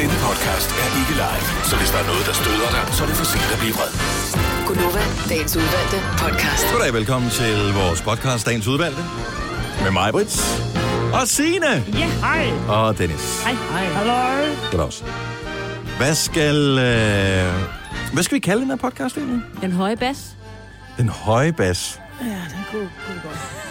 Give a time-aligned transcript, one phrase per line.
[0.00, 3.06] Denne podcast er ikke live, så hvis der er noget, der støder dig, så er
[3.06, 3.92] det for sent at blive vred.
[4.66, 6.64] Gunova, dagens udvalgte podcast.
[6.72, 9.02] Goddag, velkommen til vores podcast, Dagens Udvalgte.
[9.82, 10.36] Med mig, Brits.
[11.12, 11.72] Og Signe.
[12.02, 12.50] Ja, hej.
[12.68, 13.42] Og Dennis.
[13.44, 13.84] Hej, hej.
[13.84, 14.54] Hallo.
[14.70, 15.04] Goddag også.
[15.98, 16.56] Hvad skal...
[16.78, 17.52] Øh...
[18.12, 19.42] Hvad skal vi kalde den her podcast egentlig?
[19.60, 20.36] Den høje bas.
[20.98, 22.00] Den høje bas.
[22.20, 23.63] Ja, den kunne, kunne godt.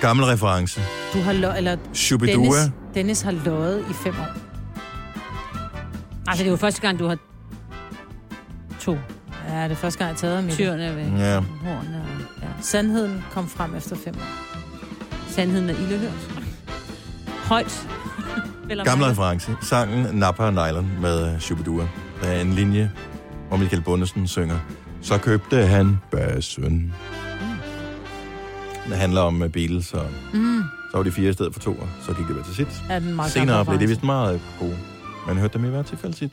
[0.00, 0.80] Gammel reference.
[1.14, 2.34] Du har lo- eller Shubidua.
[2.42, 4.26] Dennis, Dennis har løjet i fem år.
[6.28, 7.16] Altså, det er jo første gang, du har
[8.80, 8.96] To.
[9.48, 11.04] Ja, det er første gang, jeg har taget ham i tyrene væk.
[11.18, 11.40] Ja.
[11.40, 12.46] Hornene og ja.
[12.60, 14.50] Sandheden kom frem efter fem år.
[15.28, 16.42] sandheden er ildehørt.
[17.44, 17.86] Højt.
[18.84, 19.50] Gammel reference.
[19.62, 21.88] Sangen Napa og Nylon med øh, Shubidua.
[22.22, 22.90] Der er en linje,
[23.48, 24.58] hvor Michael Bundesen synger.
[25.02, 26.94] Så købte han bassen.
[28.88, 30.62] Det handler om øh, Beatles, og Mm.
[30.90, 32.82] så var de fire i stedet for to, og så gik det ved til sit.
[32.90, 34.76] Er den meget Senere blev det vist meget gode.
[35.26, 36.32] Man hørte dem i hvert tilfælde tit.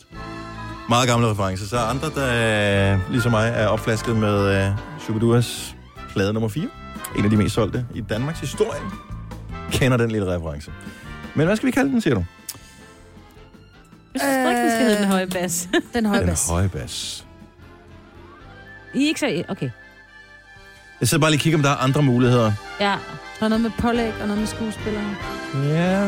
[0.89, 1.65] Meget gamle referencer.
[1.65, 5.75] Så andre, der øh, ligesom mig er opflasket med øh, Shubiduas
[6.09, 6.67] plade nummer 4.
[7.17, 8.79] En af de mest solgte i Danmarks historie.
[9.71, 10.71] Kender den lille reference.
[11.35, 12.25] Men hvad skal vi kalde den, siger du?
[14.13, 15.69] Jeg synes ikke, den skal hedde den høje bas.
[15.93, 16.49] Den høje Den bas.
[16.49, 17.25] høje bas.
[18.93, 19.43] I er ikke så...
[19.49, 19.69] Okay.
[20.99, 22.51] Jeg sidder bare lige og kigger, om der er andre muligheder.
[22.79, 22.95] Ja.
[23.39, 25.15] Der er noget med pålæg og noget med skuespillere.
[25.63, 26.03] Ja.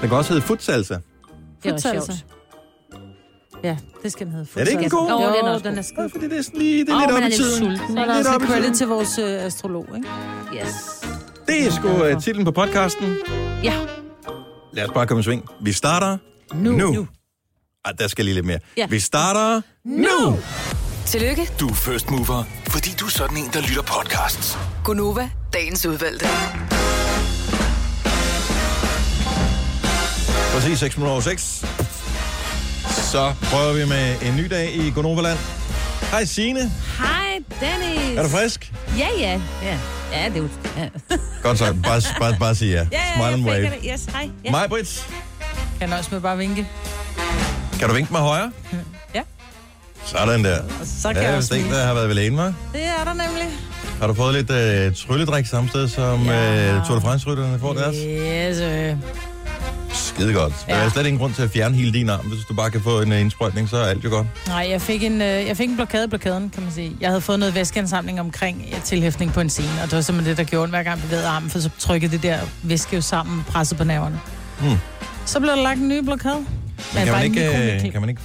[0.00, 0.94] Den kan også hedde futsalsa.
[0.94, 1.02] Det
[1.68, 2.12] er Futsalsa.
[2.12, 2.24] sjovt.
[3.64, 4.60] Ja, det skal den hedde.
[4.60, 5.08] Er det ikke en god?
[5.10, 6.94] Jo, Jo, den er også den er skide fordi det er sådan lige, det er
[6.96, 7.58] Åh, lidt man op er i lidt tiden.
[7.58, 7.94] sulten.
[7.96, 8.74] Så er der Lidt også op i tiden.
[8.74, 10.08] til vores øh, astrolog, ikke?
[10.54, 10.74] Yes.
[11.48, 13.16] Det er sgu uh, titlen på podcasten.
[13.64, 13.74] Ja.
[14.72, 15.44] Lad os bare komme i sving.
[15.62, 16.18] Vi starter
[16.54, 16.72] Nu.
[16.72, 16.92] nu.
[16.92, 17.08] nu.
[17.84, 18.58] Ej, der skal lige lidt mere.
[18.76, 18.86] Ja.
[18.86, 20.36] Vi starter nu.
[21.10, 24.58] Tillykke, Du er first mover, fordi du er sådan en, der lytter podcasts.
[24.84, 26.26] Gunova, dagens udvalgte.
[30.54, 31.64] Præcis 6 minutter over 6.
[32.88, 35.38] Så prøver vi med en ny dag i Gonoverland.
[36.10, 36.72] Hej Signe.
[36.98, 38.18] Hej, Dennis.
[38.18, 38.72] Er du frisk?
[38.98, 39.40] Ja, ja.
[39.62, 39.78] Ja,
[40.12, 40.48] ja det er jo...
[40.76, 40.88] Ja,
[41.42, 41.64] Godt så.
[41.82, 42.86] Bare, bare, bare sige ja.
[42.92, 43.62] ja, Smile and jeg wave.
[43.64, 43.90] det.
[43.92, 44.30] Yes, hej.
[44.44, 44.50] Ja.
[44.50, 45.06] Mig, Brits.
[45.80, 46.68] Kan nøjes med bare at vinke.
[47.78, 48.52] Kan du vinke mig højere?
[49.14, 49.20] Ja.
[50.04, 50.58] Sådan der.
[50.58, 51.70] Og så kan Ja, jeg også smile.
[51.70, 52.52] der har været vel ene, hva'?
[52.72, 53.48] Det er der nemlig.
[54.00, 56.74] Har du fået lidt øh, trylledrik samme sted, som Ja.
[56.76, 57.96] øh, Tour de France-rytterne får deres?
[57.96, 58.96] Yes, øh.
[59.92, 60.52] Skide godt.
[60.68, 60.84] Der Ja.
[60.84, 62.26] er slet ingen grund til at fjerne hele din arm.
[62.26, 64.26] Hvis du bare kan få en øh, indsprøjtning, så er alt jo godt.
[64.48, 66.92] Nej, jeg fik, en, øh, jeg fik en blokade i blokaden, kan man sige.
[67.00, 70.30] Jeg havde fået noget væskeansamling omkring øh, tilhæftning på en scene, og det var simpelthen
[70.30, 73.44] det, der gjorde, hver gang bevægede armen, for så trykkede det der væske jo sammen,
[73.48, 74.20] presset på nerverne.
[74.60, 74.76] Hmm.
[75.26, 76.36] Så blev der lagt en ny blokade.
[76.94, 78.20] Men kan man, en ikke, kan man ikke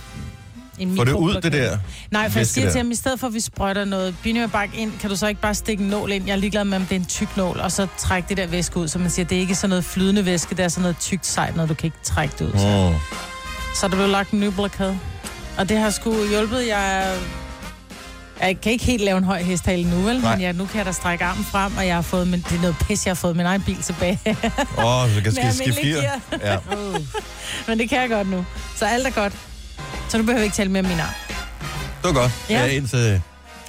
[0.80, 1.78] En få det ud, det der?
[2.12, 4.92] Nej, for jeg siger til ham, i stedet for at vi sprøjter noget binyrbark ind,
[5.00, 6.26] kan du så ikke bare stikke en nål ind?
[6.26, 8.48] Jeg er ligeglad med, om det er en tyk nål, og så trække det der
[8.48, 8.88] væske ud.
[8.88, 11.26] Så man siger, det er ikke sådan noget flydende væske, det er sådan noget tykt
[11.26, 12.60] sejt, når du kan ikke trække det ud.
[12.60, 13.16] Så, Mm.
[13.76, 15.00] så der blev lagt en ny blokade.
[15.58, 16.68] Og det har sgu hjulpet.
[16.68, 17.18] Jeg,
[18.42, 20.20] jeg kan ikke helt lave en høj hesthale nu, vel?
[20.22, 20.36] Nej.
[20.36, 22.58] Men jeg, nu kan jeg da strække armen frem, og jeg har fået, men det
[22.58, 24.20] er noget pis, jeg har fået min egen bil tilbage.
[24.78, 26.20] Åh, oh, så kan skifte gear.
[26.42, 26.58] Ja.
[27.68, 28.46] men det kan jeg godt nu.
[28.76, 29.34] Så alt er godt.
[30.10, 31.10] Så nu behøver ikke tale mere om min arm.
[32.04, 32.32] Det var godt.
[32.50, 32.60] Ja.
[32.60, 32.66] Ja.
[32.66, 33.22] Indtil,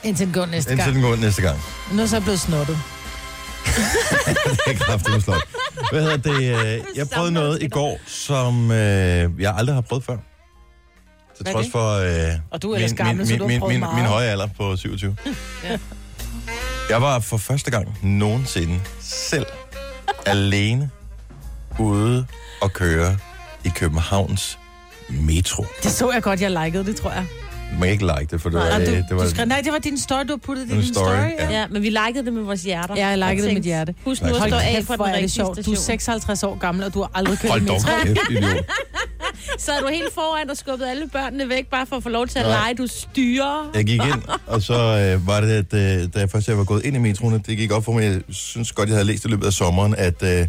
[0.04, 0.94] Indtil den går næste indtil gang.
[0.94, 1.58] den går næste gang.
[1.92, 2.78] Nu er så blevet snottet.
[4.66, 5.42] det er kraftigt slået.
[5.92, 6.76] Hvad hedder det?
[6.76, 8.76] øh, Jeg prøvede noget i går, som øh,
[9.42, 10.16] jeg aldrig har prøvet før.
[11.36, 14.28] Til trods for øh, Og du er min, gammel, min, så min, du min høje
[14.28, 15.16] alder på 27.
[15.64, 15.78] Ja.
[16.91, 19.47] Jeg var for første gang nogensinde selv
[20.26, 20.91] alene
[21.78, 22.26] ude
[22.62, 23.16] og køre
[23.64, 24.58] i Københavns
[25.09, 25.67] metro.
[25.83, 27.25] Det så jeg godt, jeg likede det, tror jeg.
[27.72, 28.65] Man kan ikke like det, for det var...
[28.69, 30.69] Nej, øh, du, det var du skrev, nej, det var din story, du har puttet
[30.69, 31.31] det i din story, story.
[31.39, 31.50] ja.
[31.61, 32.94] Ja, men vi likede det med vores hjerter.
[32.97, 33.95] Ja, jeg likede det med hjerte.
[34.05, 35.56] Husk nu at stå af på den det rigtige sjovt.
[35.56, 35.77] Du er station.
[35.77, 38.05] 56 år gammel, og du har aldrig kørt Hold dog metro.
[38.05, 38.65] kæft, idiot.
[39.59, 42.27] Så er du helt foran og skubbede alle børnene væk, bare for at få lov
[42.27, 42.53] til at Nej.
[42.55, 42.75] lege.
[42.75, 43.71] Du styrer.
[43.75, 46.65] Jeg gik ind, og så øh, var det, at øh, da jeg først jeg var
[46.65, 49.25] gået ind i metroen, det gik op for mig, jeg synes godt, jeg havde læst
[49.25, 50.47] i løbet af sommeren, at øh,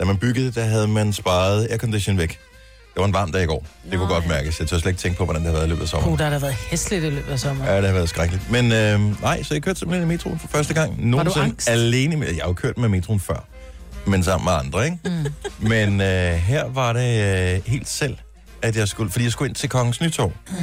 [0.00, 2.38] da man byggede, der havde man sparet aircondition væk.
[2.96, 3.66] Det var en varm dag i går.
[3.90, 4.60] Det kunne Nå, godt mærkes.
[4.60, 6.12] Jeg tør slet ikke tænke på, hvordan det har været i løbet af sommeren.
[6.12, 7.70] Uh, der har da været hæsligt i løbet af sommeren.
[7.70, 8.50] Ja, det har været skrækkeligt.
[8.50, 11.06] Men øh, nej, så jeg kørte simpelthen i metroen for første gang.
[11.06, 12.16] Nogensinde alene.
[12.16, 13.44] Med, jeg har jo kørt med metroen før,
[14.06, 14.98] men sammen med andre, ikke?
[15.04, 15.26] Mm.
[15.68, 18.16] Men øh, her var det øh, helt selv,
[18.62, 19.10] at jeg skulle...
[19.12, 20.32] Fordi jeg skulle ind til Kongens Nytorv.
[20.50, 20.56] Mm.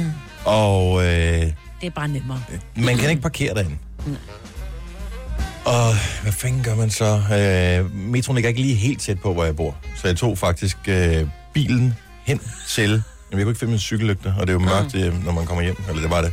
[0.44, 1.52] Og øh, Det
[1.82, 2.42] er bare nemmere.
[2.76, 3.76] man kan ikke parkere derinde.
[5.64, 7.04] Og hvad fanden gør man så?
[7.14, 9.76] Øh, metroen ligger ikke lige helt tæt på, hvor jeg bor.
[9.96, 12.90] Så jeg tog faktisk øh, bilen hen til...
[12.90, 15.46] Jamen, jeg kunne ikke finde min cykellygte, og det er jo mørkt, øh, når man
[15.46, 15.76] kommer hjem.
[15.88, 16.32] Eller det var det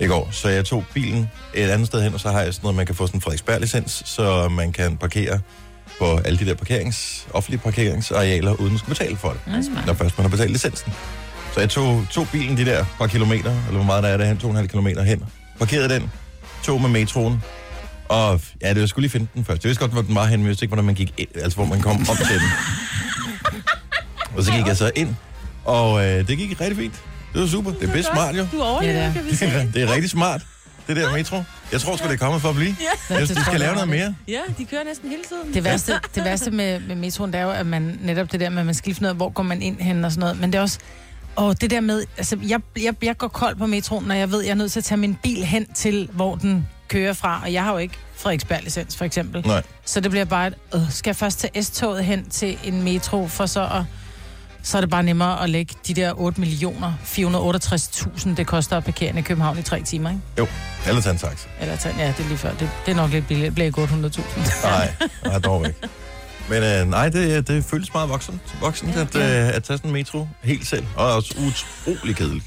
[0.00, 0.28] i går.
[0.32, 2.86] Så jeg tog bilen et andet sted hen, og så har jeg sådan noget, man
[2.86, 5.40] kan få sådan en Frederiksberg-licens, så man kan parkere
[5.98, 9.76] på alle de der parkerings, offentlige parkeringsarealer, uden at skulle betale for det, Mm.
[9.86, 10.92] når først man har betalt licensen.
[11.54, 14.24] Så jeg tog, tog bilen de der par kilometer, eller hvor meget der er der
[14.24, 15.24] hen, to og en halv kilometer hen,
[15.58, 16.10] parkerede den,
[16.62, 17.42] tog med metroen,
[18.08, 19.64] og ja, det var skulle lige finde den først.
[19.64, 21.28] Jeg vidste godt, hvor den var hen, men jeg vidste ikke, hvordan man gik ind,
[21.34, 22.48] altså hvor man kom op til den.
[24.40, 25.14] Og så gik jeg så ind,
[25.64, 26.94] og øh, det gik rigtig fint.
[27.32, 27.70] Det var super.
[27.70, 28.46] Det er bedst smart, jo.
[28.52, 29.12] Du overlever, Ja, det er.
[29.12, 30.42] kan vi er, det er rigtig smart,
[30.88, 31.42] det der metro.
[31.72, 32.76] Jeg tror sgu, det er kommet for at blive.
[33.10, 33.14] Ja.
[33.14, 34.14] Jeg synes, de skal lave noget mere.
[34.28, 35.54] Ja, de kører næsten hele tiden.
[35.54, 38.48] Det værste, det værste med, med metroen, det er jo, at man netop det der
[38.50, 40.40] med, at man ud af, hvor går man ind hen og sådan noget.
[40.40, 40.78] Men det er også,
[41.36, 44.42] og det der med, altså jeg, jeg, jeg går kold på metroen, når jeg ved,
[44.42, 47.40] jeg er nødt til at tage min bil hen til, hvor den kører fra.
[47.44, 49.46] Og jeg har jo ikke Frederiksberg-licens, for eksempel.
[49.46, 49.62] Nej.
[49.84, 53.26] Så det bliver bare, et, øh, skal jeg først tage S-toget hen til en metro,
[53.28, 53.82] for så at,
[54.62, 58.84] så er det bare nemmere at lægge de der 8 millioner 468.000, det koster at
[58.84, 60.22] parkere i København i tre timer, ikke?
[60.38, 60.46] Jo,
[60.88, 61.48] eller tage en taxa.
[61.60, 62.50] Eller tage, ja, det er lige før.
[62.50, 63.46] Det, det er nok lidt billigt.
[63.46, 64.66] Det bliver ikke 800.000.
[64.68, 64.92] Nej,
[65.24, 65.78] nej, dog ikke.
[66.48, 69.92] Men øh, nej, det, det føles meget voksen, voksent at, øh, at tage sådan en
[69.92, 70.86] metro helt selv.
[70.96, 72.44] Og også utrolig kedeligt.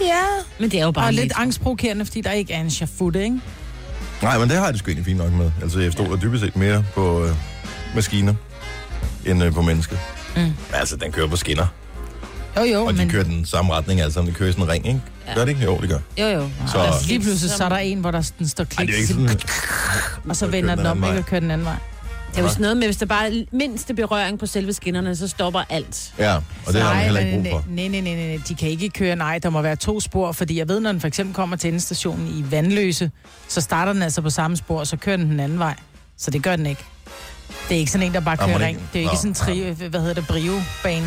[0.00, 0.22] ja.
[0.60, 1.40] Men det er jo bare Og lidt metro.
[1.40, 3.40] angstprovokerende, fordi der ikke er en chafut, ikke?
[4.22, 5.50] Nej, men det har jeg det sgu egentlig fint nok med.
[5.62, 7.34] Altså, jeg stoler dybest set mere på øh,
[7.94, 8.34] maskiner,
[9.26, 9.96] end øh, på mennesker.
[10.36, 10.52] Mm.
[10.72, 11.66] Altså, den kører på skinner.
[12.56, 14.70] Jo, jo, Og de men kører den samme retning, altså den kører i sådan en
[14.70, 15.00] ring, ikke?
[15.28, 15.34] Ja.
[15.34, 15.64] Gør det ikke?
[15.64, 15.98] Jo, det gør.
[16.18, 16.48] Jo, jo.
[16.72, 18.94] Så- altså, lige pludselig så er der en, hvor der den står Ej, klik, det
[18.94, 19.40] er ikke sådan...
[20.28, 21.18] og så vender den den om, ikke?
[21.18, 21.76] Og kører den anden vej.
[22.30, 25.16] Det er jo sådan noget med, hvis der bare er mindste berøring på selve skinnerne,
[25.16, 26.14] så stopper alt.
[26.18, 27.64] Ja, og det har man Nej, heller ikke brug for.
[27.70, 30.32] Nej, nej, nej, nej, nej, de kan ikke køre, nej, der må være to spor,
[30.32, 33.10] fordi jeg ved, når den for eksempel kommer til endestationen i Vandløse,
[33.48, 35.74] så starter den altså på samme spor, og så kører den den anden vej.
[36.18, 36.84] Så det gør den ikke.
[37.68, 38.78] Det er ikke sådan en, der bare kører det ring.
[38.92, 39.34] Det er jo ikke Nå, sådan en
[39.74, 41.06] tri, hvad hedder det, brio-bane.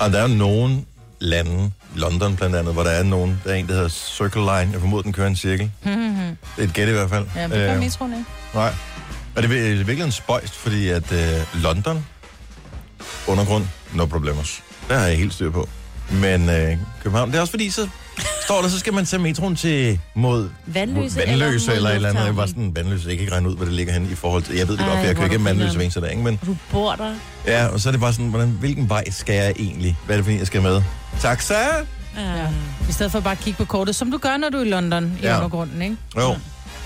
[0.00, 0.84] Og der er jo nogle
[1.20, 4.72] lande, London blandt andet, hvor der er nogen, der er en, der hedder Circle Line.
[4.72, 5.70] Jeg formoder, den kører en cirkel.
[5.84, 7.26] Det er et gæt i hvert fald.
[7.36, 8.24] Ja, men det gør Øh, metroen ikke.
[8.54, 8.72] Nej.
[9.36, 12.06] Og det er er virkelig en spøjst, fordi at øh, London,
[13.26, 13.64] undergrund,
[13.94, 14.62] no problemos.
[14.88, 15.68] Der har jeg helt styr på.
[16.10, 17.88] Men øh, København, det er også fordi, så
[18.44, 22.08] står der, så skal man tage metroen til mod Vandløse, Vandløse mod eller et eller
[22.08, 22.24] andet.
[22.24, 24.42] Jeg var sådan, Vandløse, jeg kan ikke regne ud, hvad det ligger henne i forhold
[24.42, 24.54] til...
[24.56, 26.00] Jeg ved det Ej, godt, for jeg hvor kører igennem er du Vandløse hver eneste
[26.00, 26.22] dag, ikke?
[26.22, 27.14] Men du bor der.
[27.46, 29.96] ja, og så er det bare sådan, hvordan, hvilken vej skal jeg egentlig?
[30.06, 30.82] Hvad er det for en, jeg skal med?
[31.20, 31.54] Taxa?
[31.54, 32.46] Ja.
[32.88, 34.68] I stedet for bare at kigge på kortet, som du gør, når du er i
[34.68, 35.36] London i Ja.
[35.36, 35.96] undergrunden, ikke?
[36.16, 36.36] Jo.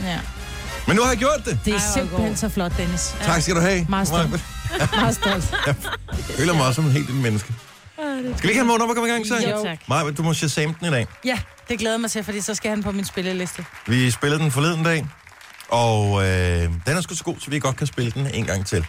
[0.04, 0.18] Ja.
[0.86, 1.58] Men nu har jeg gjort det.
[1.64, 2.36] Det er Ej, hvor simpelthen god.
[2.36, 3.14] så flot, Dennis.
[3.22, 3.86] Tak skal du have.
[3.88, 4.44] Meget stolt.
[5.00, 5.54] Meget stolt.
[5.66, 5.74] Jeg
[6.36, 7.52] føler mig også som en helt lille menneske.
[8.18, 9.34] Skal vi ikke have en morgen op og komme i gang, så?
[9.50, 9.78] Jo, tak.
[9.88, 11.06] Maja, du må shazame den i dag.
[11.24, 11.38] Ja,
[11.68, 13.64] det glæder mig til, fordi så skal han på min spilleliste.
[13.86, 15.06] Vi spillede den forleden dag,
[15.68, 18.66] og øh, den er sgu så god, så vi godt kan spille den en gang
[18.66, 18.86] til.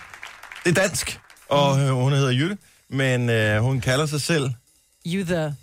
[0.66, 2.58] Det er dansk, og øh, hun hedder Jytte,
[2.90, 4.50] men øh, hun kalder sig selv
[5.06, 5.56] You the...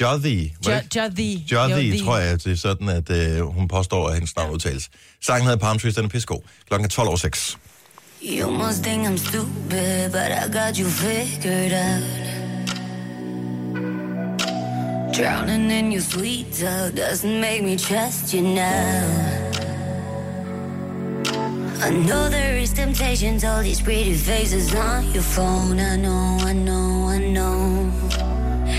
[0.00, 0.54] Jodhi.
[0.66, 1.46] Jodhi.
[1.52, 4.90] Jodhi, tror jeg, det er sådan, at øh, hun påstår, at hendes navn udtales.
[5.24, 6.40] Sangen hedder Palm Trees, den er pissegod.
[6.68, 7.58] Klokken er 12 over 6.
[8.22, 12.41] You must think I'm stupid, but I got you figured out.
[15.12, 19.50] Drowning in your sweet talk doesn't make me trust you now.
[21.82, 25.78] I know there is temptations, all these pretty faces on your phone.
[25.78, 27.90] I know, I know, I know.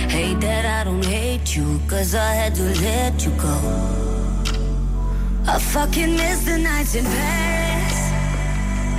[0.10, 3.58] Hate that I don't hate you, cause I had to let you go.
[5.46, 8.00] I fucking miss the nights in Paris.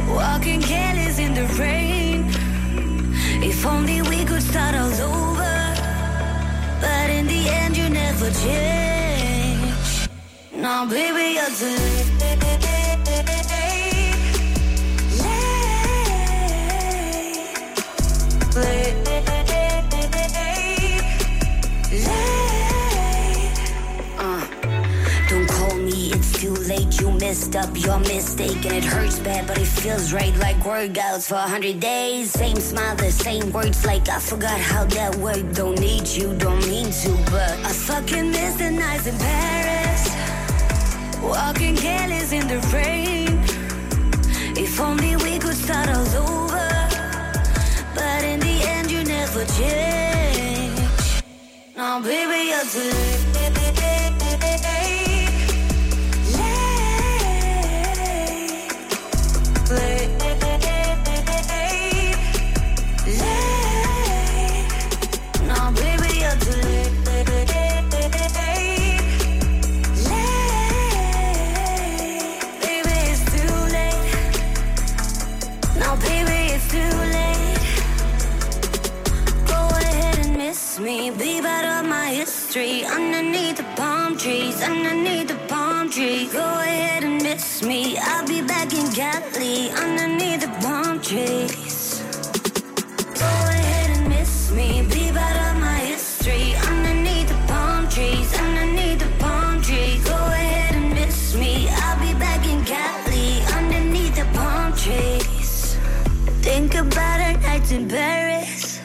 [0.08, 2.30] Walking careless in the rain.
[3.42, 5.53] If only we could start all over.
[7.24, 10.10] In the end, you never change.
[10.54, 11.48] Now, baby, you're.
[18.54, 18.94] Late.
[18.94, 19.03] Late.
[26.68, 27.00] Late.
[27.00, 31.28] You messed up your mistake, and it hurts bad, but it feels right like workouts
[31.28, 32.30] for a hundred days.
[32.30, 35.54] Same smile, the same words, like I forgot how that worked.
[35.54, 40.02] Don't need you, don't mean to, but I fucking miss the nights in Paris.
[41.22, 43.38] Walking careless in the rain.
[44.56, 46.70] If only we could start all over,
[47.94, 51.24] but in the end, you never change.
[51.76, 53.63] Now, baby, you're too late.
[84.64, 86.26] Underneath the palm tree.
[86.32, 87.98] Go ahead and miss me.
[87.98, 92.02] I'll be back in Cali underneath the palm trees.
[93.22, 94.86] Go ahead and miss me.
[94.88, 98.32] Be part of my history underneath the palm trees.
[98.40, 100.02] Underneath the palm trees.
[100.04, 101.68] Go ahead and miss me.
[101.68, 105.76] I'll be back in Cali underneath the palm trees.
[106.42, 108.80] Think about our nights in Paris.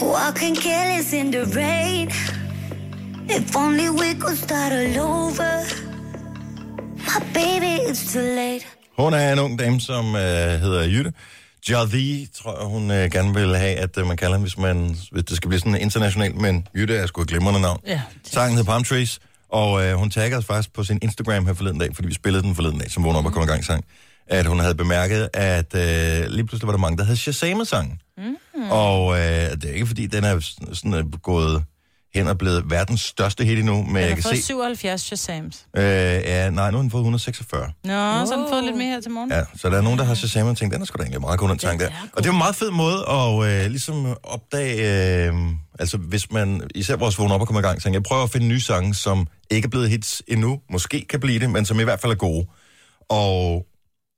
[0.00, 2.10] Walking careless in the rain.
[3.36, 5.52] If only we could start all over.
[6.96, 8.66] My baby, it's too late.
[8.98, 10.22] Hun er en ung dame, som øh,
[10.60, 11.12] hedder Jytte.
[11.70, 14.96] Jardi, tror jeg, hun øh, gerne vil have, at øh, man kalder hende, hvis, man,
[15.12, 17.80] hvis det skal blive sådan internationalt, men Jytte er sgu et glimrende navn.
[17.86, 18.00] Ja.
[18.24, 21.78] Sangen hedder Palm Trees, og øh, hun tagger os faktisk på sin Instagram her forleden
[21.80, 23.84] dag, fordi vi spillede den forleden dag, som vågner op og kommer i gang sang,
[24.26, 28.00] at hun havde bemærket, at øh, lige pludselig var der mange, der havde shazamet sangen.
[28.18, 28.70] Mm.
[28.70, 31.62] Og øh, det er ikke, fordi den er sådan, sådan er gået
[32.16, 34.42] hen og blevet verdens største hit endnu, men Jeg kan fået se...
[34.42, 35.66] 77 Shazams.
[35.76, 37.60] Øh, ja, nej, nu har den fået 146.
[37.84, 39.30] Nå, så har den fået lidt mere her til morgen.
[39.30, 41.20] Ja, så der er nogen, der har Shazam og tænkt, den er sgu da egentlig
[41.20, 41.88] meget god, den sang der.
[42.12, 45.34] Og det er en meget fed måde at øh, ligesom opdage, øh,
[45.78, 48.30] altså hvis man, især vores vågne op og komme i gang, sang, jeg prøver at
[48.30, 51.80] finde nye sange, som ikke er blevet hits endnu, måske kan blive det, men som
[51.80, 52.46] i hvert fald er gode.
[53.08, 53.66] Og,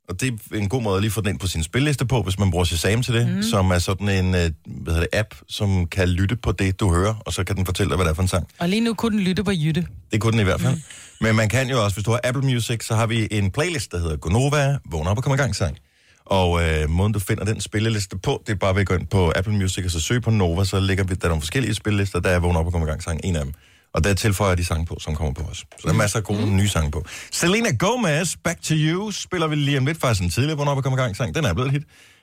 [0.08, 2.22] og det er en god måde at lige få den ind på sin spilliste på,
[2.22, 3.42] hvis man bruger Shazam til det, mm.
[3.42, 6.94] som er sådan en øh, hvad hedder det, app, som kan lytte på det, du
[6.94, 8.48] hører, og så kan den fortælle dig, hvad det er for en sang.
[8.58, 9.86] Og lige nu kunne den lytte på Jytte.
[10.12, 10.74] Det kunne den i hvert fald.
[10.74, 10.80] Mm.
[11.20, 13.92] Men man kan jo også, hvis du har Apple Music, så har vi en playlist,
[13.92, 15.76] der hedder Gonova, vågn op og kom i gang sang.
[16.24, 19.06] Og øh, måden du finder den spilleliste på, det er bare ved at gå ind
[19.06, 21.74] på Apple Music og så søge på Nova, så ligger vi, der er nogle forskellige
[21.74, 23.54] spillelister, der er vågn op og kom i gang sang, en af dem.
[23.94, 25.58] Og der tilføjer jeg de sange på, som kommer på os.
[25.58, 26.56] Så der er masser af gode mm.
[26.56, 27.04] nye sange på.
[27.32, 30.76] Selena Gomez, Back to You, spiller vi lige om lidt, faktisk en tidligere vågn op
[30.76, 31.34] og kom i gang sang.
[31.34, 31.82] Den er blevet et hit.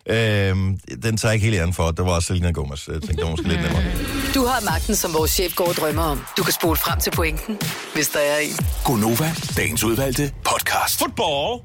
[0.09, 2.87] Øhm, den tager jeg ikke helt æren for, det var også Selena Gomez.
[2.87, 3.83] Jeg tænkte, det var måske lidt nemmere.
[4.35, 6.21] Du har magten, som vores chef går og drømmer om.
[6.37, 7.59] Du kan spole frem til pointen,
[7.93, 8.55] hvis der er en.
[8.85, 10.99] Gonova, dagens udvalgte podcast.
[10.99, 11.61] Football!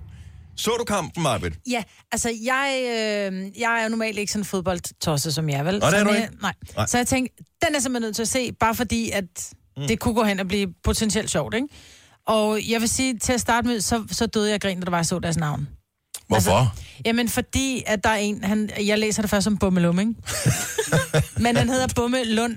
[0.56, 1.52] Så du kampen, Marbet?
[1.70, 5.78] Ja, altså jeg, øh, jeg er jo normalt ikke sådan en fodboldtosse som jeg, vel?
[5.78, 6.34] Nå, det er Så du jeg- ikke.
[6.42, 6.52] Nej.
[6.66, 6.74] Nej.
[6.76, 6.86] nej.
[6.86, 7.34] Så jeg tænkte,
[7.66, 9.24] den er simpelthen nødt til at se, bare fordi, at
[9.80, 9.86] mm.
[9.88, 11.68] det kunne gå hen og blive potentielt sjovt, ikke?
[12.26, 14.90] Og jeg vil sige, til at starte med, så, så døde jeg grin, da der
[14.90, 15.68] var så deres navn.
[16.28, 16.50] Hvorfor?
[16.50, 20.14] Altså, Jamen, fordi at der er en, han, jeg læser det først som Bummelum, ikke?
[21.44, 22.56] Men han hedder Bumme Lund.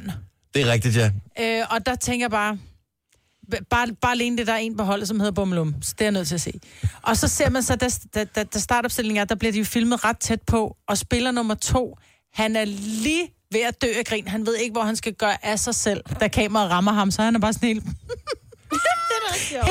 [0.54, 1.12] det er rigtigt, ja.
[1.40, 2.58] Øh, og der tænker jeg bare,
[3.70, 5.76] bare, bare alene det, der er en på holdet, som hedder Bummelum.
[5.82, 6.52] Så det er jeg nødt til at se.
[7.02, 9.66] Og så ser man så, da, da, da, da startopstillingen er, der bliver de jo
[9.66, 11.98] filmet ret tæt på, og spiller nummer to,
[12.34, 14.28] han er lige ved at dø af grin.
[14.28, 17.22] Han ved ikke, hvor han skal gøre af sig selv, da kameraet rammer ham, så
[17.22, 17.84] han er bare sådan helt...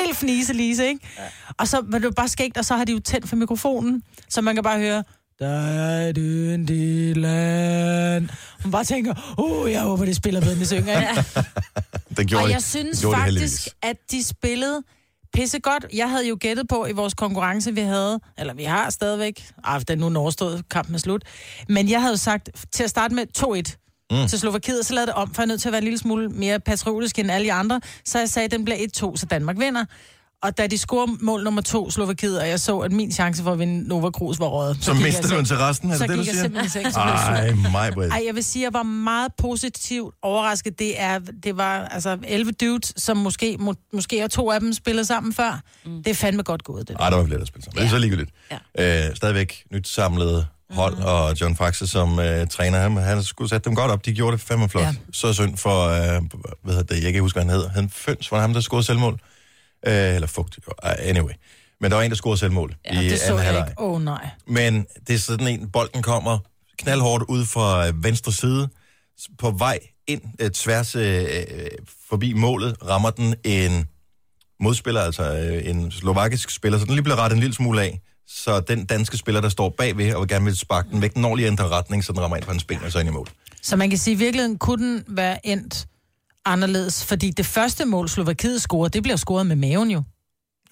[0.05, 1.07] helt fniselise, ikke?
[1.19, 1.23] Ja.
[1.59, 4.03] Og så var det jo bare skægt, og så har de jo tændt for mikrofonen,
[4.29, 5.05] så man kan bare høre,
[5.39, 8.21] der er du en del af...
[8.63, 11.01] Hun bare tænker, oh, jeg håber, det spiller bedre, end det synger.
[11.01, 11.15] Ja.
[12.17, 12.55] Det gjorde Og de.
[12.55, 13.69] jeg synes gjorde de faktisk, heldigvis.
[13.83, 14.83] at de spillede
[15.33, 15.87] pisse godt.
[15.95, 19.83] Jeg havde jo gættet på i vores konkurrence, vi havde, eller vi har stadigvæk, ah,
[19.89, 21.23] den nu er overstået, kampen er slut,
[21.69, 23.77] men jeg havde jo sagt til at starte med 2-1
[24.11, 24.29] mm.
[24.29, 25.99] til Slovakiet, så lavede det om, for jeg er nødt til at være en lille
[25.99, 29.27] smule mere patriotisk end alle de andre, så jeg sagde, at den bliver 1-2, så
[29.31, 29.85] Danmark vinder.
[30.43, 33.53] Og da de scorer mål nummer to, Slovakiet, og jeg så, at min chance for
[33.53, 34.79] at vinde Nova Cruz var røget.
[34.81, 36.43] Så gik mister jeg du resten, er Så det det, gik du jeg siger?
[36.43, 37.79] simpelthen så blev jeg sur.
[37.79, 38.09] Ej, mig.
[38.11, 40.79] Ej, jeg vil sige, at jeg var meget positivt overrasket.
[40.79, 44.73] Det, er, det var altså 11 dudes, som måske, må, måske er to af dem
[44.73, 45.61] spillet sammen før.
[45.85, 46.03] Mm.
[46.03, 46.97] Det er fandme godt gået, det.
[47.01, 47.79] Ej, der var flere, der spillede sammen.
[47.83, 48.31] Det er så ligegyldigt.
[48.79, 49.09] Ja.
[49.09, 51.03] Øh, stadigvæk nyt samlet hold, mm.
[51.05, 54.05] og John Faxe som øh, træner, han, han skulle sætte dem godt op.
[54.05, 54.83] De gjorde det fandme flot.
[54.83, 54.89] Ja.
[54.89, 54.95] Ja.
[55.13, 56.23] Så synd for, øh,
[56.63, 57.69] hvad hedder det, jeg kan ikke huske, hvad han hed.
[57.69, 59.21] Han Føns, var det ham, der scorede selvmål?
[59.87, 60.59] Øh, eller Fugt.
[60.67, 61.33] Uh, anyway.
[61.81, 63.75] Men der var en, der scorede selvmål Ja, i det så anden halvleg.
[63.79, 64.29] Åh, oh, nej.
[64.47, 66.39] Men det er sådan en, bolden kommer
[66.79, 68.69] knaldhårdt ud fra øh, venstre side,
[69.39, 71.67] på vej ind øh, tværs øh, øh,
[72.09, 73.89] forbi målet, rammer den en
[74.61, 78.01] modspiller, altså øh, en slovakisk spiller, så den lige bliver rettet en lille smule af.
[78.27, 81.37] Så den danske spiller, der står bagved og gerne vil sparke den væk, den når
[81.37, 83.29] lige ændrer retning, så den rammer ind på hans ben og så ind i mål.
[83.63, 85.87] Så man kan sige, at i virkeligheden kunne den være endt
[86.45, 90.03] anderledes, fordi det første mål, Slovakiet scorede, det bliver scoret med maven jo.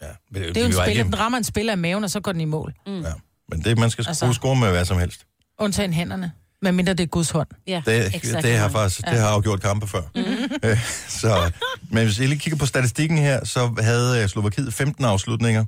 [0.02, 2.20] Ja, men Det er jo en spiller, den rammer en spiller af maven, og så
[2.20, 2.74] går den i mål.
[2.86, 3.00] Mm.
[3.00, 3.12] Ja,
[3.48, 4.38] men det, man skal Altså- altså...
[4.40, 5.26] score med hvad som helst.
[5.58, 6.32] Undtagen hænderne.
[6.62, 7.48] Men mindre det er Guds hånd.
[7.66, 8.42] Ja, Det, exakt.
[8.44, 10.02] det har faktisk det har afgjort kampe før.
[10.14, 10.76] Mm-hmm.
[11.20, 11.52] så,
[11.90, 15.64] men hvis jeg lige kigger på statistikken her, så havde øh, Slovakiet 15 afslutninger,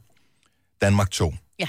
[0.82, 1.34] Danmark 2.
[1.58, 1.68] Ja.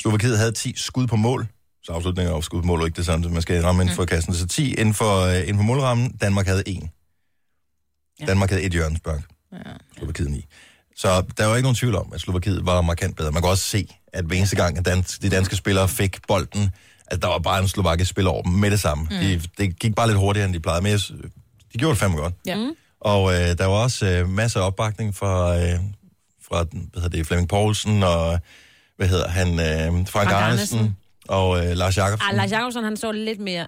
[0.00, 1.46] Slovakiet havde 10 skud på mål,
[1.82, 4.04] så afslutninger og skud på mål er ikke det samme, man skal ramme inden for
[4.04, 4.34] kassen.
[4.34, 6.82] Så 10 inden for, øh, inden for målrammen, Danmark havde 1.
[8.20, 8.26] Ja.
[8.26, 9.58] Danmark havde et hjørnespark, ja.
[9.98, 10.46] Slovakiet 9.
[10.96, 13.32] Så der var ikke nogen tvivl om, at Slovakiet var markant bedre.
[13.32, 16.70] Man kan også se, at hver eneste gang, at dans, de danske spillere fik bolden,
[17.06, 19.04] at der var bare en slovakisk spiller over dem med det samme.
[19.10, 19.16] Mm.
[19.16, 21.00] De, det gik bare lidt hurtigere, end de plejede, men jeg,
[21.72, 22.34] de gjorde det fandme godt.
[22.46, 22.56] Ja.
[22.56, 22.70] Mm.
[23.00, 25.78] Og øh, der var også øh, masser af opbakning fra, øh,
[26.48, 28.38] fra den, hvad hedder det, Flemming Poulsen og,
[28.96, 30.96] hvad hedder han, øh, Frank, Frank Arnesen Arnesen.
[31.28, 32.28] Og øh, Lars Jakobsen.
[32.30, 33.66] Ah, Lars Jacobsen, han så lidt mere.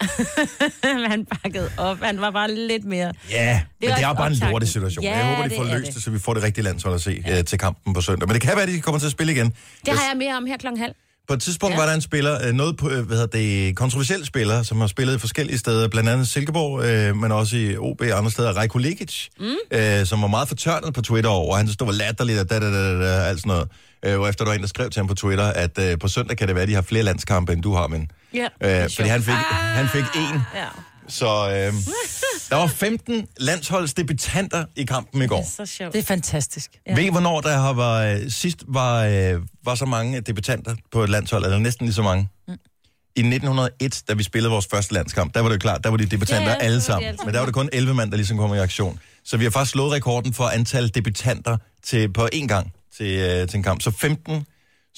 [1.10, 1.98] han bakkede op.
[2.02, 3.12] Han var bare lidt mere...
[3.30, 4.50] Ja, men det er bare en optakten.
[4.50, 5.04] lortesituation.
[5.04, 5.94] Ja, jeg håber, de det får løst det.
[5.94, 7.42] det, så vi får det rigtige landshold at se ja.
[7.42, 8.28] til kampen på søndag.
[8.28, 9.52] Men det kan være, at de kommer til at spille igen.
[9.86, 10.94] Det har jeg mere om her klokken halv.
[11.28, 11.80] På et tidspunkt ja.
[11.80, 14.86] Var der en spiller, øh, noget på, øh, hvad hedder det, kontroversiel spiller, som har
[14.86, 18.78] spillet forskellige steder, blandt andet Silkeborg, øh, men også i OB og andre steder, Rejko
[18.78, 19.46] Lekic, mm.
[19.70, 22.70] øh, som var meget fortørnet på Twitter over, og han stod latterligt og da, da,
[22.72, 23.68] da, da, alt sådan noget.
[24.04, 26.08] Øh, og efter der var en, der skrev til ham på Twitter, at øh, på
[26.08, 28.10] søndag kan det være, at de har flere landskampe, end du har, men...
[28.34, 30.40] Ja, Øh, fordi han fik, han fik en.
[30.54, 30.66] Ja.
[31.08, 31.72] Så øh,
[32.50, 35.46] der var 15 landsholdsdebutanter i kampen i går.
[35.56, 35.92] Så sjovt.
[35.92, 36.70] Det er fantastisk.
[36.86, 36.94] Ja.
[36.94, 41.10] Ved I, hvornår der har været, sidst var, øh, var så mange debutanter på et
[41.10, 42.28] landshold, eller næsten lige så mange?
[42.48, 42.54] Mm.
[43.16, 45.96] I 1901, da vi spillede vores første landskamp, der var det jo klart, der var
[45.96, 46.66] de debutanter Ja, ja, sammen.
[46.66, 47.16] alle sammen.
[47.24, 48.98] Men der var det kun 11 mand, der ligesom kom i aktion.
[49.24, 53.48] Så vi har faktisk slået rekorden for antal debutanter til, på én gang til, øh,
[53.48, 53.82] til en kamp.
[53.82, 54.46] Så 15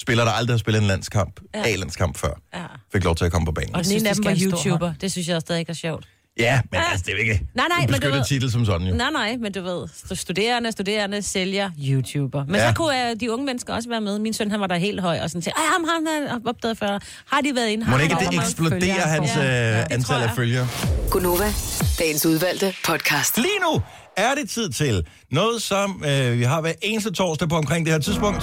[0.01, 1.59] spillere, der aldrig har spillet en landskamp, ja.
[1.59, 1.65] Ja.
[1.73, 2.63] A-landskamp før, Ja.
[2.93, 3.75] fik lov til at komme på banen.
[3.77, 4.93] Og den ene af de dem var YouTuber.
[5.01, 6.05] Det synes jeg stadig ikke er sjovt.
[6.41, 8.51] Ja, men altså, det er jo ikke Nej, nej, en men du beskyttet ved- titel
[8.51, 8.95] som sådan jo.
[8.95, 12.45] Nej, nej, men du ved, stu- studerende, studerende, sælger, YouTuber.
[12.45, 12.63] Men Ja.
[12.63, 12.69] ja.
[12.69, 14.19] så kunne uh, de unge mennesker også være med.
[14.19, 16.41] Min søn, han var der helt høj, og sådan til, ej, ham, ham, han har
[16.51, 16.99] opdaget før.
[17.27, 17.85] Har de været inde?
[17.85, 20.69] Må Har ikke det følgere hans øh, Ja, det antal af følgere?
[21.11, 21.53] Gunova,
[21.99, 23.37] dagens udvalgte podcast.
[23.37, 23.83] Lige nu
[24.17, 27.93] er det tid til noget, som øh, vi har hver eneste torsdag på omkring det
[27.95, 28.43] her tidspunkt.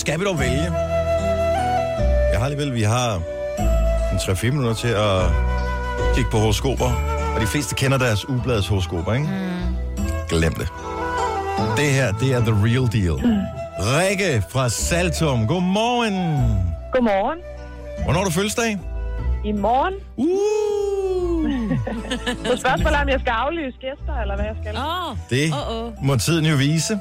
[0.00, 0.62] Skal vi dog vælge?
[2.32, 3.14] Jeg har alligevel, vi har
[4.12, 5.22] en 3-4 minutter til at
[6.14, 6.90] kigge på horoskoper.
[7.34, 9.26] Og de fleste kender deres ugebladets horoskoper, ikke?
[9.26, 9.74] Mm.
[10.28, 10.68] Glem det.
[11.76, 13.44] Det her, det er the real deal.
[13.80, 16.14] Rikke fra Saltum, godmorgen.
[16.92, 17.38] Godmorgen.
[18.04, 18.78] Hvornår er du fødselsdag?
[19.44, 19.94] I morgen.
[20.16, 20.30] Uh,
[22.46, 24.76] Så spørgsmålet er, om jeg skal aflyse gæster, eller hvad jeg skal.
[24.76, 25.92] Åh, det åh, åh.
[26.04, 26.98] må tiden jo vise.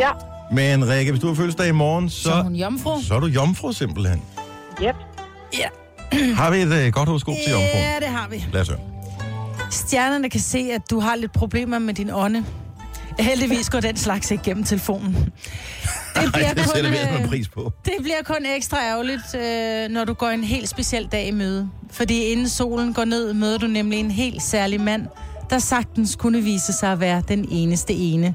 [0.00, 0.10] Ja.
[0.52, 3.00] Men Rikke, hvis du har fødselsdag i morgen, så, Så er hun jomfru.
[3.02, 4.22] så er du jomfru simpelthen.
[4.82, 4.94] Yep.
[6.34, 7.78] Har vi et uh, godt horoskop til jomfru?
[7.78, 8.44] Ja, det har vi.
[8.52, 8.78] Lad os høre.
[9.70, 12.44] Stjernerne kan se, at du har lidt problemer med din ånde.
[13.18, 15.14] Heldigvis går den slags ikke gennem telefonen.
[15.14, 15.22] Det
[16.16, 17.72] Ej, bliver, det vi altså kun, en øh, pris på.
[17.84, 21.68] det bliver kun ekstra ærgerligt, øh, når du går en helt speciel dag i møde.
[21.90, 25.06] Fordi inden solen går ned, møder du nemlig en helt særlig mand,
[25.50, 28.34] der sagtens kunne vise sig at være den eneste ene.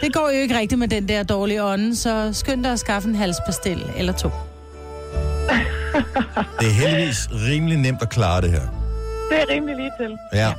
[0.00, 3.08] Det går jo ikke rigtigt med den der dårlige ånde, så skynd dig at skaffe
[3.08, 4.30] en halspastil eller to.
[6.60, 8.60] Det er heldigvis rimelig nemt at klare det her.
[9.30, 10.16] Det er rimelig lige til.
[10.32, 10.52] Ja.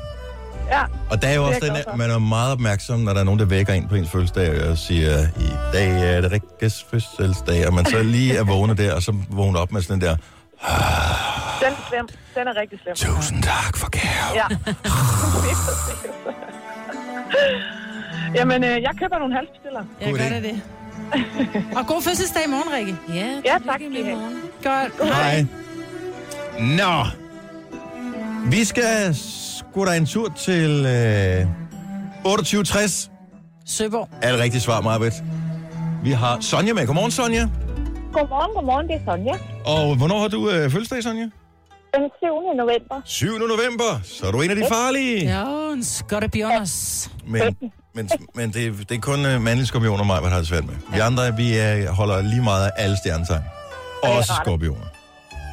[0.71, 0.81] Ja.
[1.09, 3.39] Og der er jo også den, at man er meget opmærksom, når der er nogen,
[3.39, 7.73] der vækker en på ens fødselsdag og siger, i dag er det Rikkes fødselsdag, og
[7.73, 11.73] man så lige er vågnet der, og så vågner op med sådan den der, Den
[11.73, 12.07] er slem.
[12.35, 12.95] Den er rigtig slem.
[12.95, 14.35] tusind tak for gave.
[14.35, 14.47] Ja.
[18.35, 19.83] Jamen, øh, jeg køber nogle halspastiller.
[20.01, 20.61] Jeg God gør det det.
[21.77, 22.95] Og god fødselsdag i morgen, Rikke.
[23.13, 24.41] Ja, Ja, tak I morgen.
[24.63, 25.13] Godt.
[25.13, 25.45] Hej.
[26.59, 27.05] Nå.
[28.51, 31.45] Vi skal sgu da en tur til øh,
[32.23, 33.11] 2860.
[33.65, 34.09] Søborg.
[34.21, 35.13] Er det rigtigt svar, Marbet?
[36.03, 36.85] Vi har Sonja med.
[36.87, 37.47] Godmorgen, Sonja.
[38.13, 38.87] Godmorgen, godmorgen.
[38.87, 39.33] Det er Sonja.
[39.65, 41.29] Og hvornår har du øh, fødselsdag, Sonja?
[41.95, 42.27] Den 7.
[42.57, 43.01] november.
[43.05, 43.27] 7.
[43.27, 43.99] november.
[44.03, 45.39] Så er du en af de farlige.
[45.39, 45.83] Ja, en
[46.31, 47.11] be honest.
[47.27, 47.41] Men,
[47.97, 50.65] men, men det, er- det er kun uh, mandlige skorpioner, mig, hvad har det svært
[50.65, 50.75] med.
[50.93, 53.43] Vi andre, vi uh, holder lige meget af alle stjernetegn.
[54.03, 54.85] Også skorpioner.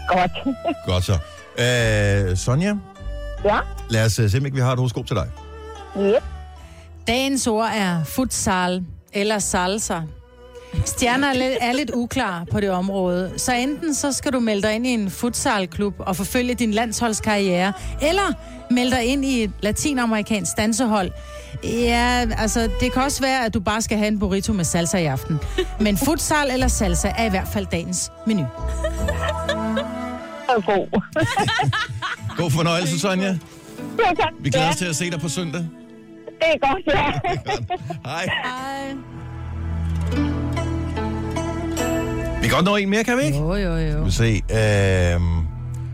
[0.08, 0.30] Godt.
[0.86, 1.12] Godt så.
[2.32, 2.74] Uh, Sonja,
[3.44, 3.58] ja.
[3.90, 5.26] lad os uh, se, om ikke vi har et horoskop til dig.
[5.98, 6.22] Yep.
[7.06, 10.00] Dagens ord er futsal eller salsa.
[10.84, 14.62] Stjerner er lidt, er lidt uklare på det område, så enten så skal du melde
[14.62, 18.32] dig ind i en futsalklub og forfølge din landsholdskarriere, eller
[18.70, 21.10] melde dig ind i et latinamerikansk dansehold.
[21.64, 24.98] Ja, altså, det kan også være, at du bare skal have en burrito med salsa
[24.98, 25.38] i aften.
[25.80, 28.46] Men futsal eller salsa er i hvert fald dagens menu.
[30.46, 31.00] God.
[32.36, 33.26] God fornøjelse, Sonja.
[33.26, 34.32] Ja, tak.
[34.40, 35.60] Vi glæder os til at se dig på søndag.
[35.60, 37.12] det er godt, ja.
[38.10, 38.26] Hej.
[38.44, 39.13] Hej.
[42.44, 43.38] Vi kan godt nå en mere, kan vi ikke?
[43.38, 44.02] Jo, jo, jo.
[44.04, 44.24] Vi se.
[44.24, 45.20] Øh,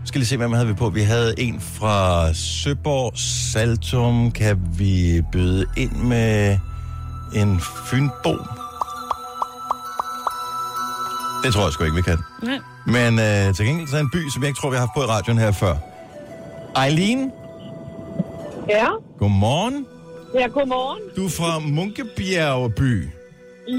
[0.05, 0.89] skal lige se, hvem havde vi på.
[0.89, 3.11] Vi havde en fra Søborg
[3.53, 4.31] Saltum.
[4.31, 6.57] Kan vi byde ind med
[7.35, 8.31] en Fynbo?
[11.43, 12.17] Det tror jeg sgu ikke, vi kan.
[12.43, 12.59] Nej.
[12.85, 14.91] Men øh, til gengæld så er en by, som jeg ikke tror, vi har haft
[14.95, 15.75] på i radioen her før.
[16.85, 17.31] Eileen,
[18.69, 18.87] Ja.
[19.19, 19.85] godmorgen.
[20.39, 21.01] Ja, godmorgen.
[21.15, 23.09] Du er fra Munkebjergby.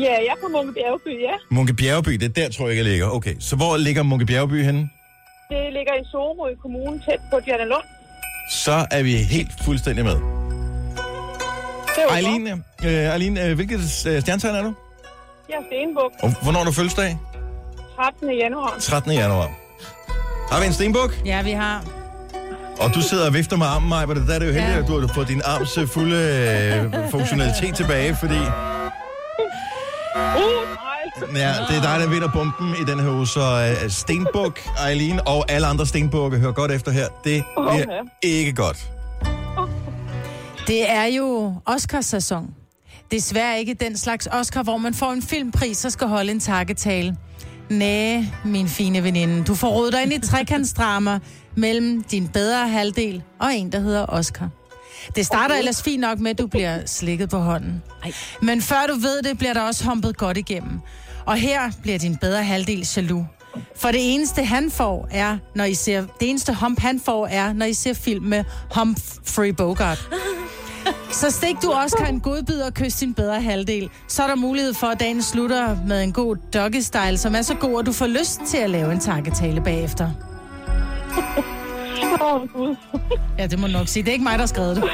[0.00, 1.34] Ja, jeg er fra Munke Bjergby, ja.
[1.50, 3.06] Munkebjergby, det er der, tror jeg, jeg ligger.
[3.10, 4.80] Okay, så hvor ligger Munkebjergby henne?
[5.50, 7.84] Det ligger i Sorø Kommune, tæt på Lund.
[8.50, 10.16] Så er vi helt fuldstændig med.
[12.16, 12.46] Eileen,
[12.84, 13.78] øh, Eileen øh, hvilket
[14.08, 14.74] øh, stjernetegn er du?
[15.48, 17.18] Jeg er Stenbuk, Og hvornår er du fødselsdag?
[17.96, 18.30] 13.
[18.38, 18.76] januar.
[18.80, 19.12] 13.
[19.12, 19.50] januar.
[20.50, 21.20] Har vi en stenbuk?
[21.26, 21.84] Ja, vi har.
[22.80, 24.82] Og du sidder og vifter med armen, Maja, men der er det jo heldigt, Ja.
[24.82, 26.16] at du har fået din arms fulde
[26.94, 28.38] øh, funktionalitet tilbage, fordi
[30.16, 30.42] Uh,
[31.32, 31.40] nej.
[31.42, 33.26] ja, det er dig, der vinder bomben i den her uge.
[33.26, 37.06] Så øh, Stenbuk, Eileen og alle andre stenbukke, hør godt efter her.
[37.24, 37.86] Det bliver Okay.
[38.22, 38.90] ikke godt.
[40.66, 42.50] Det er jo Oscars-sæson.
[43.10, 47.16] Desværre ikke den slags Oscar, hvor man får en filmpris og skal holde en takketale.
[47.70, 51.18] Næh, min fine veninde, du får rodet dig ind i et trekantsdrama
[51.56, 54.48] mellem din bedre halvdel og en, der hedder Oscar.
[55.16, 57.82] Det starter ellers fint nok med, at du bliver slikket på hånden.
[58.04, 58.12] Ej.
[58.42, 60.80] Men før du ved det, bliver der også humpet godt igennem.
[61.26, 63.24] Og her bliver din bedre halvdel jaloux.
[63.76, 67.52] For det eneste han får er, når I ser, det eneste hump han får er,
[67.52, 70.08] når I ser film med Humphrey Bogart.
[71.12, 73.90] Så stik du Oscar en godbid og kys din bedre halvdel.
[74.08, 77.54] Så er der mulighed for, at dagen slutter med en god doggy-style, som er så
[77.54, 80.10] god, at du får lyst til at lave en takketale bagefter.
[82.20, 82.76] Åh, Gud.
[83.38, 84.02] Ja, det må du nok sige.
[84.02, 84.84] Det er ikke mig, der har skrevet det.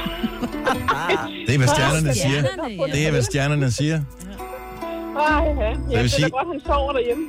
[1.46, 2.40] Det er, hvad stjernerne siger.
[2.42, 2.92] Stjernerne, ja.
[2.92, 4.00] Det er, hvad stjernerne siger.
[5.18, 5.70] Ej, ja.
[5.70, 7.24] vil det er sige- godt, han sover derhjemme.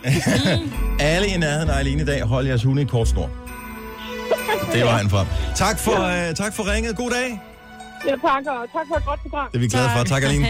[1.13, 3.29] Alle i nærheden af Eileen i dag, hold jeres hunde i kort snor.
[4.73, 5.27] Det var han frem.
[5.55, 6.95] Tak for, øh, tak for ringet.
[6.97, 7.41] God dag.
[8.07, 9.47] Ja, tak, og tak for et godt program.
[9.51, 10.03] Det er vi glade for.
[10.03, 10.45] Tak, Eileen.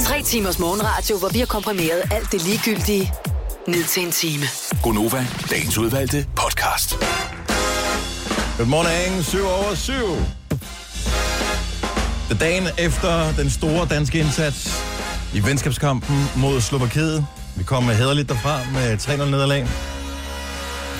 [0.00, 3.12] Tre timers morgenradio, hvor vi har komprimeret alt det ligegyldige
[3.68, 4.44] ned til en time.
[4.82, 6.96] Gonova, dagens udvalgte podcast.
[8.58, 9.92] Good morning, 7 over 7.
[12.28, 14.84] Det dagen efter den store danske indsats
[15.34, 17.26] i venskabskampen mod Slovakiet.
[17.56, 19.60] Vi kom hederligt derfra med 3-0 nederlag.
[19.60, 19.66] Der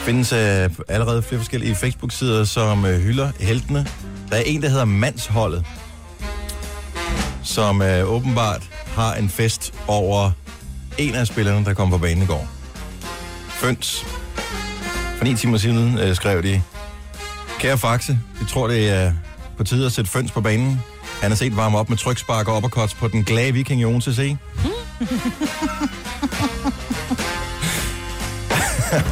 [0.04, 3.86] findes øh, allerede flere forskellige Facebook-sider, som øh, hylder heltene.
[4.30, 5.66] Der er en, der hedder Mandsholdet,
[7.42, 8.62] som øh, åbenbart
[8.94, 10.30] har en fest over
[10.98, 12.48] en af spillerne, der kom på banen i går.
[13.48, 14.06] Føns.
[15.16, 16.62] For ni timer siden øh, skrev de,
[17.64, 19.12] Kære Faxe, vi tror, det er
[19.56, 20.82] på tide at sætte Føns på banen.
[21.22, 24.14] Han har set varme op med trykspark og uppercuts på den glade viking i Odense
[24.14, 24.36] C.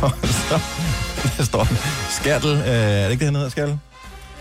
[0.03, 0.61] Og så,
[1.37, 1.67] der står
[2.11, 3.79] Skærtel, øh, er det ikke det, han hedder, Skærtel?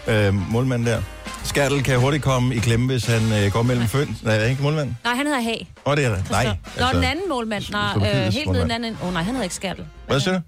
[0.08, 1.02] Øh, målmanden der.
[1.44, 4.24] Skærtel kan hurtigt komme i klemme, hvis han øh, går mellem Føns.
[4.24, 4.98] Nej, er det ikke målmanden?
[5.04, 5.68] Nej, han hedder Hag.
[5.86, 6.30] Åh, det er det.
[6.32, 6.58] Nej.
[6.80, 7.64] Nå, den anden målmand.
[7.72, 8.64] Nej, øh, helt nede målmand.
[8.64, 8.98] den anden.
[9.02, 9.86] Åh oh, nej, han hedder ikke Skærtel.
[10.08, 10.42] Hvad siger du?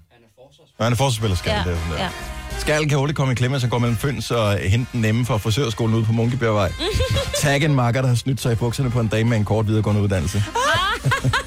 [0.78, 1.70] Nå, han er forsvarsspiller, Skærtel.
[1.70, 2.04] Ja, det er sådan der.
[2.04, 2.10] ja.
[2.58, 5.36] Skærtel kan hurtigt komme i klemme, han går mellem Føns og hente den nemme fra
[5.36, 6.72] frisørskolen ude på Munkebjergvej.
[7.42, 9.66] Tag en makker, der har snydt sig i bukserne på en dame med en kort
[9.68, 10.44] videregående uddannelse.
[10.54, 10.60] Og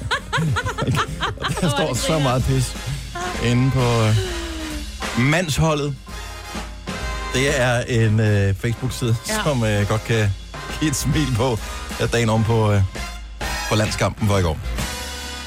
[1.60, 2.76] der står så meget pis
[3.44, 4.16] inde på øh,
[5.18, 5.96] mandsholdet.
[7.34, 9.42] Det er en øh, Facebook-side, ja.
[9.44, 10.30] Som øh, godt kan
[10.80, 11.58] give et smil på
[12.00, 12.82] at dagen om på, øh,
[13.68, 14.58] på landskampen for i går.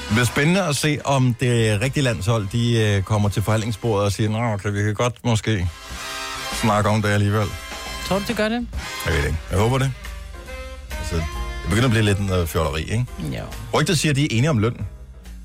[0.08, 4.12] Det bliver spændende at se, om det rigtige landshold, de øh, kommer til forhandlingsbordet og
[4.12, 5.68] siger, Nå, okay, vi kan godt måske
[6.60, 7.46] snakke om det alligevel.
[8.06, 8.66] Tror du, det gør det?
[9.06, 9.38] Jeg ved det ikke.
[9.50, 9.92] Jeg håber det.
[10.98, 13.06] Altså, det begynder at blive lidt noget fjolleri, ikke?
[13.20, 13.42] Jo.
[13.74, 14.76] Rygter siger, at de er enige om løn.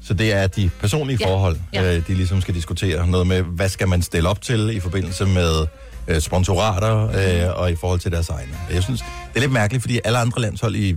[0.04, 1.28] Så det er de personlige Ja.
[1.28, 1.96] forhold, Ja.
[1.98, 3.08] øh, de ligesom skal diskutere.
[3.08, 5.66] Noget med, hvad skal man stille op til i forbindelse med
[6.08, 7.04] øh, sponsorater
[7.48, 8.52] øh, og i forhold til deres egne.
[8.72, 10.96] Jeg synes, det er lidt mærkeligt, fordi alle andre landshold i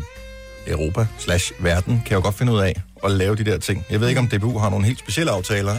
[0.67, 3.85] Europa slash verden kan jo godt finde ud af at lave de der ting.
[3.91, 5.77] Jeg ved ikke, om DBU har nogle helt specielle aftaler,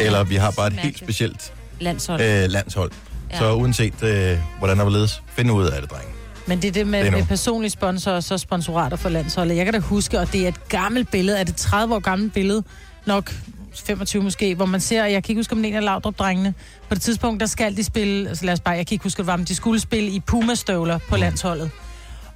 [0.00, 2.20] eller vi har bare et helt specielt Landshold.
[2.20, 2.90] øh, landshold.
[3.32, 3.38] Ja.
[3.38, 6.08] Så uanset øh, hvordan der vil ledes, finde ud af det, drenge.
[6.46, 9.56] Men det er det med, Det er med personlige sponsorer og så sponsorater for landsholdet.
[9.56, 12.32] Jeg kan da huske, og det er et gammelt billede, er det 30 år gammelt
[12.32, 12.62] billede,
[13.06, 13.34] nok
[13.74, 16.54] 25 måske, hvor man ser, jeg kan ikke huske, om det er en af Laudrup-drengene,
[16.88, 19.22] på det tidspunkt, der skal de spille, altså lad os bare, jeg kan ikke huske,
[19.22, 21.70] hvad var, de skulle spille i Puma-støvler på landsholdet,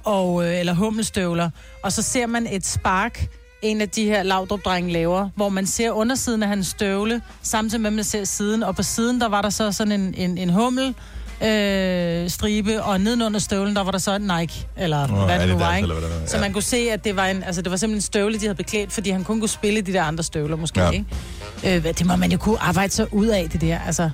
[0.03, 1.49] og, øh, eller hummelstøvler,
[1.83, 3.25] og så ser man et spark,
[3.61, 7.87] en af de her Laudrup-drenge laver, hvor man ser undersiden af hans støvle, samtidig med,
[7.89, 10.49] at man ser siden, og på siden, der var der så sådan en, en, en
[10.49, 10.95] hummel,
[11.43, 15.47] øh, stribe, og nedenunder støvlen, der var der så en Nike, eller Nå, hvad det
[15.49, 15.85] nu var, ikke?
[15.85, 16.41] eller hvad det var, Så ja.
[16.41, 18.55] man kunne se, at det var, en, altså, det var simpelthen en støvle, de havde
[18.55, 20.89] beklædt, fordi han kun kunne spille de der andre støvler, måske, Ja.
[20.89, 21.05] ikke?
[21.65, 24.09] Øh, det må man jo kunne arbejde sig ud af, det der, altså.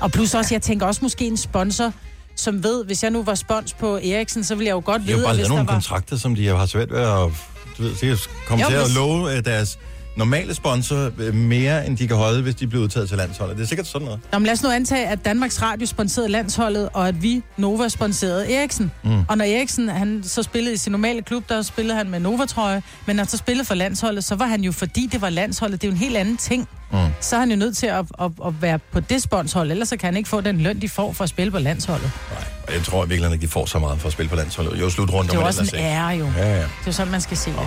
[0.00, 1.92] Og plus også, jeg tænker også måske en sponsor,
[2.36, 5.06] som ved, hvis jeg nu var spons på Eriksen, så ville jeg jo godt De
[5.06, 5.72] vide, har jo bare lavet nogle var...
[5.72, 7.30] kontrakter, som de har svært ved at...
[7.78, 9.78] Du ved, de kommer Jo, til at love øh, deres
[10.16, 13.56] normale sponsor øh, mere, end de kan holde, hvis de bliver udtaget til landsholdet.
[13.56, 14.20] Det er sikkert sådan noget.
[14.32, 17.88] Nå, men lad os nu antage, at Danmarks Radio sponserede landsholdet, og at vi, Nova,
[17.88, 18.90] sponserede Eriksen.
[19.04, 19.24] Mm.
[19.28, 22.82] Og når Eriksen, han så spillede i sin normale klub, der spillede han med Nova-trøje,
[23.06, 25.82] men når han så spillede for landsholdet, så var han jo, fordi det var landsholdet,
[25.82, 26.68] det er jo en helt anden ting.
[26.92, 26.98] Mm.
[27.20, 29.96] Så er han jo nødt til at, at, at være på det sponshold, ellers så
[29.96, 32.10] kan han ikke få den løn, de får for at spille på landsholdet.
[32.32, 34.80] Nej, og jeg tror virkelig ikke, de får så meget for at spille på landsholdet.
[34.80, 36.26] Jo, slut rundt Det er jo også en ære, jo.
[36.36, 36.56] Ja, ja.
[36.56, 37.58] Det er jo sådan, man skal se det.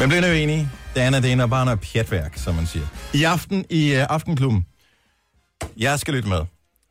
[0.00, 0.70] Men bliver nu enige?
[0.96, 2.86] Det andet det er bare noget pjatværk, som man siger.
[3.14, 4.66] I aften i uh, Aftenklubben,
[5.76, 6.40] jeg skal lytte med,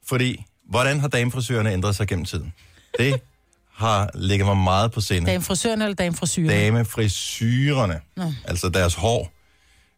[0.07, 2.53] fordi hvordan har damefrisørerne ændret sig gennem tiden?
[2.99, 3.21] Det
[3.73, 5.31] har ligget mig meget på sinde.
[5.31, 6.49] Dame frisøren eller dame frisyren?
[6.49, 7.99] Damefrisyrerne,
[8.47, 9.31] altså deres hår.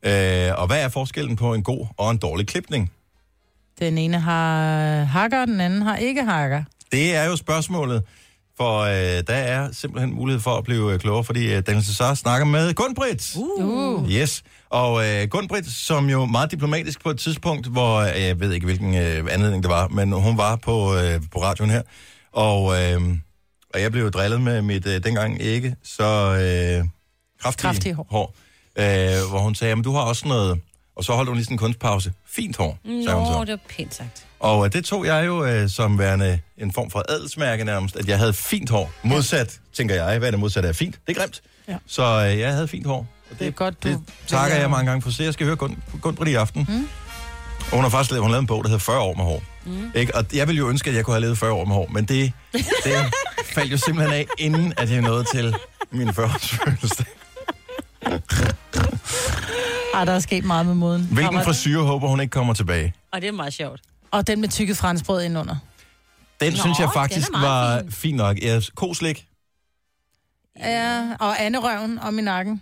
[0.03, 2.91] Øh, og hvad er forskellen på en god og en dårlig klipning?
[3.79, 6.63] Den ene har hakker, den anden har ikke hakker.
[6.91, 8.03] Det er jo spørgsmålet,
[8.57, 12.13] for øh, der er simpelthen mulighed for at blive øh, klogere, fordi øh, Daniel Cesar
[12.13, 13.35] snakker med Gunbrit.
[13.35, 14.11] Uh.
[14.11, 18.53] Yes, og øh, Gunbrit, som jo meget diplomatisk på et tidspunkt, hvor øh, jeg ved
[18.53, 21.81] ikke, hvilken øh, anledning det var, men hun var på, øh, på radioen her,
[22.31, 23.01] og, øh,
[23.73, 26.87] og jeg blev jo drillet med mit øh, dengang ikke så øh,
[27.41, 28.07] kraftige, Kraftige hår.
[28.11, 28.35] hår
[28.79, 30.59] øh, hvor hun sagde, at du har også noget,
[30.97, 32.13] og så holdt hun lige sådan en kunstpause.
[32.29, 33.31] Fint hår, sagde hun så.
[33.31, 34.25] Nå, det var pænt sagt.
[34.39, 38.07] Og øh, det tog jeg jo øh, som værende en form for adelsmærke nærmest, at
[38.07, 38.91] jeg havde fint hår.
[39.03, 40.99] Modsat, tænker jeg, hvad er det modsatte er fint?
[41.07, 41.41] Det er grimt.
[41.67, 41.77] Ja.
[41.87, 43.07] Så øh, jeg havde fint hår.
[43.31, 45.11] Og Det er godt, du det takker jeg mange gange for.
[45.11, 46.65] Så jeg skal høre Gun, Gunbrit i aften.
[46.69, 46.87] Mm.
[47.59, 49.43] Og hun har faktisk lavet, hun lavet en bog, der hedder 40 år med hår.
[49.65, 49.91] Mm.
[49.95, 50.15] Ikke?
[50.15, 52.05] Og jeg ville jo ønske, at jeg kunne have levet 40 år med hår, men
[52.05, 52.63] det, det
[53.55, 55.55] faldt jo simpelthen af, inden at jeg nåede til
[55.91, 57.05] min 40-års fødselsdag.
[59.97, 61.01] Ej, der er sket meget med moden.
[61.03, 62.93] Hvilken Kommer- frisyr håber hun ikke kommer tilbage?
[63.11, 63.81] Og det er meget sjovt.
[64.11, 65.55] Og den med tykket franskbrød indenunder.
[66.41, 67.43] Den Nå, synes jeg faktisk meget
[67.75, 67.91] var fin.
[67.91, 68.37] fin nok.
[68.41, 69.25] Ja, koslik.
[70.59, 72.61] Ja, og anderøven om i nakken.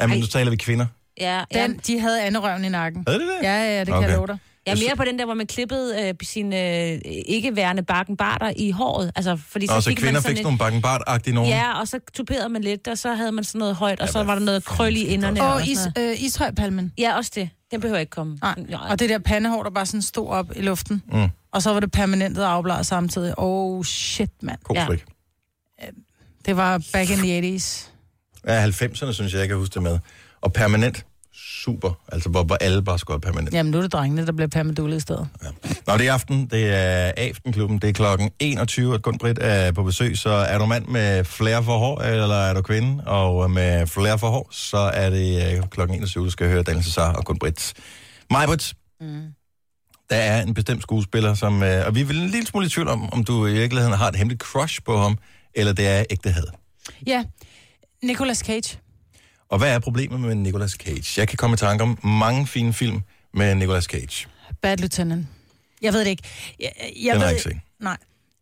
[0.00, 0.86] Jamen, nu taler vi kvinder.
[1.20, 3.04] Ja, Den, ja, de havde anderøven i nakken.
[3.08, 3.36] Havde det det?
[3.46, 4.08] Ja, ja, det kan Okay.
[4.08, 4.38] jeg love dig.
[4.68, 6.56] Jeg er mere på den der, hvor man klippede øh, sine
[6.94, 9.12] øh, ikke-værende bakkenbarter i håret.
[9.16, 11.50] Altså, fordi Nå, så fik kvinder man fik sådan nogle bakkenbart-agtige nogen.
[11.50, 14.12] Ja, og så tuperede man lidt, og så havde man sådan noget højt, og Ja,
[14.12, 15.42] så var der noget krøl i inderne.
[15.42, 16.92] Og sådan is, øh, ishøjpalmen.
[16.98, 17.50] Ja, også det.
[17.70, 18.38] Den behøver ikke komme.
[18.42, 18.54] Nej,
[18.90, 21.02] og det der pandehår, der bare sådan stod op i luften.
[21.12, 21.28] Mm.
[21.52, 23.34] Og så var det permanentet afbladet samtidig.
[23.36, 24.58] Oh shit, mand.
[24.64, 25.04] Koslik.
[26.46, 27.90] Det var back in the 80s.
[28.46, 29.98] Ja, 90'erne synes jeg, jeg kan huske det med.
[30.40, 31.06] Og permanent,
[31.64, 31.98] super.
[32.12, 33.54] Altså, hvor, hvor alle bare have permanent.
[33.54, 35.28] Jamen, nu er det drengene, der bliver permadullet i stedet.
[35.86, 36.46] Nå, det er aften.
[36.46, 37.78] Det er Aftenklubben.
[37.78, 40.18] Det er klokken 21, at Gunbrit er på besøg.
[40.18, 43.04] Så er du mand med flere for hår, eller er du kvinde?
[43.04, 46.84] Og med flere for hår, så er det øh, klokken 21, du skal høre Daniel
[46.84, 47.74] Cesar og Gunbrit.
[48.30, 49.22] Majbrit, mm.
[50.10, 51.62] der er en bestemt skuespiller, som...
[51.62, 53.96] Øh, og vi er vel en lille smule i tvivl om, om du i virkeligheden
[53.96, 55.18] har et hemmeligt crush på ham,
[55.54, 56.44] eller det er ægte had.
[57.06, 57.24] Ja,
[58.02, 58.78] Nicolas Cage.
[59.48, 61.20] Og hvad er problemet med Nicolas Cage?
[61.20, 63.00] Jeg kan komme i tanke om mange fine film
[63.34, 64.28] med Nicolas Cage.
[64.62, 65.26] Bad Lieutenant.
[65.82, 66.22] Jeg ved det ikke.
[66.60, 67.60] Jeg, jeg Den har ved, jeg ikke set.
[67.80, 67.96] Nej.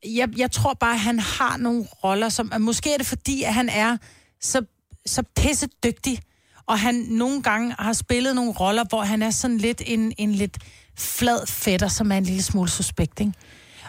[0.04, 2.52] Jeg, jeg tror bare, at han har nogle roller, som...
[2.60, 3.96] Måske er det fordi, at han er
[4.40, 4.62] så,
[5.06, 6.20] så pisse dygtig,
[6.66, 10.32] og han nogle gange har spillet nogle roller, hvor han er sådan lidt en, en
[10.32, 10.58] lidt
[10.98, 13.32] flad fætter, som er en lille smule suspekt, ikke?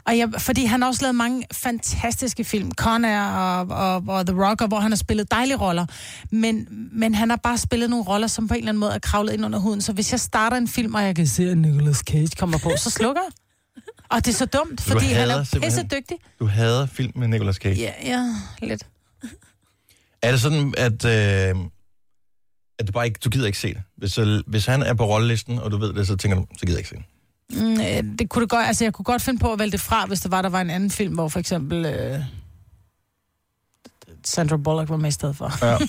[0.07, 4.25] Og jeg, fordi han har også lavet mange fantastiske film, Con Air og, og, og
[4.27, 5.85] The Rocker, hvor han har spillet dejlige roller.
[6.31, 8.99] Men, men han har bare spillet nogle roller, som på en eller anden måde er
[8.99, 9.81] kravlet ind under huden.
[9.81, 12.71] Så hvis jeg starter en film, og jeg kan se, at Nicolas Cage kommer på,
[12.77, 13.31] så slukker jeg.
[14.11, 16.17] Og det er så dumt, fordi han hader er simpelthen- pisse dygtig.
[16.39, 17.75] Du hader film med Nicolas Cage.
[17.81, 18.87] Ja, ja, lidt.
[20.21, 21.55] Er det sådan, at, øh,
[22.79, 23.81] at du bare ikke, du gider ikke se det?
[23.97, 26.65] Hvis, øh, hvis han er på rollelisten, og du ved det, så tænker du, så
[26.65, 27.03] gider jeg ikke se det.
[27.53, 29.79] Mm, øh, det kunne det godt, altså jeg kunne godt finde på at vælge det
[29.81, 32.19] fra, hvis der var, der var en anden film, hvor for eksempel øh,
[34.23, 35.65] Sandra Bullock var med i stedet for.
[35.65, 35.77] Ja.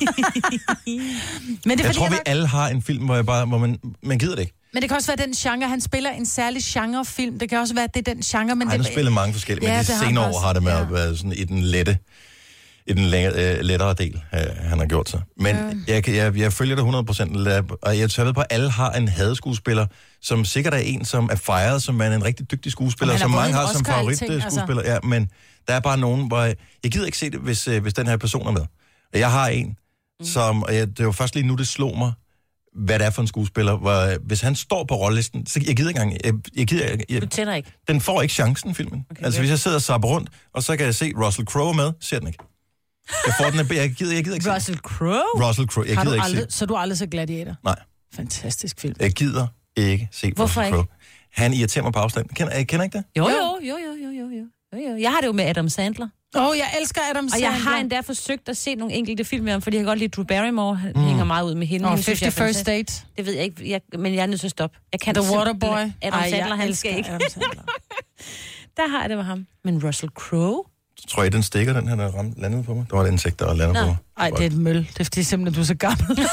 [1.66, 3.26] Men det er Jeg fordi, tror, han vi er- alle har en film, hvor, jeg
[3.26, 4.54] bare, hvor man, man gider det ikke.
[4.72, 7.38] Men det kan også være den genre, han spiller en særlig genrefilm.
[7.38, 8.86] Det kan også være, at det er den genre, men Ej, han det...
[8.86, 10.40] har spillet mange forskellige, Ja, men det de har han senere år også.
[10.40, 10.80] har det med Ja.
[10.80, 11.98] at være sådan i den lette,
[12.86, 15.20] i den længere, øh, lettere del, øh, han har gjort sig.
[15.36, 15.56] Men
[15.88, 15.94] Ja.
[15.94, 19.08] jeg, jeg, jeg følger det 100%, og jeg tør ved på, at alle har en
[19.08, 19.86] hadeskuespiller,
[20.22, 23.54] som sikkert er en, som er fejret som er en rigtig dygtig skuespiller, som mange
[23.54, 24.82] har som favoritskuespiller.
[24.92, 25.30] Ja, men
[25.68, 28.06] der er bare nogen, hvor jeg, jeg gider ikke se det, hvis, øh, hvis den
[28.06, 28.66] her person er med.
[29.14, 29.66] Jeg har en,
[30.20, 30.26] mm.
[30.26, 32.12] som, og jeg, det var først lige nu, det slog mig,
[32.74, 33.76] hvad det er for en skuespiller.
[33.76, 36.20] Hvor, hvis han står på rollelisten, så jeg gider ikke engang...
[36.24, 37.72] Jeg, jeg gider, jeg, jeg, Du tænder ikke.
[37.88, 39.06] den får ikke chancen, filmen.
[39.10, 39.42] Okay, altså, okay.
[39.42, 42.18] hvis jeg sidder og sapper rundt, og så kan jeg se Russell Crowe med, ser
[42.18, 42.44] den ikke.
[43.26, 45.48] Jeg får den, jeg gider, jeg gider ikke se Russell Crowe?
[45.48, 47.54] Russell Crowe, jeg har gider du ikke aldrig, se så du aldrig set Gladiator?
[47.64, 47.76] Nej,
[48.14, 48.94] Fantastisk film.
[49.00, 49.46] jeg gider
[49.84, 50.86] ikke se Hvorfor Russell Crowe.
[51.32, 52.28] Han irriterer mig på afstand.
[52.28, 53.04] Kender, jeg kender ikke det?
[53.16, 54.44] Jo, jo, jo, jo, jo, jo, jo.
[54.90, 54.96] jo.
[54.96, 56.08] Jeg har det jo med Adam Sandler.
[56.36, 57.50] Åh, oh, jeg elsker Adam Og Sandler.
[57.50, 59.98] jeg har endda forsøgt at se nogle enkelte film med ham, fordi jeg kan godt
[59.98, 60.76] lide Drew Barrymore.
[60.76, 61.02] Han mm.
[61.02, 61.88] hænger meget ud med hende.
[61.88, 62.66] Hende synes 50 jeg er First.
[62.66, 62.92] Date.
[63.16, 64.78] Det ved jeg ikke, jeg, men jeg er nødt til at stoppe.
[64.92, 65.92] Jeg kan The Waterboy.
[66.02, 67.08] Adam Ej, Sandler, han skal ikke.
[67.08, 67.62] Adam Sandler.
[68.76, 69.46] Der har jeg det med ham.
[69.64, 70.64] Men Russell Crowe?
[71.08, 72.86] Tror I, den stikker, den her, der ramt, landede på mig?
[72.90, 73.80] Der var et insekt, der Nå.
[73.80, 73.96] på mig.
[74.16, 74.76] Ej, det er et møl.
[74.76, 76.18] Det er fordi simpelthen, du er så gammel.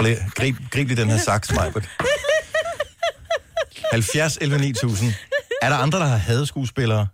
[0.00, 1.88] Blæ- Grib, grib lige den her saks, Majbert.
[3.92, 5.12] 70 11 9000.
[5.62, 7.06] Er der andre, der har hadet skuespillere?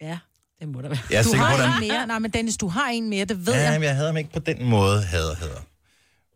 [0.00, 0.18] Ja,
[0.60, 0.98] det må der være.
[1.10, 2.06] Jeg er Du sikker på, har at en mere.
[2.06, 3.80] Nej, men Dennis, du har en mere, det ved Ja, jeg.
[3.80, 5.60] men jeg hader ham ikke på den måde, hader, hader.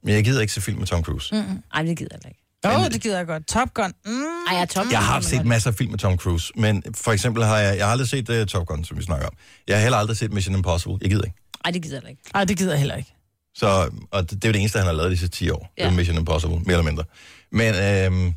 [0.02, 1.34] Men jeg gider ikke se film med Tom Cruise.
[1.34, 1.62] Mm.
[1.74, 2.40] Ej, det gider jeg ikke.
[2.64, 3.46] Åh, oh, det gider jeg godt.
[3.46, 3.92] Top Gun.
[4.06, 4.22] Mm.
[4.50, 4.90] Ej, jeg tom.
[4.90, 7.84] Jeg har set masser af film med Tom Cruise, men for eksempel har jeg, jeg
[7.86, 9.32] har aldrig set uh, Top Gun, som vi snakker om.
[9.68, 10.98] Jeg har heller aldrig set Mission Impossible.
[11.00, 11.36] Jeg gider ikke.
[11.64, 12.22] Ej, det gider jeg ikke.
[12.34, 13.12] Ej, det gider jeg heller ikke.
[13.58, 15.72] Så, og det, det er jo det eneste, han har lavet de sidste 10 år.
[15.78, 15.82] Ja.
[15.82, 15.92] Det Ja.
[15.92, 17.04] er Mission Impossible, mere eller mindre.
[17.52, 18.34] Men øhm,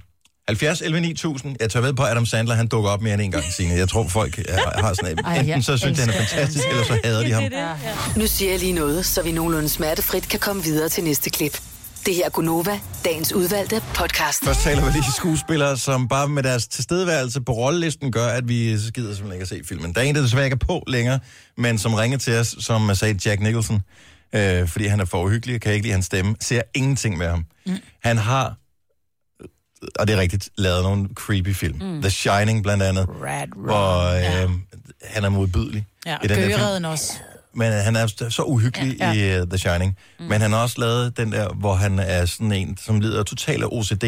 [0.48, 3.32] 70, 11, 9000, jeg tør ved på, Adam Sandler, han dukker op mere end en
[3.32, 3.74] gang, Signe.
[3.74, 7.00] Jeg tror, folk har, har sådan, Ej, enten så synes han er fantastisk, eller så
[7.04, 7.44] hader de ham.
[8.18, 11.60] Nu siger jeg lige noget, så vi nogenlunde smertefrit kan komme videre til næste klip.
[12.06, 14.44] Det her er Gunova, dagens udvalgte podcast.
[14.46, 18.56] Først taler vi lige skuespillere, som bare med deres tilstedeværelse på rollelisten gør, at vi
[18.56, 19.94] gider simpelthen ikke at se filmen.
[19.94, 21.20] Der er en, der desværre ikke er på længere,
[21.58, 23.82] men som ringer til os, som sagde Jack Nicholson,
[24.34, 27.28] øh, fordi han er for uhyggelig, og kan ikke lide hans stemme, ser ingenting med
[27.28, 27.46] ham.
[27.66, 27.78] Mm.
[28.04, 28.56] Han har,
[30.00, 31.80] og det er rigtigt, lavet nogle creepy film.
[31.82, 32.02] Mm.
[32.02, 34.48] The Shining blandt andet, Rad, hvor øh, ja.
[35.04, 35.86] han er modbydelig.
[36.06, 36.38] Ja, i den.
[36.38, 37.14] Gøgeredden også.
[37.54, 39.14] Men han er så uhyggelig ja.
[39.14, 39.98] i uh, The Shining.
[40.20, 40.26] Mm.
[40.26, 43.64] Men han har også lavet den der, hvor han er sådan en, som lider totalt
[43.64, 44.04] af OCD.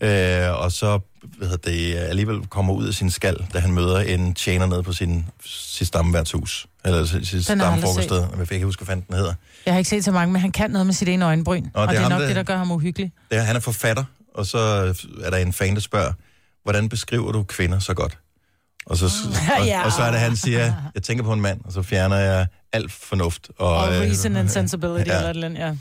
[0.00, 0.98] Øh, og så
[1.38, 4.82] hvad hedder det, alligevel kommer ud af sin skal, da han møder en tjener nede
[4.82, 6.66] på sin, sit stammeværtshus.
[6.84, 7.76] Eller sit, har
[8.38, 9.34] jeg kan ikke huske, hvad fanden den hedder.
[9.66, 11.64] Jeg har ikke set så mange, men han kan noget med sit ene øjenbryn.
[11.74, 13.12] Og, og det er ham, nok der- det, der gør ham uhyggelig.
[13.30, 14.58] Det er, han er forfatter, og så
[15.24, 16.12] er der en fan, der spørger,
[16.62, 18.18] hvordan beskriver du kvinder så godt?
[18.86, 19.04] Og så,
[19.60, 19.84] og, Ja.
[19.84, 22.46] og så er det, han siger, jeg tænker på en mand, og så fjerner jeg
[22.72, 23.48] alt fornuft.
[23.58, 25.16] Og, Og øh, reason and sensibility, ja.
[25.16, 25.74] eller et eller andet, ja.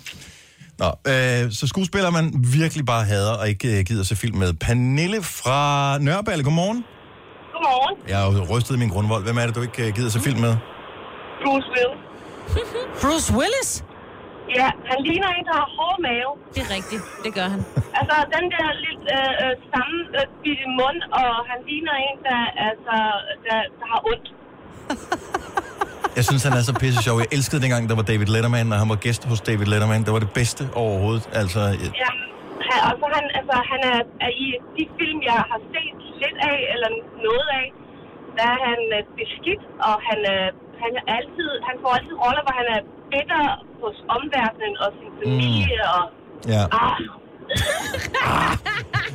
[0.82, 2.26] Nå, øh, så skuespiller man
[2.60, 4.54] virkelig bare hader og ikke øh, gider se film med.
[4.66, 5.60] Pernille fra
[6.06, 6.80] Nørreballe, godmorgen.
[7.54, 7.96] Godmorgen.
[8.12, 9.24] Jeg har jo rystet i min grundvold.
[9.28, 10.54] Hvem er det, du ikke øh, gider se film med?
[11.44, 12.02] Bruce Willis.
[13.02, 13.72] Bruce Willis?
[14.60, 16.32] Ja, han ligner en, der har hård mave.
[16.56, 17.04] Det er rigtigt.
[17.26, 17.62] Det gør han.
[18.00, 22.42] Altså, den der lidt øh, øh, samme øh, bitte mund, og han ligner en, der,
[22.70, 22.96] altså,
[23.46, 24.28] der, der har ondt.
[26.18, 27.16] Jeg synes, han er så pisse sjov.
[27.24, 30.02] Jeg elskede dengang, der var David Letterman, og han var gæst hos David Letterman.
[30.06, 31.26] Det var det bedste overhovedet.
[31.42, 32.12] Altså, øh, Ja,
[32.70, 34.48] han, altså, han, altså, han er, er i
[34.78, 36.90] de film, jeg har set lidt af, eller
[37.28, 37.66] noget af,
[38.38, 40.48] der er han øh, beskidt, og han, øh,
[40.84, 42.80] han, er altid, han får altid roller, hvor han er
[43.12, 43.44] bitter
[43.84, 45.96] hos omverdenen og sin familie, mm.
[45.96, 46.04] og
[46.54, 46.64] ja.
[46.82, 47.00] ah,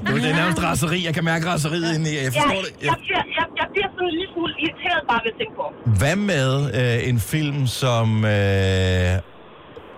[0.08, 0.98] Nu, det er nærmest raseri.
[1.08, 2.14] Jeg kan mærke raseriet inde i.
[2.16, 2.72] Jeg jeg, forstår det.
[2.88, 5.64] jeg, bliver, jeg, jeg bliver sådan en lille smule irriteret bare ved at tænke på.
[6.00, 8.30] Hvad med øh, en film som øh,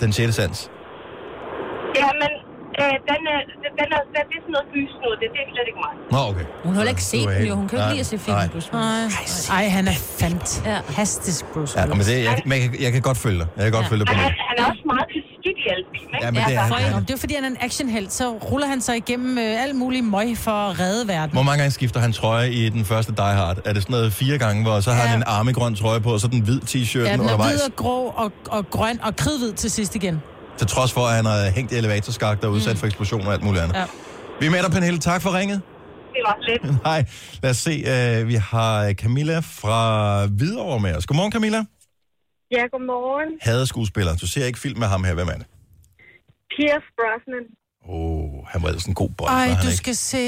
[0.00, 0.34] Den 6.
[0.38, 0.58] Sans?
[2.00, 2.30] Ja, men
[2.80, 3.40] øh, den, er,
[3.78, 5.94] den, er, den det er sådan noget gys nu, det, det er slet ikke mig.
[6.14, 6.46] Nå, okay.
[6.64, 7.54] Hun har heller ikke set den jo.
[7.60, 8.36] Hun kan jo ikke lide at se film.
[8.36, 8.48] nej.
[8.54, 9.50] Bruce Willis.
[9.58, 11.98] Ej, han er fantastisk, Bruce Ja, Willis.
[12.00, 13.48] men det, jeg, men jeg, kan- jeg kan godt følge dig.
[13.58, 13.90] Jeg kan godt Ja.
[13.92, 14.32] følge dig på Han, det.
[14.40, 15.06] er- han er også meget
[15.44, 16.18] i ikke?
[16.22, 16.92] Ja, men det er for han.
[16.92, 19.76] Nå, det er fordi, han er en actionhelt, så ruller han sig igennem øh, alt
[19.76, 21.30] muligt møg for at redde verden.
[21.32, 23.58] Hvor mange gange skifter han trøje i den første Die Hard?
[23.64, 25.08] Er det sådan noget fire gange, hvor så har Ja.
[25.08, 27.52] han en armegrøn trøje på, og så den hvid t-shirt Ja, den er undervejs?
[27.52, 30.22] hvid og grå og, og grøn og kridhvid til sidst igen.
[30.58, 33.42] Til trods for, at han har hængt i elevatorskagt og udsat for eksplosioner og alt
[33.44, 33.76] muligt andet.
[33.76, 33.84] Ja.
[34.40, 34.98] Vi er med dig, Pernille.
[34.98, 35.60] Tak for ringet.
[36.12, 36.74] Det var lidt.
[36.86, 37.04] Hej.
[37.42, 38.20] Lad os se.
[38.22, 41.06] Uh, vi har Camilla fra Hvidovre med os.
[41.06, 41.64] Godmorgen, Camilla.
[42.50, 43.38] Ja, godmorgen.
[43.42, 44.12] Hader skuespiller.
[44.22, 45.14] Du ser ikke film med ham her.
[45.14, 45.46] Hvem er det?
[46.56, 47.44] Pierce Brosnan.
[47.88, 49.30] Åh, oh, han var ellers en god bold.
[49.30, 49.76] Ej, du ikke?
[49.82, 50.22] skal se...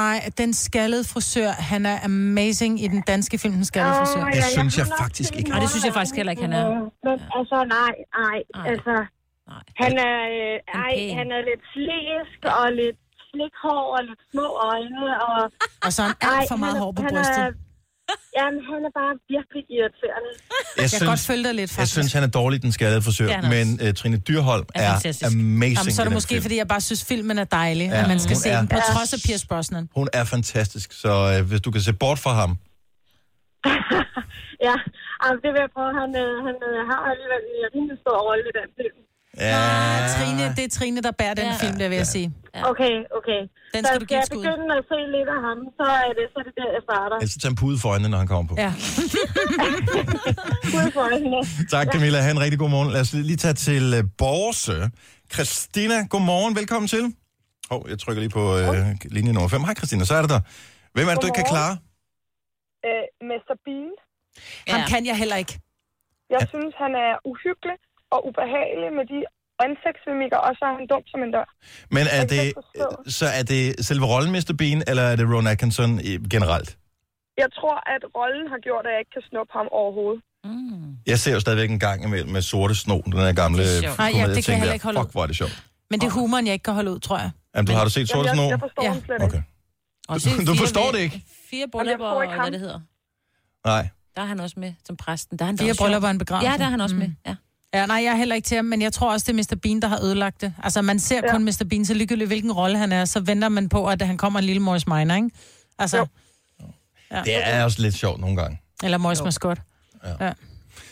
[0.00, 1.50] Nej, den skaldede frisør.
[1.72, 4.24] Han er amazing i den danske film, Den skaldede frisør.
[4.40, 5.50] Jeg synes jeg faktisk ikke.
[5.50, 6.64] Nej, det synes jeg faktisk heller ikke, han er.
[7.06, 8.66] Men altså, nej, nej, Nej.
[8.72, 8.94] altså,
[9.52, 9.62] Nej.
[9.82, 12.98] han er, øh, Han er ej, han er lidt slæsk og lidt
[13.30, 15.38] slikhår og lidt små øjne, og...
[15.86, 17.54] Og så har han alt for meget er- hår på han brystet.
[18.38, 20.30] Jamen, han er bare virkelig irriterende.
[20.76, 21.92] Jeg Jeg kan godt følge dig lidt, jeg faktisk.
[21.98, 23.28] synes, han er dårlig, den skaldede frisør.
[23.40, 25.26] Han Men uh, Trine Dyrholm Er er, fantastisk.
[25.32, 26.42] amazing Jamen, så er det måske, film.
[26.46, 28.68] fordi jeg bare synes, filmen er dejlig, Ja, at man skal hun se er- den,
[28.74, 28.92] på Ja.
[28.94, 29.84] trods af Pierce Brosnan.
[30.00, 32.50] Hun er fantastisk, så uh, hvis du kan se bort fra ham,
[34.68, 34.76] ja,
[35.24, 35.90] altså, det vil jeg prøve.
[36.00, 38.98] Han, øh, han øh, har alligevel en rimelig stor rolle i den film.
[39.38, 41.56] Ja, Ah, Trine, det er Trine, der bærer den Ja.
[41.64, 42.26] film, der vil jeg sige.
[42.72, 43.40] Okay, okay.
[43.74, 46.24] Den så skal du give jeg begynde at se lidt af ham, så er det,
[46.32, 47.16] så er det der, jeg starter.
[47.16, 48.54] ellers så tager en pude for øjnene, når han kommer på.
[48.64, 48.72] Ja.
[50.78, 51.38] Ud for øjnene.
[51.74, 52.18] Tak, Camilla.
[52.24, 52.90] Ha' en rigtig god morgen.
[52.94, 54.76] Lad os lige tage til uh, Borse.
[55.34, 56.52] Christina, god morgen.
[56.60, 57.04] Velkommen til.
[57.70, 58.76] Hov, oh, jeg trykker lige på uh,
[59.16, 59.64] linje nummer 5.
[59.68, 60.04] Hej, Christina.
[60.04, 60.40] Så er det der.
[60.94, 61.74] Hvem er det, du ikke kan klare?
[62.86, 63.52] Øh, Mr.
[63.64, 63.90] Bean.
[64.72, 64.86] Ham Ja.
[64.92, 65.54] kan jeg heller ikke.
[66.36, 67.76] Jeg synes, han er uhyggelig
[68.14, 69.18] og ubehagelig med de
[69.66, 71.46] ansigtsmimikker, og så er han dum som en dør.
[71.96, 72.44] Men er Jeg det,
[73.18, 74.52] så er det selve rollen Mr.
[74.60, 76.70] Bean, eller er det Ron Atkinson i- generelt?
[77.42, 80.22] Jeg tror, at rollen har gjort, at jeg ikke kan snuppe ham overhovedet.
[81.06, 83.88] Jeg ser jo stadigvæk en gang imellem med sorte sno, den her gamle komedie.
[83.98, 85.56] Nej, ja, det kan jeg heller ikke holde Fuck, hvor er det sjovt.
[85.90, 87.30] Men det er humoren, jeg ikke kan holde ud, tror jeg.
[87.54, 88.48] Jamen, du, har du set sorte jeg, sno?
[88.48, 88.92] jeg forstår Ja.
[89.06, 89.24] slet ikke.
[89.24, 89.42] Okay.
[90.08, 91.22] Og Du fire forstår det ikke?
[91.50, 92.80] Fire jeg bryllupper, og hvad det hedder.
[93.66, 93.88] Nej.
[94.16, 95.38] Der er han også med som præsten.
[95.38, 96.50] Der er han Fire bryllupper og en begravelse.
[96.50, 97.10] Ja, der er han også med.
[97.26, 97.34] Ja.
[97.74, 99.58] Ja, nej, jeg er heller ikke til ham, men jeg tror også, det er Mr.
[99.62, 100.52] Bean, der har ødelagt det.
[100.64, 101.32] Altså, man ser Ja.
[101.32, 101.64] kun Mr.
[101.70, 104.44] Bean, så ligegyldigt hvilken rolle han er, så venter man på, at han kommer en
[104.44, 105.30] lille Morris Minor, ikke?
[105.78, 106.06] Altså, Jo.
[107.24, 108.60] Det er også lidt sjovt nogle gange.
[108.82, 109.58] eller Morris Mascot.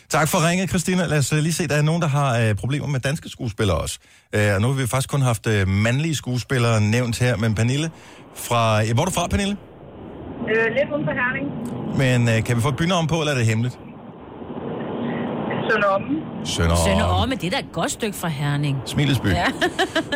[0.09, 1.07] Tak for ringet, Christina.
[1.07, 3.77] Lad os øh, lige se, der er nogen, der har øh, problemer med danske skuespillere
[3.79, 3.99] også.
[4.33, 7.91] Øh, og nu har vi faktisk kun haft øh, mandlige skuespillere nævnt her, men Pernille
[8.35, 8.79] fra...
[8.81, 9.57] Ja, hvor er du fra, Pernille?
[10.49, 11.47] Øh, lidt uden for Herning.
[11.99, 13.79] Men øh, kan vi få et bynavn på, eller er det hemmeligt?
[15.71, 16.09] Sønderomme.
[16.45, 16.77] Sønder.
[16.87, 18.77] Sønder om, men det er da et godt stykke fra Herning.
[18.85, 19.27] Smilesby.
[19.27, 19.45] Ja.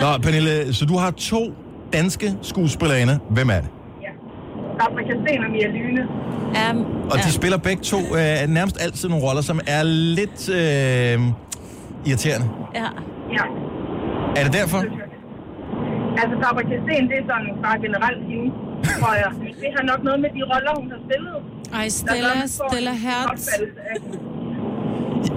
[0.01, 1.53] Nå, Pernille, så du har to
[1.93, 3.19] danske skuespillerinder.
[3.31, 3.69] Hvem er det?
[4.81, 6.03] Afrika Sten og Mia Lyne.
[6.71, 7.23] Um, Og ja.
[7.23, 10.57] de spiller begge to øh, nærmest altid nogle roller, som er lidt øh,
[12.07, 12.49] irriterende.
[12.75, 12.87] ja.
[13.33, 13.45] Ja.
[14.37, 14.79] Er det derfor?
[16.23, 18.49] Altså, Fabrika Sten, det er sådan bare generelt hende,
[19.01, 19.31] tror jeg.
[19.63, 21.37] Det har nok noget med de roller, hun har spillet.
[21.75, 23.49] Ej, Stella, Stella Hertz.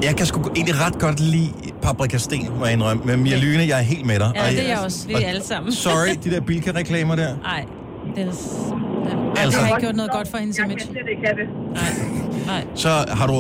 [0.07, 1.51] Jeg kan sgu egentlig ret godt lide
[1.85, 3.01] Paprika Sten, må jeg indrømme.
[3.09, 4.29] Men Mia Lyne, jeg er helt med dig.
[4.35, 4.99] Ja, Og det er jeg også.
[5.07, 5.71] Vi er alle sammen.
[5.87, 7.31] Sorry, de der Bilka-reklamer der.
[7.51, 7.61] Nej,
[8.15, 8.27] det er...
[9.41, 10.79] Altså, Det har ikke gjort noget godt for hendes Jeg image.
[10.79, 11.47] kan slet ikke have det.
[12.51, 12.63] Nej.
[12.83, 13.35] så har du,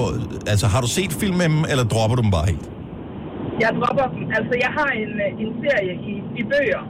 [0.53, 2.65] altså, har du set film med dem, eller dropper du dem bare helt?
[3.63, 4.21] Jeg dropper dem.
[4.37, 6.81] Altså, jeg har en, øh, en serie i, i bøger,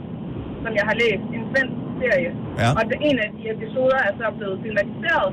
[0.64, 1.24] som jeg har læst.
[1.36, 2.30] En svensk serie.
[2.62, 2.68] Ja.
[2.78, 5.30] Og det, en af de episoder er så blevet filmatiseret,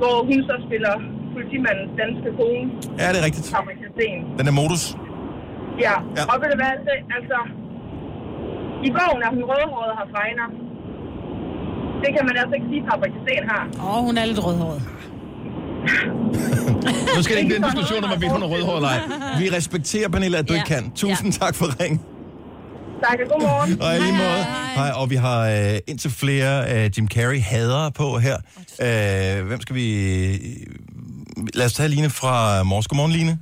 [0.00, 0.94] hvor hun så spiller
[1.36, 2.64] politimandens danske kone,
[3.00, 3.46] Ja, det er rigtigt.
[4.38, 4.82] Den er modus.
[4.92, 4.96] Ja.
[5.84, 5.94] Ja.
[6.18, 6.22] ja.
[6.30, 7.38] Og ved du hvad, det, altså...
[8.88, 10.46] I bogen er hun rødhåret og har fregner.
[12.02, 13.62] Det kan man altså ikke sige, Fabrika Sten har.
[13.86, 14.80] Åh, oh, hun er lidt rødhåret.
[17.16, 19.00] Nu skal det ikke blive en diskussion om, hvorvidt hun er rødhåret eller ej.
[19.40, 20.58] Vi respekterer, Pernille, at du Ja.
[20.60, 20.92] ikke kan.
[20.94, 21.94] Tusind tak for ring.
[23.04, 23.70] Tak, og godmorgen.
[23.82, 24.42] Og lige måde.
[24.74, 28.36] Hej, og vi har øh, indtil flere øh, Jim Carrey hadere på her.
[28.82, 29.86] Øh, hvem skal vi...
[31.54, 32.86] Lad os tage Line fra Mors.
[32.88, 33.38] Godmorgen, Line.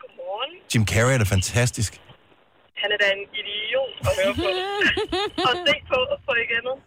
[0.00, 0.50] Godmorgen.
[0.74, 2.00] Jim Carrey er da fantastisk.
[2.76, 4.48] Han er da en idiot at høre på.
[5.50, 5.96] og se på,
[6.26, 6.82] på igen.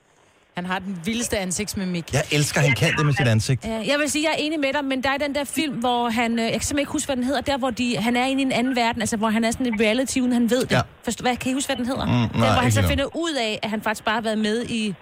[0.55, 2.13] Han har den vildeste ansigtsmimik.
[2.13, 3.65] Jeg elsker, at han kan det med sit ansigt.
[3.65, 5.73] Ja, Jeg vil sige, jeg er enig med dig, men der er den der film,
[5.73, 8.15] hvor han, øh, jeg kan simpelthen ikke huske, hvad den hedder, der hvor de, han
[8.15, 10.49] er inde i en anden verden, altså hvor han er sådan en reality, uden han
[10.49, 10.71] ved det.
[10.71, 10.81] Ja.
[11.03, 12.05] Forstå, hvad, kan I huske, hvad den hedder?
[12.05, 14.65] nej, der, hvor han så finder ud af, at han faktisk bare har været med
[14.65, 14.95] i...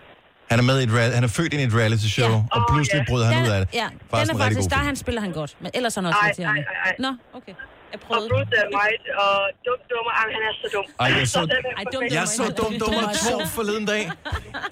[0.49, 2.41] Han er, med i et real- han er født ind i et reality show, Ja.
[2.51, 3.11] og pludselig Åh, ja.
[3.11, 3.75] bryder han den, ud af det.
[3.75, 6.05] Ja, Faktisk den er rigtig faktisk, der han spiller han godt, men ellers er han
[6.07, 6.61] også Ej, irriterende.
[6.61, 6.95] ej, ej, ej.
[6.99, 7.53] Nå, okay.
[7.99, 8.29] Jeg Og prøvede.
[8.29, 9.35] Bruce er White og
[9.65, 10.11] dum, dummer.
[10.21, 10.85] Ej, han er så dum.
[10.99, 12.13] Ej, jeg så, Den er Ej, dum, perfekt.
[12.19, 14.03] jeg så dum dummer to forleden dag.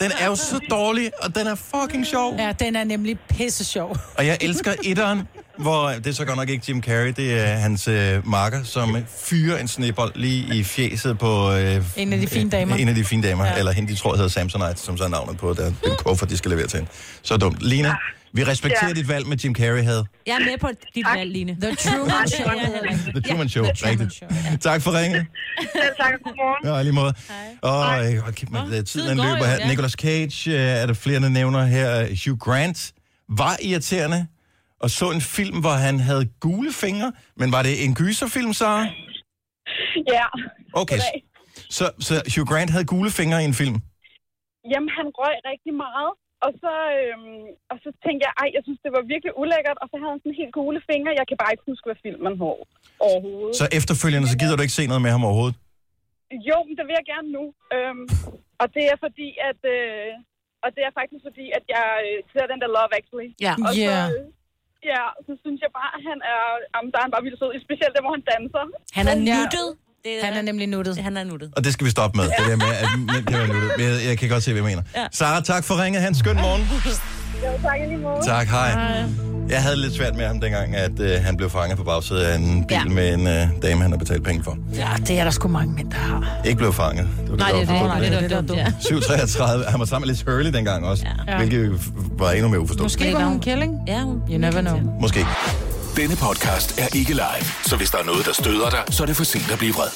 [0.01, 2.36] Den er jo så dårlig, og den er fucking sjov.
[2.43, 3.97] Ja, den er nemlig pisse sjov.
[4.17, 5.21] Og jeg elsker etteren,
[5.57, 8.97] hvor det er så godt nok ikke Jim Carrey, det er hans øh, marker, som
[9.28, 11.51] fyrer en snebold lige i fjeset på...
[11.51, 12.76] Øh, En af de fine damer.
[12.76, 13.51] En af de fine damer, ja.
[13.51, 13.57] Ja.
[13.59, 16.38] eller hende, de tror hedder Samsonite, som så er navnet på der, den kuffert, de
[16.38, 16.91] skal levere til hende.
[17.21, 17.61] Så dumt.
[17.61, 17.95] Lina,
[18.36, 18.94] vi respekterer Ja.
[18.94, 20.06] dit valg med Jim Carrey havde.
[20.26, 21.58] Jeg er med på dit valg, Line.
[21.62, 22.46] The Truman Show.
[23.16, 24.14] The Truman Show, The Truman rigtigt.
[24.14, 24.58] Show, ja.
[24.58, 25.26] Tak for ringet.
[25.60, 26.76] Selv tak, godmorgen.
[26.76, 27.14] Ja, lige måde.
[27.62, 29.58] Og øh, hold kæft, man, Nå, tiden tiden den løber her.
[29.60, 29.68] ja.
[29.70, 32.08] Nicolas Cage øh, er der flere, der nævner her.
[32.26, 32.94] Hugh Grant
[33.30, 34.28] var irriterende
[34.80, 37.12] og så en film, hvor han havde gule fingre.
[37.38, 38.86] Men var det en gyserfilm, Sara?
[40.14, 40.26] Ja.
[40.74, 41.00] Okay,
[41.70, 43.76] så, så Hugh Grant havde gule fingre i en film.
[44.74, 46.12] Jamen, han røg rigtig meget.
[46.46, 49.78] Og så, øhm, og så tænkte jeg, ej, jeg synes, det var virkelig ulækkert.
[49.82, 51.12] Og så havde han sådan helt gule fingre.
[51.22, 52.58] Jeg kan bare ikke huske, hvad filmen hed
[53.08, 53.54] overhovedet.
[53.62, 55.58] Så efterfølgende, så gider du ikke se noget med ham overhovedet?
[56.50, 57.43] Jo, men det vil jeg gerne nu.
[57.76, 58.06] Øhm,
[58.62, 59.60] og det er fordi, at...
[59.76, 60.10] Øh,
[60.66, 63.30] og det er faktisk fordi, at jeg øh, ser den der Love Actually.
[63.46, 63.54] Ja.
[63.68, 64.00] Og så, Ja.
[64.14, 64.24] øh,
[64.91, 66.41] ja, så synes jeg bare, at han er...
[66.74, 67.52] Jamen, der er han bare vildt sød.
[67.68, 68.64] Specielt der, hvor han danser.
[68.98, 69.36] Han er Ja.
[69.39, 69.68] nuttet.
[70.06, 70.97] Det Han er nemlig nuttet.
[70.97, 71.49] Han er nuttet.
[71.56, 72.26] Og det skal vi stoppe med.
[72.39, 73.72] Det der med, at mænd kan være nuttet.
[73.80, 74.84] Jeg, jeg kan godt se, hvad jeg mener.
[74.95, 75.06] Ja.
[75.12, 76.01] Sara, tak for ringet.
[76.01, 76.62] Han skøn morgen.
[77.43, 78.16] Jo, tak lige måde.
[78.26, 79.03] Tak, hej.
[79.49, 82.36] Jeg havde lidt svært med ham dengang, at øh, han blev fanget på bagsædet af
[82.36, 82.84] en bil ja.
[82.84, 84.58] Med en øh, dame, han har betalt penge for.
[84.76, 86.41] Ja, det er der sgu mange mænd, der har.
[86.45, 87.08] Ikke blev fanget.
[87.22, 87.89] Det var Nej, det er det.
[87.89, 88.72] var Det er det, det er ja.
[88.88, 89.66] 733.
[89.66, 91.38] Han var sammen med Liz Hurley dengang også, ja.
[91.38, 91.80] Hvilket
[92.18, 92.99] var endnu mere uforståeligt.
[93.01, 93.80] Måske var hun kælling.
[93.88, 94.22] Ja, hun...
[94.30, 94.80] You never know.
[95.01, 95.26] Måske.
[95.96, 99.08] Denne podcast er ikke live, så hvis der er noget, der støder dig, så er
[99.08, 99.88] det for sent at blive vred.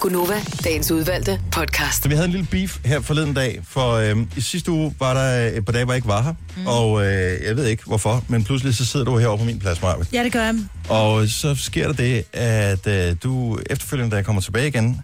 [0.00, 2.08] Gunova, dagens udvalgte podcast.
[2.08, 5.46] Vi havde en lille beef her forleden dag, for øh, i sidste uge var der
[5.56, 6.66] et par dage, hvor jeg ikke var her, mm.
[6.66, 9.82] og øh, jeg ved ikke hvorfor, men pludselig så sidder du herovre på min plads,
[9.82, 10.06] Marvind.
[10.12, 10.54] Ja, det gør jeg.
[10.88, 15.02] Og så sker der det, at øh, du efterfølgende, da jeg kommer tilbage igen,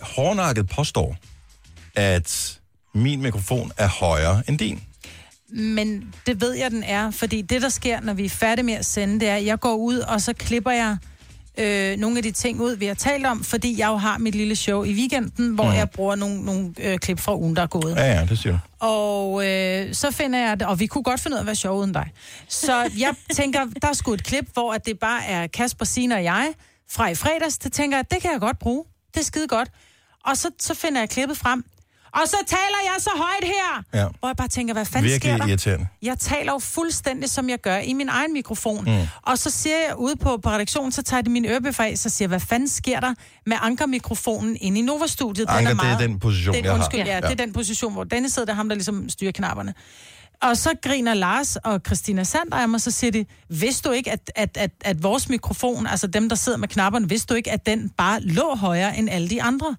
[0.00, 1.16] hårdnakket påstår,
[1.96, 2.58] at
[2.94, 4.80] min mikrofon er højere end din.
[5.52, 8.74] Men det ved jeg, den er, fordi det, der sker, når vi er færdige med
[8.74, 10.96] at sende, det er, at jeg går ud, og så klipper jeg
[11.58, 14.34] øh, nogle af de ting ud, vi har talt om, fordi jeg jo har mit
[14.34, 15.74] lille show i weekenden, hvor mm.
[15.74, 17.96] jeg bruger nogle, nogle øh, klip fra ugen, der er gået.
[17.96, 18.58] Ja, ja, det siger.
[18.78, 21.54] Og øh, så finder jeg det, og vi kunne godt finde ud af at være
[21.54, 22.12] sjov uden dig.
[22.48, 26.14] Så jeg tænker, der er sgu et klip, hvor at det bare er Kasper, Sina
[26.16, 26.52] og jeg
[26.90, 27.58] fra i fredags.
[27.58, 28.84] Det tænker jeg, det kan jeg godt bruge.
[29.14, 29.70] Det er skide godt.
[30.24, 31.64] Og så, så finder jeg klippet frem.
[32.12, 34.00] Og så taler jeg så højt her.
[34.00, 34.06] Ja.
[34.18, 35.46] Hvor jeg bare tænker, hvad fanden sker Virkelig der?
[35.48, 35.86] irriterende.
[36.02, 38.84] Jeg taler jo fuldstændig, som jeg gør i min egen mikrofon.
[38.84, 39.06] Mm.
[39.22, 42.08] Og så siger jeg ude på, på redaktionen, så tager de min ørebøffer af, så
[42.08, 43.14] siger jeg, hvad fanden sker der
[43.46, 45.48] med ankermikrofonen inde i Nova-studiet?
[45.48, 46.78] Den Anker, er det er meget- den position, den, jeg har.
[46.78, 47.20] undskyld, ja, Ja.
[47.20, 49.74] det er den position, hvor Dennis sidder, der er ham, der ligesom styrer knapperne.
[50.42, 54.10] Og så griner Lars og Christina Sander af mig, så siger de, vidste du ikke,
[54.12, 57.50] at, at, at, at vores mikrofon, altså dem, der sidder med knapperne, vidste du ikke,
[57.52, 59.76] at den bare lå højere end alle de andre?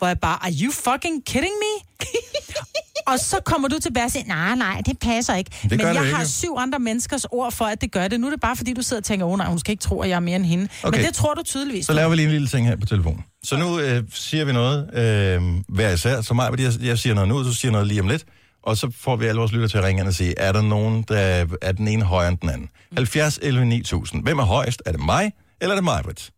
[0.00, 2.06] Hvor jeg bare, are you fucking kidding me?
[3.12, 5.50] og så kommer du tilbage og siger, nej, nej, det passer ikke.
[5.62, 6.30] Det Men gør jeg det har ikke.
[6.32, 8.20] syv andre menneskers ord for, at det gør det.
[8.20, 9.82] Nu er det bare, fordi du sidder og tænker, åh oh, nej, hun skal ikke
[9.82, 10.68] tro, at jeg er mere end hende.
[10.82, 10.98] Okay.
[10.98, 11.86] Men det tror du tydeligvis.
[11.86, 13.24] Så laver vi lige en lille ting her på telefonen.
[13.44, 16.20] Så nu øh, siger vi noget øh, hver især.
[16.20, 18.24] Så mig, jeg, jeg siger noget nu, du siger noget lige om lidt.
[18.62, 20.62] Og så får vi alle vores lytter til at ringe ind og sige, er der
[20.62, 22.68] nogen, der er den ene højere end den anden?
[22.96, 24.22] 70 11 9000.
[24.22, 24.82] Hvem er højest?
[24.86, 26.30] Er det mig, eller er det mig, Britt?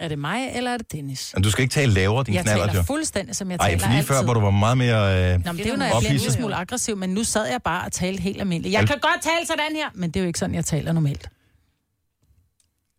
[0.00, 1.34] Er det mig, eller er det Dennis?
[1.44, 2.82] Du skal ikke tale lavere, din Jeg knaller, taler jo.
[2.82, 4.08] fuldstændig, som jeg Ej, taler for lige altid.
[4.14, 5.32] før, hvor du var meget mere...
[5.34, 7.24] Øh, Nå, men det er jo, når jeg bliver en lille smule aggressiv, men nu
[7.24, 8.72] sad jeg bare og talte helt almindeligt.
[8.72, 10.92] Jeg Al- kan godt tale sådan her, men det er jo ikke sådan, jeg taler
[10.92, 11.28] normalt.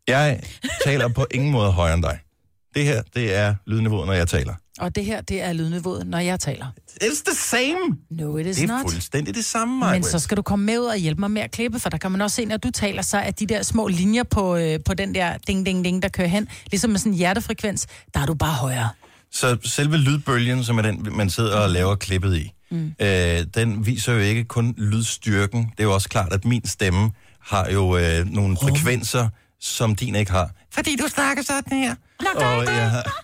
[0.08, 0.40] Jeg
[0.84, 2.20] taler på ingen måde højere end dig.
[2.76, 4.54] Det her, det er lydniveauet, når jeg taler.
[4.80, 6.66] Og det her, det er lydniveauet, når jeg taler.
[7.04, 7.98] It's the same.
[8.12, 8.92] No, it is Det er not.
[8.92, 9.92] fuldstændig det samme, mig.
[9.92, 11.98] Men så skal du komme med ud og hjælpe mig med at klippe, for der
[11.98, 14.80] kan man også se, når du taler, så at de der små linjer på, øh,
[14.86, 18.20] på den der ding, ding, ding, der kører hen, ligesom med sådan en hjertefrekvens, der
[18.20, 18.90] er du bare højere.
[19.32, 22.92] Så selve lydbølgen, som er den, man sidder og laver klippet i, mm.
[23.00, 25.62] øh, den viser jo ikke kun lydstyrken.
[25.62, 27.12] Det er jo også klart, at min stemme
[27.42, 30.52] har jo øh, nogle frekvenser, som din ikke har.
[30.72, 31.96] Fordi du snakker sådan her.
[32.36, 33.24] Og, jeg har...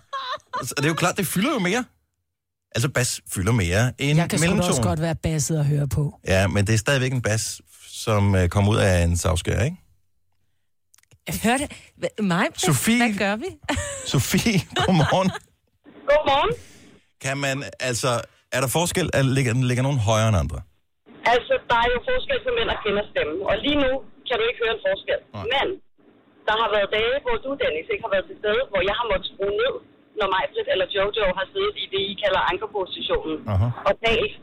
[0.62, 1.84] Så det er jo klart, det fylder jo mere.
[2.76, 4.84] Altså, bas fylder mere end Jeg kan sgu da også mellemtonen.
[4.92, 6.04] godt være basset at høre på.
[6.34, 7.62] Ja, men det er stadigvæk en bas,
[8.06, 9.78] som øh, kommer ud af en savskær, ikke?
[11.48, 11.66] Hørte
[12.34, 12.46] mig.
[12.68, 13.02] Sofie.
[13.04, 13.50] Hvad gør vi?
[14.14, 15.30] Sofie, godmorgen.
[16.10, 16.52] Godmorgen.
[17.26, 17.58] Kan man,
[17.90, 18.12] altså,
[18.56, 20.60] er der forskel, at ligger, ligger nogen højere end andre?
[21.34, 23.92] Altså, der er jo forskel på mænd og kvinders stemme, og lige nu
[24.28, 25.20] kan du ikke høre en forskel.
[25.36, 25.46] Nej.
[25.54, 25.66] Men
[26.48, 29.06] der har været dage, hvor du, Dennis, ikke har været til stede, hvor jeg har
[29.12, 29.74] måttet skrue ned,
[30.20, 33.68] når Majbrit eller Jojo har siddet i det, I kalder ankerpositionen, Aha.
[33.88, 34.34] og talt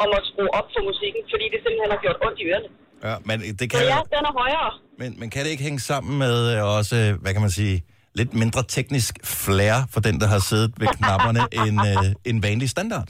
[0.00, 2.68] og måtte skrue op for musikken, fordi det simpelthen har gjort ondt i ørerne.
[3.08, 4.70] Ja, men det Så kan ja, jo, den er højere.
[5.00, 7.76] men, men kan det ikke hænge sammen med øh, også, øh, hvad kan man sige,
[8.20, 9.12] lidt mindre teknisk
[9.44, 13.08] flair for den, der har siddet ved knapperne, end øh, en vanlig standard?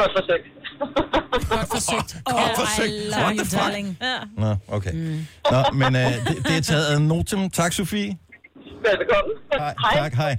[0.00, 0.46] Godt forsøgt.
[1.54, 2.10] Godt forsøgt.
[2.24, 2.92] Godt forsøgt.
[2.92, 3.62] I love What you, the fuck?
[3.62, 3.88] darling.
[4.42, 4.92] Nå, okay.
[4.92, 5.26] Mm.
[5.52, 7.50] Nå, men øh, det, det er taget ad notem.
[7.50, 8.18] Tak, Sofie.
[8.86, 9.32] Velbekomme.
[9.52, 10.36] Hej, tak, hej.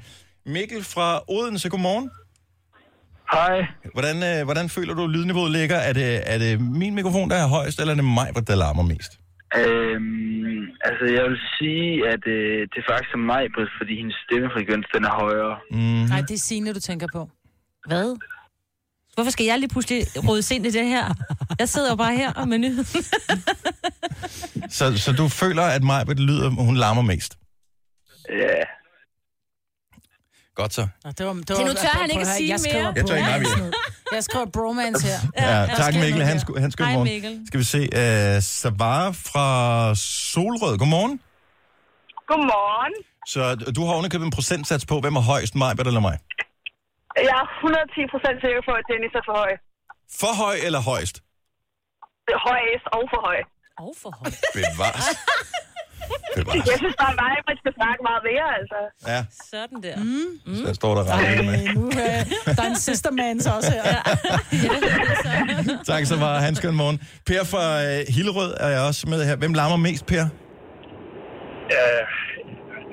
[0.57, 2.09] Mikkel fra Odense, godmorgen.
[3.33, 3.55] Hej.
[3.93, 5.77] Hvordan, øh, hvordan føler du, lydniveauet ligger?
[5.89, 8.83] Er det, er det min mikrofon, der er højst, eller er det mig, der larmer
[8.83, 9.11] mest?
[9.61, 13.43] Øhm, altså, jeg vil sige, at øh, det er faktisk mig,
[13.79, 15.55] fordi hendes stemmefrekvens, den er højere.
[15.71, 16.05] Mm.
[16.13, 17.29] Nej, det er Signe, du tænker på.
[17.87, 18.17] Hvad?
[19.13, 21.05] Hvorfor skal jeg lige pludselig rådes ind i det her?
[21.59, 22.85] Jeg sidder jo bare her og med nyheden.
[24.77, 27.37] Så, så du føler, at mig lyder, hun larmer mest?
[28.29, 28.80] Ja.
[30.61, 30.87] Godt så.
[31.03, 32.93] Nå, det var, det var, nu tør han ikke at sige jeg skriver mere.
[32.95, 33.71] Jeg tør ikke mere.
[34.15, 35.19] Jeg skriver bromance her.
[35.37, 36.21] Ja, ja tak skal Mikkel.
[36.29, 36.43] Han, her.
[36.43, 37.09] sku, han skal Hej, morgen.
[37.13, 37.33] Mikkel.
[37.47, 37.81] Skal vi se.
[38.01, 39.47] Uh, Savara fra
[40.31, 40.73] Solrød.
[40.81, 41.13] Godmorgen.
[42.29, 42.93] Godmorgen.
[43.33, 43.41] Så
[43.77, 46.17] du har underkøbet en procentsats på, hvem er højst, mig eller mig?
[47.29, 49.51] Jeg er 110 procent sikker på, at Dennis er for høj.
[50.21, 51.15] For høj eller højst?
[52.49, 53.39] Højest og for høj.
[53.85, 54.37] Og for højt.
[54.55, 55.07] Bevares.
[56.37, 56.65] Bevares.
[56.71, 58.79] Jeg synes bare, at man skal snakke meget mere, altså.
[59.11, 59.19] Ja,
[59.53, 59.97] Sådan der.
[60.65, 61.59] så står der ret med.
[61.67, 62.21] Øh, nu, øh,
[62.55, 63.95] der er en sister man også her.
[65.91, 66.37] Tak så meget.
[66.47, 66.97] Han skøn morgen.
[67.29, 69.35] Per fra uh, Hillerød er jeg også med her.
[69.43, 70.25] Hvem larmer mest, Per?
[71.75, 72.03] Øh,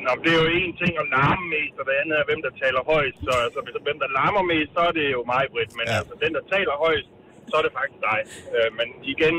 [0.05, 2.53] nå, det er jo en ting at larme mest, og det andet er, hvem der
[2.63, 3.19] taler højst.
[3.27, 5.71] Så altså, hvis hvem der larmer mest, så er det jo mig, Britt.
[5.79, 5.93] Men Ja.
[5.93, 5.99] ja.
[6.01, 7.09] altså, den, der taler højst,
[7.51, 8.19] så er det faktisk dig.
[8.57, 9.37] Øh, men igen,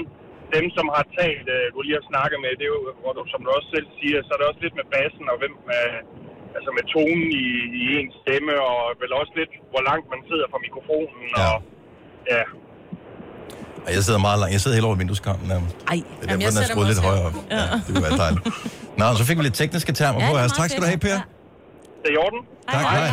[0.55, 3.21] dem, som har talt, øh, du lige har snakket med, det er jo, hvor du,
[3.33, 5.97] som du også selv siger, så er det også lidt med bassen, og hvem, øh,
[6.57, 7.45] altså med tonen i,
[7.79, 11.47] i ens stemme, og vel også lidt, hvor langt man sidder fra mikrofonen, ja.
[11.47, 11.55] og
[12.33, 12.41] ja,
[13.85, 14.51] Og jeg sidder meget langt.
[14.55, 15.73] Jeg sidder helt over vindueskarmen nærmest.
[15.93, 15.99] Ej.
[16.19, 17.35] Det er derfor, den er skruet lidt højere op.
[17.57, 17.63] Ja.
[17.85, 18.43] det kunne være dejligt.
[18.99, 20.47] Nå, så fik vi lidt tekniske termer Ja, på er her.
[20.61, 21.01] Tak skal du have.
[21.07, 21.17] Per.
[22.03, 22.39] det er i orden.
[22.75, 23.09] Tak, hej.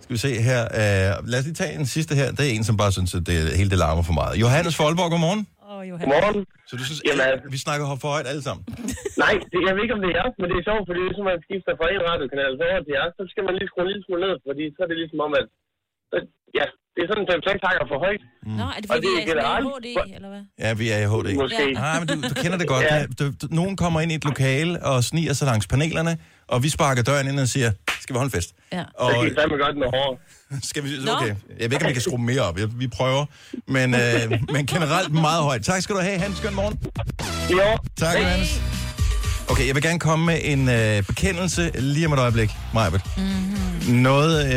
[0.00, 0.60] Skal vi se her.
[0.64, 2.30] Uh, lad os lige tage en sidste her.
[2.30, 4.40] Det er en, som bare synes, at det, hele det larmer for meget.
[4.40, 5.46] Johannes Folborg, godmorgen.
[5.92, 6.40] Godmorgen.
[6.68, 8.62] Så du synes, Jamen, alle, vi snakker for højt alle sammen?
[9.24, 11.20] Nej, det, jeg ved ikke, om det er jeres, men det er sjovt, fordi hvis
[11.30, 13.90] man skifter fra en radiokanal så over til jeres, så skal man lige skrue en
[13.92, 15.46] lille smule ned, fordi så er det ligesom om, at
[16.10, 16.16] så,
[16.58, 18.22] ja, det er sådan 5-6 hakker for højt.
[18.58, 19.66] Nå, er det fordi, det vi er er generelt.
[19.66, 20.42] HD, eller hvad?
[20.58, 21.34] Ja, vi er i HD.
[21.36, 21.72] Måske.
[21.72, 22.84] Nej, men du, du kender det godt.
[22.90, 22.96] Ja.
[22.96, 23.04] ja.
[23.18, 26.16] du, du, nogen kommer ind i et lokale og sniger sig langs panelerne,
[26.48, 27.70] og vi sparker døren ind og siger,
[28.00, 28.50] skal vi holde en fest?
[28.72, 28.82] Ja.
[28.94, 30.16] Og, Så kan I fandme godt med hårdere.
[30.70, 31.26] skal vi, okay.
[31.26, 31.36] Jeg
[31.70, 32.58] ved ikke, om vi kan skrue mere op.
[32.58, 33.24] Jeg- Vi prøver.
[33.68, 34.00] Men, øh,
[34.54, 35.62] men generelt meget højt.
[35.64, 36.18] Tak skal du have.
[36.18, 36.78] Ha' en skøn morgen.
[37.50, 37.78] Jo.
[37.96, 38.60] Tak, Johannes.
[39.50, 43.00] Okay, jeg vil gerne komme med en øh, bekendelse lige om et øjeblik, Majbet.
[43.16, 43.73] Mm-hmm.
[43.88, 44.54] Noget,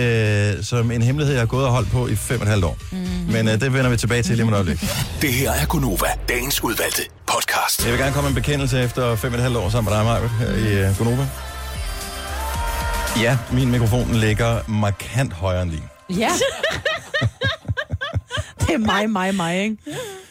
[0.58, 2.66] øh, som en hemmelighed, jeg har gået og holdt på i fem og et halvt
[2.66, 2.78] år.
[2.92, 3.08] Mm-hmm.
[3.34, 4.80] Men øh, det vender vi tilbage til lige om et øjeblik.
[5.22, 7.84] Det her er Gunova, dagens udvalgte podcast.
[7.84, 9.98] Jeg vil gerne komme med en bekendelse efter fem og et halvt år sammen med
[9.98, 11.28] dig, Majbet, her i øh, Gonova.
[13.22, 15.84] Ja, min mikrofon ligger markant højere end din.
[16.10, 16.30] Ja.
[18.60, 19.78] det er mig, mig, mig, ikke?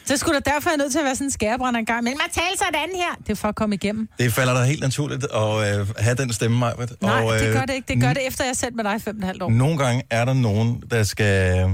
[0.06, 2.04] Så skulle der derfor er nødt til at være sådan en skærebrænder en gang.
[2.04, 3.14] Men man taler sådan her.
[3.26, 4.08] Det er for at komme igennem.
[4.18, 6.96] Det falder dig helt naturligt at øh, have den stemme, Majbet.
[7.02, 7.88] Nej, og, det øh, gør det ikke.
[7.88, 9.50] Det gør det efter, jeg sendt med dig i fem og et halvt år.
[9.50, 11.70] Nogle gange er der nogen, der skal øh,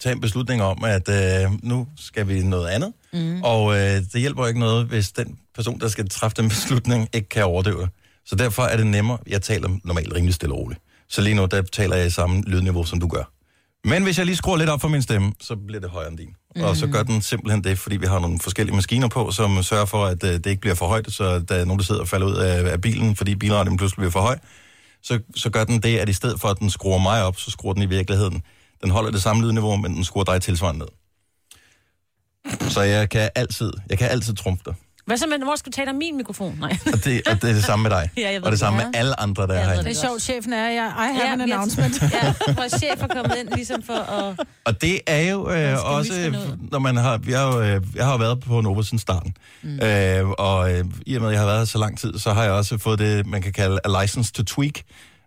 [0.00, 2.92] tage en beslutning om, at øh, nu skal vi noget andet.
[3.12, 3.42] Mm.
[3.42, 7.28] Og øh, det hjælper ikke noget, hvis den person, der skal træffe den beslutning, ikke
[7.28, 7.90] kan overdøve det.
[8.26, 9.18] Så derfor er det nemmere.
[9.26, 10.80] Jeg taler normalt rimelig stille og roligt.
[11.08, 13.32] Så lige nu, der taler jeg i samme lydniveau, som du gør.
[13.84, 16.18] Men hvis jeg lige skruer lidt op for min stemme, så bliver det højere end
[16.18, 16.34] din.
[16.56, 16.62] Mm.
[16.62, 19.84] Og så gør den simpelthen det, fordi vi har nogle forskellige maskiner på, som sørger
[19.84, 22.08] for, at øh, det ikke bliver for højt, så der er nogen, der sidder og
[22.08, 24.38] falder ud af, af bilen, fordi bilradioen pludselig bliver for høj.
[25.02, 27.50] Så, så gør den det, at i stedet for, at den skruer mig op, så
[27.50, 28.42] skruer den i virkeligheden.
[28.82, 30.88] Den holder det samme lydniveau, men den skruer dig tilsvarende ned.
[32.70, 34.74] Så jeg kan altid, jeg kan altid trumfe dig.
[35.06, 36.56] Hvad så med, hvor skal du tale om min mikrofon?
[36.60, 36.78] Nej.
[36.92, 38.10] Og det, og det er det samme med dig.
[38.16, 38.58] Ja, jeg ved og det det.
[38.58, 39.82] samme med alle andre, der er Jeg ved her.
[39.82, 42.02] Det er sjovt, chefen er, jeg, I have Ja, an announcement.
[42.22, 44.46] Ja, vores chef er kommet ind ligesom for at...
[44.64, 46.34] Og det er jo øh, også,
[46.70, 49.80] når man har, har jo, øh, jeg har jo været på Nova siden starten, mm.
[49.80, 52.32] øh, og øh, i og med, at jeg har været her så lang tid, så
[52.32, 54.74] har jeg også fået det, man kan kalde a license to tweak,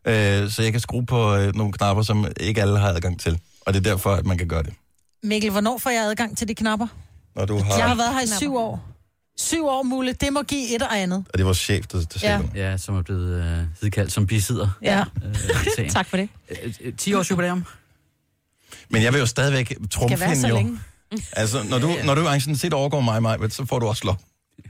[0.08, 3.40] øh, så jeg kan skrue på øh, nogle knapper, som ikke alle har adgang til.
[3.66, 4.74] Og det er derfor, at man kan gøre det.
[5.24, 6.88] Mikkel, hvornår får jeg adgang til de knapper?
[7.36, 8.95] Når du har, Jeg har været her i syv år.
[9.38, 10.14] Syv år, Mulle.
[10.14, 11.18] Det må give et og andet.
[11.18, 12.38] og det er vores chef, der, der siger Ja.
[12.38, 12.50] det.
[12.56, 14.70] Ja, som er blevet øh, hidkaldt som bisidder.
[14.82, 15.04] Ja.
[15.78, 15.90] Øh.
[15.90, 16.30] Tak for det.
[16.64, 17.66] Øh, øh, 10 års jubilæum.
[18.90, 20.56] Men jeg vil jo stadigvæk trumfe være så hende jo.
[20.56, 20.80] længe.
[21.34, 24.18] Altså, når du, når du set overgår mig, Maj, så får du også lov.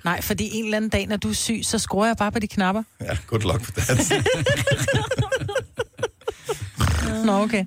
[0.03, 2.39] Nej, fordi en eller anden dag, når du er syg, så skruer jeg bare på
[2.39, 2.83] de knapper.
[3.01, 4.11] Ja, good luck for that.
[7.25, 7.65] Nå, okay.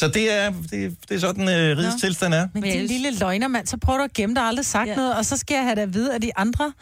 [0.00, 2.48] Så det er, det, det er sådan, øh, rigets tilstand er.
[2.54, 4.96] Men din lille løgnermand, så prøver du at gemme dig aldrig sagt ja.
[4.96, 6.72] noget, og så skal jeg have det at vide af de andre.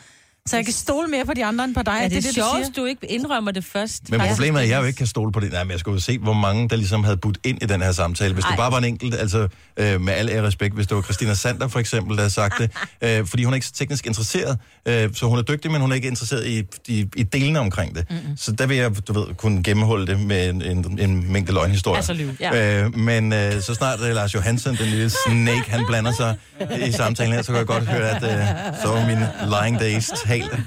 [0.48, 1.98] Så jeg kan stole mere på de andre end på dig.
[2.02, 2.82] Ja, det er det, sjovt, du hvis siger.
[2.82, 4.10] du ikke indrømmer det først.
[4.10, 5.52] Men problemet er, at jeg jo ikke kan stole på det.
[5.52, 7.82] Nej, men jeg skulle jo se, hvor mange, der ligesom havde budt ind i den
[7.82, 8.34] her samtale.
[8.34, 8.50] Hvis Ej.
[8.50, 11.34] Det bare var en enkelt, altså øh, med al ære respekt, hvis det var Christina
[11.34, 12.70] Sander for eksempel, der havde sagt det,
[13.18, 15.90] øh, fordi hun er ikke så teknisk interesseret, øh, så hun er dygtig, men hun
[15.90, 18.06] er ikke interesseret i, i, i delene omkring det.
[18.10, 18.36] Mm-hmm.
[18.36, 21.96] Så der vil jeg, du ved, kunne gennemholde det med en, en, en mængde løgnhistorier.
[21.96, 22.84] Altså lyve, ja.
[22.84, 26.36] øh, men øh, så snart øh, Lars Johansen, den lille snake, han blander sig
[26.88, 28.46] i samtalen her, så kan jeg godt høre, at øh,
[28.82, 30.10] så er mine lying days
[30.40, 30.64] talte.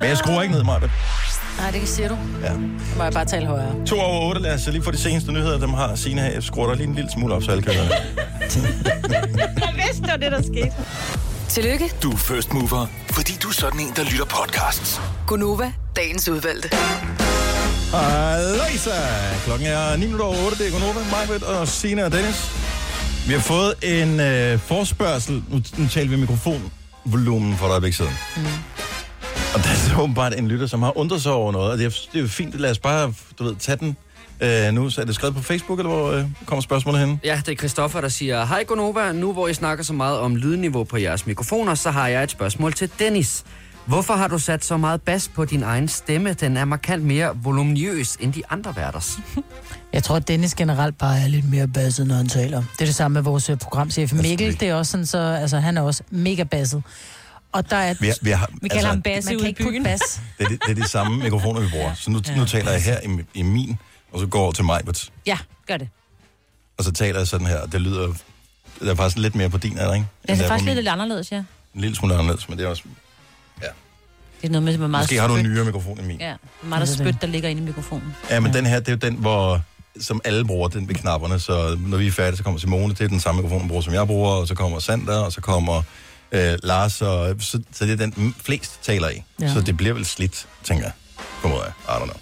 [0.00, 0.78] Men jeg skruer ikke ned, Maja.
[1.58, 2.16] Nej, det siger du.
[2.42, 2.48] Ja.
[2.48, 3.86] Så må jeg bare tale højere.
[3.86, 6.30] To over otte, lad os lige få de seneste nyheder, dem har Signe her.
[6.32, 7.72] Jeg skruer dig lige en lille smule op, så alle kan.
[9.60, 10.72] Jeg vidste, det var det, der skete.
[11.48, 15.00] Tillykke, Du er first mover, fordi du er sådan en, der lytter podcasts.
[15.26, 16.68] Gunova, dagens udvalgte.
[17.94, 18.90] Halløjsa!
[19.44, 22.50] Klokken er 9 minutter over 8, det er Gunova, Majbet og Signe og Dennis.
[23.26, 25.42] Vi har fået en øh, forspørgsel.
[25.48, 26.16] Nu, nu taler vi
[27.04, 28.12] mikrofonvolumen for et øjeblik siden.
[28.36, 28.42] Mm.
[29.54, 31.86] Og der er så åbenbart en lytter, som har undret sig over noget, og det
[31.86, 32.60] er, det er jo fint.
[32.60, 33.96] Lad os bare, du ved, tage den
[34.40, 34.90] øh, nu.
[34.90, 37.20] Så er det skrevet på Facebook, eller hvor øh, kommer spørgsmålet hen?
[37.24, 40.36] Ja, det er Christoffer, der siger, Hej Gonova, nu hvor I snakker så meget om
[40.36, 43.44] lydniveau på jeres mikrofoner, så har jeg et spørgsmål til Dennis.
[43.86, 46.32] Hvorfor har du sat så meget bas på din egen stemme?
[46.32, 49.18] Den er markant mere voluminøs end de andre værters.
[49.92, 52.58] Jeg tror, at Dennis generelt bare er lidt mere basset, når han taler.
[52.72, 54.60] Det er det samme med vores øh, programchef Mikkel.
[54.60, 56.82] Det er også sådan, så altså, han er også mega basset.
[57.52, 57.94] Og der er...
[58.00, 59.84] Vi, har- vi har, Vi kalder ham Basse man ude kan i ikke putte byen.
[59.84, 60.00] bas.
[60.38, 61.94] det, er, de- det er de samme mikrofoner, vi bruger.
[61.94, 62.36] Så nu, ja.
[62.36, 63.78] nu taler jeg her i, i min,
[64.12, 65.12] og så går jeg over til Majbert.
[65.26, 65.88] Ja, gør det.
[66.78, 68.12] Og så taler jeg sådan her, og det lyder...
[68.80, 70.06] Det er faktisk lidt mere på din, er der ikke?
[70.22, 70.74] Det End er faktisk min.
[70.76, 71.42] lidt anderledes, ja.
[71.74, 72.82] En lille smule anderledes, men det er også...
[74.42, 74.48] Ja.
[74.48, 76.20] Det er noget med, hvor meget Måske har du en nyere mikrofon end min.
[76.20, 78.14] Ja, meget der spyt, der ligger inde i mikrofonen.
[78.30, 79.60] Ja, men den her, det er jo den, hvor
[80.00, 83.00] som alle bruger den ved knapperne, så når vi er færdige, så kommer Simone, det
[83.00, 85.40] er den samme mikrofon, hun bruger, som jeg bruger, og så kommer Sander, og så
[85.40, 85.82] kommer
[86.32, 89.22] øh, Lars, og, så, så det er den, m- flest taler i.
[89.40, 89.46] Ja.
[89.46, 89.52] Ja.
[89.54, 90.92] Så det bliver vel slidt, tænker jeg.
[91.40, 91.72] Formoder jeg.
[91.88, 92.16] I don't know.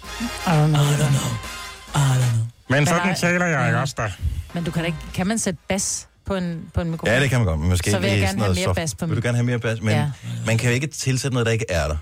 [0.47, 0.81] I don't know.
[0.83, 2.45] I don't know.
[2.69, 4.11] Men sådan sådan taler jeg ikke også da.
[4.53, 7.13] Men du kan ikke, kan man sætte bas på en, på en mikrofon?
[7.13, 8.95] Ja, det kan man godt, men måske Så vil jeg gerne have mere soft- bas
[8.95, 9.23] på Vil du min.
[9.23, 9.81] gerne have mere bas?
[9.81, 9.97] Men Ja.
[9.99, 10.09] ja.
[10.45, 11.97] man kan jo ikke tilsætte noget, der ikke er der.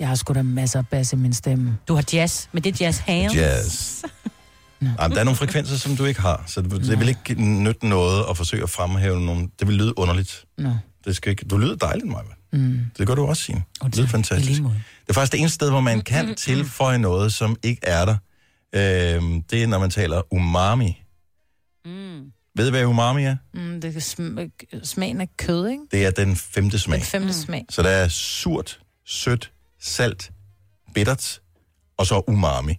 [0.00, 1.78] Jeg har sgu da masser af bas i min stemme.
[1.88, 3.34] Du har jazz, men det er jazz hands.
[3.36, 4.02] Jazz.
[4.82, 7.88] Jamen, der er nogle frekvenser, som du ikke har, så det, det vil ikke nytte
[7.88, 9.48] noget at forsøge at fremhæve nogle...
[9.58, 10.44] Det vil lyde underligt.
[10.58, 10.70] Nå.
[11.04, 12.22] Det skal ikke, du lyder dejligt, Maja.
[12.52, 12.80] Mm.
[12.98, 13.62] Det gør du også, Signe.
[13.84, 14.60] Det lyder fantastisk.
[14.62, 14.72] Det
[15.08, 18.16] er faktisk det eneste sted, hvor man kan tilføje noget, som ikke er der.
[18.74, 21.02] Øhm, det er, når man taler umami.
[21.84, 22.32] Mm.
[22.56, 23.36] Ved du, hvad umami er?
[23.54, 25.82] Mm, det er sm- smagen af kød, ikke?
[25.90, 26.98] Det er den femte smag.
[26.98, 27.66] Den femte smag.
[27.70, 30.30] Så der er surt, sødt, salt,
[30.94, 31.40] bittert,
[31.96, 32.74] og så umami.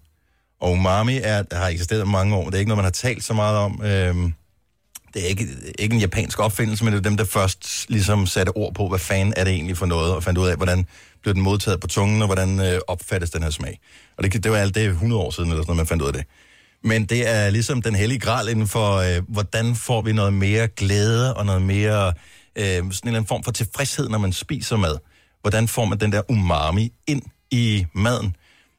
[0.62, 2.46] Og umami er, har eksisteret i mange år.
[2.46, 3.82] Det er ikke noget, man har talt så meget om.
[3.84, 4.34] Øhm,
[5.14, 5.48] det er ikke,
[5.80, 9.00] ikke en japansk opfindelse, men det er dem, der først ligesom satte ord på, hvad
[9.00, 10.88] fanden er det egentlig for noget, og fandt ud af, hvordan
[11.22, 13.80] blev den modtaget på tungen, og hvordan øh, opfattes den her smag.
[14.18, 16.08] Og det, det var alt det 100 år siden, eller sådan noget, man fandt ud
[16.08, 16.24] af det.
[16.84, 20.68] Men det er ligesom den hellige gral inden for, øh, hvordan får vi noget mere
[20.68, 22.14] glæde og noget mere,
[22.56, 24.98] øh, sådan en eller anden form for tilfredshed, når man spiser mad.
[25.42, 27.22] Hvordan får man den der umami ind
[27.52, 28.36] i maden?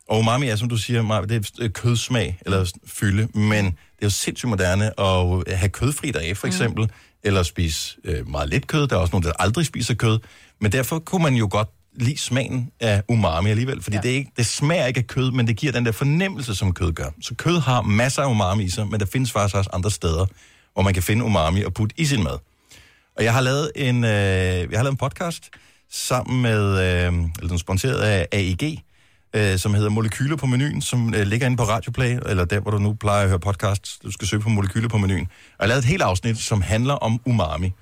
[0.08, 4.02] Og umami er, som du siger, Maja, det er øh, kødsmag eller fylde, men det
[4.02, 6.90] er jo sindssygt moderne at have kødfri dage, for eksempel, mm.
[7.22, 8.86] eller spise øh, meget lidt kød.
[8.86, 10.18] Der er også nogen, der aldrig spiser kød.
[10.60, 14.02] Men derfor kunne man jo godt lide smagen af umami alligevel, fordi ja.
[14.02, 16.74] det, er ikke, det smager ikke af kød, men det giver den der fornemmelse, som
[16.74, 17.10] kød gør.
[17.20, 20.26] Så kød har masser af umami i sig, men der findes faktisk også andre steder,
[20.72, 22.38] hvor man kan finde umami og putte i sin mad.
[23.16, 25.50] Og jeg har lavet en, øh, jeg har lavet en podcast
[25.92, 28.84] sammen med, øh, eller den er sponsoreret af AEG,
[29.34, 32.70] øh, som hedder Molekyler på menuen, som øh, ligger inde på Radioplay, eller der, hvor
[32.70, 34.02] du nu plejer at høre podcast.
[34.02, 35.20] Du skal søge på Molekyler på menuen.
[35.22, 35.28] Og
[35.58, 37.72] jeg har lavet et helt afsnit, som handler om umami.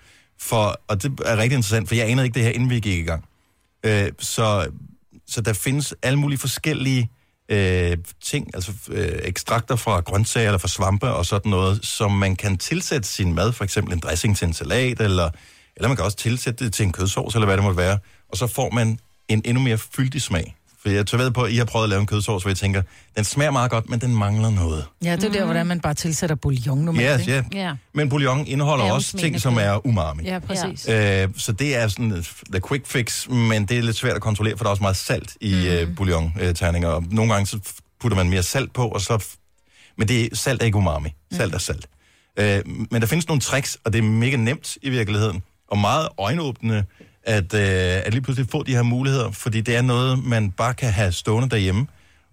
[0.40, 2.98] For, og det er rigtig interessant, for jeg anede ikke det her, inden vi gik
[2.98, 3.24] i gang.
[3.84, 4.70] Øh, så,
[5.26, 7.11] så der findes alle mulige forskellige
[7.48, 12.36] øh, ting, altså øh, ekstrakter fra grøntsager eller fra svampe og sådan noget, som man
[12.36, 15.30] kan tilsætte sin mad, for eksempel en dressing til en salat, eller,
[15.81, 18.37] eller man kan også tilsætte det til en kødsovs, eller hvad det måtte være, og
[18.37, 20.55] så får man en endnu mere fyldig smag.
[20.83, 22.57] For jeg tør ved på, at I har prøvet at lave en kødsovs, hvor jeg
[22.57, 22.83] tænker,
[23.16, 24.85] den smager meget godt, men den mangler noget.
[25.05, 27.43] Ja, det er der, hvordan man bare tilsætter bouillon normalt, Yes, ja.
[27.53, 27.72] ja.
[27.95, 30.24] Men bouillon indeholder Ja, også ting, som er umami.
[30.24, 30.89] Ja, præcis.
[30.89, 34.57] Øh, så det er sådan the quick fix, men det er lidt svært at kontrollere,
[34.57, 35.66] for der er også meget salt i mm.
[35.66, 36.89] øh, bouillon-terninger.
[36.89, 37.59] Og nogle gange så
[38.01, 39.24] putter man mere salt på, og så...
[39.99, 41.09] Men det er, salt er ikke umami.
[41.33, 41.87] Salt er salt.
[42.37, 46.08] Øh, men der findes nogle tricks, og det er mega nemt i virkeligheden, og meget
[46.18, 46.84] øjenåbne,
[47.24, 47.60] at, øh,
[48.06, 51.12] at lige pludselig få de her muligheder, fordi det er noget, man bare kan have
[51.12, 51.86] stående derhjemme,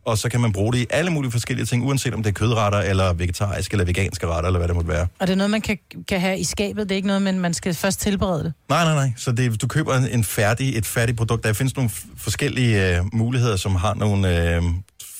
[0.06, 2.34] og så kan man bruge det i alle mulige forskellige ting, uanset om det er
[2.34, 5.08] kødretter, eller vegetariske, eller veganske retter, eller hvad det måtte være.
[5.20, 5.78] Og det er noget, man kan,
[6.08, 6.84] kan have i skabet.
[6.90, 8.54] Det er ikke noget, men man skal først tilberede det.
[8.70, 9.14] Nej, nej, nej.
[9.18, 11.44] Så det, du køber en færdig, et færdigt produkt.
[11.44, 14.64] Der findes nogle forskellige øh, muligheder, som har nogle øh,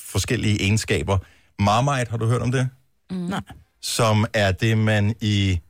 [0.08, 1.18] forskellige egenskaber.
[1.58, 2.68] Marmite, har du hørt om det?
[3.10, 3.16] Mm.
[3.16, 3.40] Nej.
[3.82, 5.60] Som er det, man i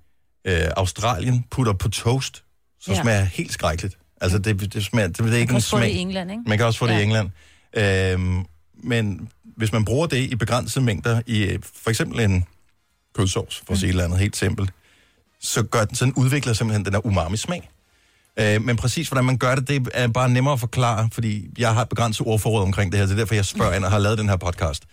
[0.44, 2.44] øh, Australien putter på toast,
[2.80, 3.02] som Ja.
[3.02, 3.98] smager helt skrækkeligt.
[4.20, 5.92] Altså, det, det, smager, det, det er ikke kan en også få det smag.
[5.92, 6.42] i England, ikke?
[6.46, 6.98] Man kan også få det Ja.
[6.98, 7.30] i England.
[7.76, 8.44] Øhm,
[8.84, 12.44] men hvis man bruger det i begrænsede mængder, i øh, for eksempel en
[13.14, 14.70] kødsovs, for at sige et eller andet helt simpelt,
[15.40, 17.70] så, gør den, så den udvikler simpelthen den der umami-smag.
[18.40, 21.74] Øh, men præcis hvordan man gør det, det er bare nemmere at forklare, fordi jeg
[21.74, 23.90] har et begrænset ordforråd omkring det her, så det er derfor, jeg spørger ind og
[23.90, 24.84] har lavet den her podcast.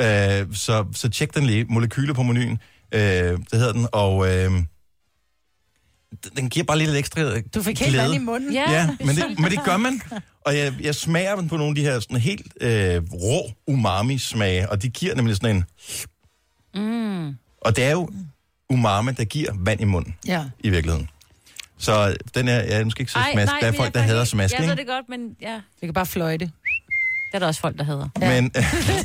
[0.00, 2.58] Øh, så, så tjek den lige, Molekyler på menuen,
[2.92, 4.50] øh, det hedder den, og øh,
[6.36, 8.02] den giver bare lige lidt ekstra Du fik helt glæde.
[8.04, 8.52] vand i munden.
[8.52, 10.00] Ja, ja men, det, men det gør man.
[10.46, 14.70] Og jeg, jeg smager den på nogle af de her sådan helt øh, rå umami-smage,
[14.70, 15.64] og de giver nemlig sådan en...
[16.74, 17.34] Mm.
[17.60, 18.08] Og det er jo
[18.70, 20.44] umami, der giver vand i munden, Ja.
[20.60, 21.08] i virkeligheden.
[21.78, 24.30] Så den er, jeg skal ikke sige smask, der er folk, jeg der hader ikke-
[24.30, 25.54] smask, Jeg ved det godt, men ja.
[25.54, 26.44] Det kan bare fløjte.
[26.44, 28.08] Det er der også folk, der hader.
[28.20, 28.52] Men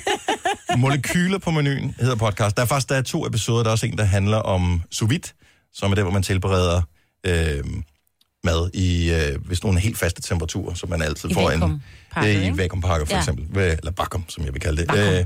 [0.81, 2.57] Molekyler på menuen hedder podcast.
[2.57, 3.63] Der er faktisk der er to episoder.
[3.63, 5.31] Der er også en, der handler om sous vide,
[5.73, 6.81] som er der, hvor man tilbereder
[7.25, 7.63] øh,
[8.43, 11.81] mad i, øh, hvis nogle helt faste temperaturer, som man altid I får en,
[12.17, 13.19] øh, i vakuumpakker for Ja.
[13.19, 13.57] eksempel.
[13.61, 14.87] Eller bakum, som jeg vil kalde det.
[14.91, 15.13] Vakuum.
[15.13, 15.25] Øh,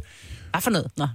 [0.52, 0.92] Hvad for noget?
[0.98, 1.08] Nå.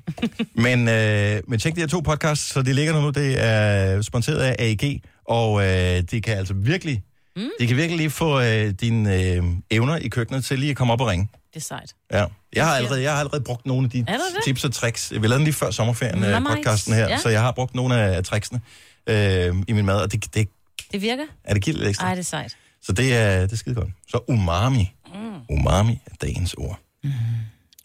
[0.66, 3.11] men, øh, men tjek de her to podcasts, så de ligger der nu.
[3.11, 7.03] Det er sponsoreret af AEG, og øh, det kan altså virkelig,
[7.37, 7.43] mm.
[7.61, 10.93] det kan virkelig lige få øh, dine øh, evner i køkkenet til lige at komme
[10.93, 11.28] op og ringe.
[11.55, 11.95] Det er sejt.
[12.12, 12.24] Ja.
[12.53, 14.07] Jeg har allerede, jeg har allerede brugt nogle af de
[14.45, 15.11] tips og tricks.
[15.12, 16.55] Vi lavede den lige før sommerferien, øh, Nice.
[16.57, 17.18] podcasten her, Ja.
[17.18, 18.61] så jeg har brugt nogle af, af tricksene
[19.07, 20.48] øh, i min mad, og det, det
[20.92, 21.24] Det virker?
[21.44, 22.07] er det giver lidt ekstra.
[22.07, 22.57] Ej, det er sejt.
[22.82, 23.88] Så det er, det er skide godt.
[24.09, 24.92] Så umami.
[25.14, 25.20] Mm.
[25.51, 26.78] Umami er dagens ord.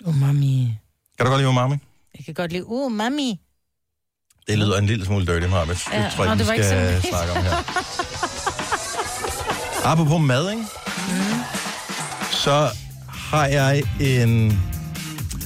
[0.06, 0.78] Umami.
[1.18, 1.76] Kan du godt lide umami?
[2.18, 3.40] Jeg kan godt lide umami.
[4.48, 5.40] Det lyder en lille smule dirty.
[5.48, 7.56] Det Ja, tror jeg nå, ikke, det var ikke skal sådan- snakke om her.
[9.86, 10.64] Apropos mad, ikke?
[12.32, 12.70] Så
[13.10, 14.60] har jeg en...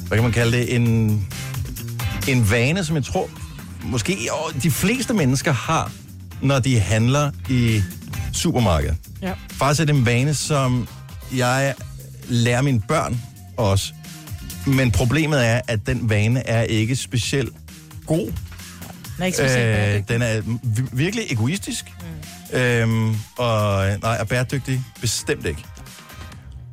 [0.08, 0.76] Hvad kan man kalde det?
[0.76, 0.84] En,
[2.28, 3.30] en vane, som jeg tror,
[3.84, 5.92] måske åh, de fleste mennesker har,
[6.42, 7.82] når de handler i
[8.34, 8.96] supermarkedet.
[9.22, 9.34] Ja.
[9.52, 10.88] Faktisk er det en vane, som
[11.36, 11.74] jeg
[12.28, 13.22] lærer mine børn
[13.58, 13.94] også.
[14.66, 17.54] Men problemet er, at den vane er ikke specielt
[18.06, 18.26] god.
[18.26, 18.34] Den
[19.20, 21.86] er ikke specielt Øh, den er vi- virkelig egoistisk.
[22.54, 22.58] Mm.
[22.60, 25.64] Øhm, og nej, er bæredygtig bestemt ikke.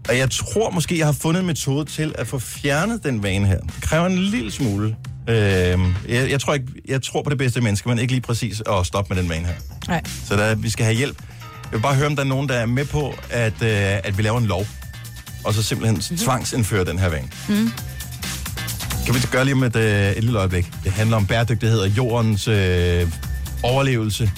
[0.08, 3.46] Og jeg tror måske, jeg har fundet en metode til at få fjernet den vane
[3.46, 3.60] her.
[3.60, 4.96] Det kræver en lille smule.
[5.28, 8.62] Øhm, jeg, jeg, tror ikke, jeg tror på det bedste menneske, men ikke lige præcis
[8.70, 9.54] at stoppe med den vane her.
[9.88, 10.02] Nej.
[10.24, 11.16] Så der, vi skal have hjælp.
[11.62, 13.70] Jeg vil bare høre, om der er nogen, der er med på, at, øh,
[14.04, 14.66] at vi laver en lov.
[15.44, 16.16] Og så simpelthen mm-hmm.
[16.16, 17.28] tvangsindføre den her vane.
[17.48, 17.70] Mm.
[19.06, 20.72] Kan vi gøre lige om et, øh, et lille øjeblik?
[20.84, 23.12] Det handler om bæredygtighed og jordens øh,
[23.62, 24.30] overlevelse.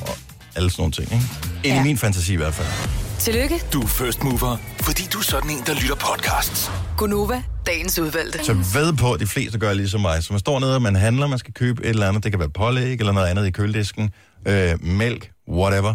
[0.00, 0.16] Og
[0.56, 1.26] alle sådan nogle ting, ikke?
[1.64, 1.80] Ja.
[1.80, 3.01] i min fantasi i hvert fald.
[3.22, 6.70] Tillykke, Du er first mover, fordi du er sådan en, der lytter podcasts.
[6.98, 8.44] Gunova, dagens udvalgte.
[8.44, 10.22] Så ved på, at de fleste gør ligesom mig.
[10.24, 12.24] Så man står nede, og man handler, man skal købe et eller andet.
[12.24, 14.10] Det kan være pålæg eller noget andet i køledisken.
[14.46, 15.94] Øh, mælk, whatever.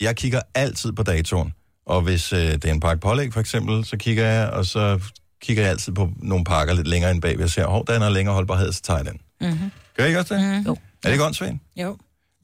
[0.00, 1.52] Jeg kigger altid på datoen.
[1.86, 5.00] Og hvis øh, det er en pakke pålæg for eksempel, så kigger jeg, og så
[5.42, 7.40] kigger jeg altid på nogle pakker lidt længere end bag.
[7.40, 9.20] Jeg ser, hov, den har længere holdbarhed, så tager jeg den.
[9.40, 9.70] Mm-hmm.
[9.96, 10.44] Gør I ikke også det?
[10.44, 10.66] Mm.
[10.66, 10.72] Jo.
[10.72, 11.54] Er det ikke åndssvagt?
[11.76, 11.96] Jo.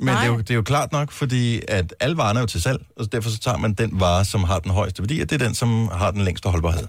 [0.02, 2.46] Men det er, jo, det er jo klart nok, fordi at alle varerne er jo
[2.46, 5.30] til salg, og derfor så tager man den vare, som har den højeste værdi, og
[5.30, 6.86] det er den, som har den længste holdbarhed.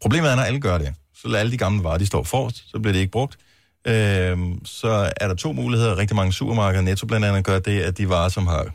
[0.00, 0.94] Problemet er, når alle gør det.
[1.14, 3.38] Så lader alle de gamle varer, de står forrest, så bliver det ikke brugt.
[3.86, 5.96] Øhm, så er der to muligheder.
[5.96, 8.66] Rigtig mange supermarkeder, Netto blandt andet, gør det, at de varer, som har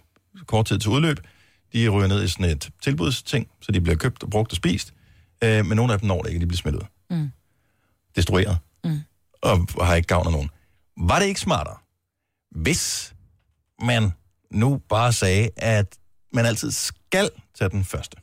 [0.45, 1.19] kort tid til udløb,
[1.73, 4.93] de ryger ned i sådan et tilbudsting, så de bliver købt og brugt og spist.
[5.43, 6.81] Øh, men nogle af dem når det ikke, de bliver smidt ud.
[7.09, 7.31] Mm.
[8.15, 8.57] Destrueret.
[8.83, 8.99] Mm.
[9.41, 10.49] Og har ikke gavn af nogen.
[10.97, 11.77] Var det ikke smartere,
[12.51, 13.14] hvis
[13.85, 14.11] man
[14.51, 15.97] nu bare sagde, at
[16.33, 18.17] man altid skal tage den første?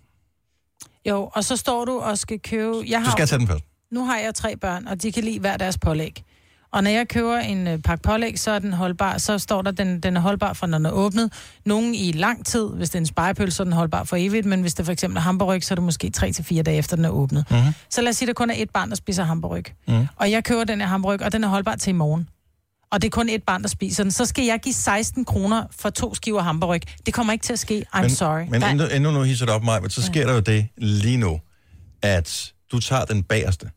[1.08, 2.76] Jo, og så står du og skal købe...
[2.88, 3.66] Jeg har, Du skal tage den første.
[3.90, 6.24] Nu har jeg tre børn, og de kan lide hver deres pålæg.
[6.72, 9.70] Og når jeg køber en øh, pakke pålæg, så er den holdbar, så står der,
[9.70, 11.32] den, den er holdbar fra, når den er åbnet.
[11.66, 14.46] Nogle i lang tid, hvis det er en spejepølse, så er den holdbar for evigt,
[14.46, 17.04] men hvis det for eksempel er hamburg, så er det måske 3-4 dage efter, den
[17.04, 17.50] er åbnet.
[17.50, 17.72] Mm-hmm.
[17.90, 19.62] Så lad os sige, at der kun er et barn, der spiser hamburg.
[19.88, 20.06] Mm.
[20.16, 22.28] Og jeg køber den her hamburg, og den er holdbar til i morgen.
[22.92, 24.10] Og det er kun et barn, der spiser den.
[24.10, 26.80] Så skal jeg give 16 kroner for to skiver hamburg.
[27.06, 27.84] Det kommer ikke til at ske.
[27.96, 28.44] I'm men, sorry.
[28.50, 31.16] Men endnu, endnu nu hisser det op mig, men så sker der jo det lige
[31.16, 31.40] nu,
[32.02, 33.70] at du tager den bagerste.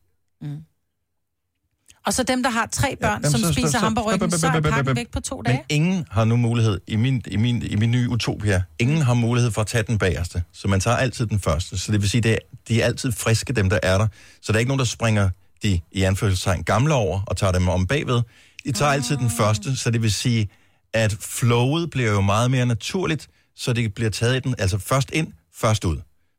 [2.05, 4.95] Og så dem, der har tre børn, jamen, som så- spiser hamburgeren, så er pakken
[4.95, 5.57] væk på to dage.
[5.57, 9.13] Men ingen har nu mulighed, i min, i min, i min nye utopia, ingen har
[9.13, 10.43] mulighed for at tage den bagerste.
[10.53, 11.77] Så man tager altid den første.
[11.77, 12.37] Så det vil sige, det er,
[12.67, 14.07] de er altid friske, dem der er der.
[14.41, 15.29] Så der er ikke nogen, der springer
[15.63, 18.21] de, i anførselstegn, gamle over og tager dem om bagved.
[18.65, 20.49] De tager altid den første, så det vil sige,
[20.93, 25.09] at flowet bliver jo meget mere naturligt, så det bliver taget i den, altså først
[25.13, 25.97] ind, først ud.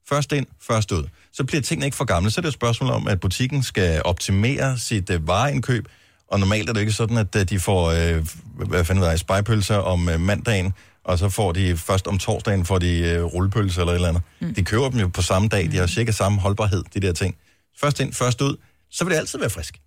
[0.09, 1.05] Først ind, først ud.
[1.33, 2.31] Så bliver tingene ikke for gamle.
[2.31, 5.89] Så er det et spørgsmål om, at butikken skal optimere sit uh, vareindkøb,
[6.29, 8.27] og normalt er det ikke sådan, at uh, de får, uh,
[8.69, 10.73] hvad fanden ved jeg, spejpølser om uh, mandagen,
[11.05, 14.23] og så får de først om torsdagen får de uh, rullepølser eller et eller andet.
[14.41, 14.55] Mm.
[14.55, 17.37] De køber dem jo på samme dag, de har cirka samme holdbarhed, de der ting.
[17.81, 18.57] Først ind, først ud,
[18.91, 19.81] så vil det altid være frisk.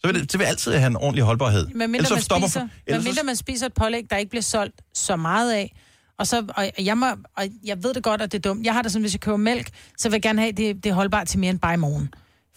[0.00, 1.66] Så vil det, det vil altid have en ordentlig holdbarhed.
[1.74, 4.30] Men mindre så man, stopper- spiser, ellers så- mindre man spiser et pålæg, der ikke
[4.30, 5.76] bliver solgt så meget af,
[6.18, 8.64] og, så, og, jeg må, og jeg ved det godt, at det er dumt.
[8.66, 9.68] Jeg har det sådan, hvis jeg køber mælk,
[9.98, 12.08] så vil jeg gerne have, det, det er holdbart til mere end bare i morgen.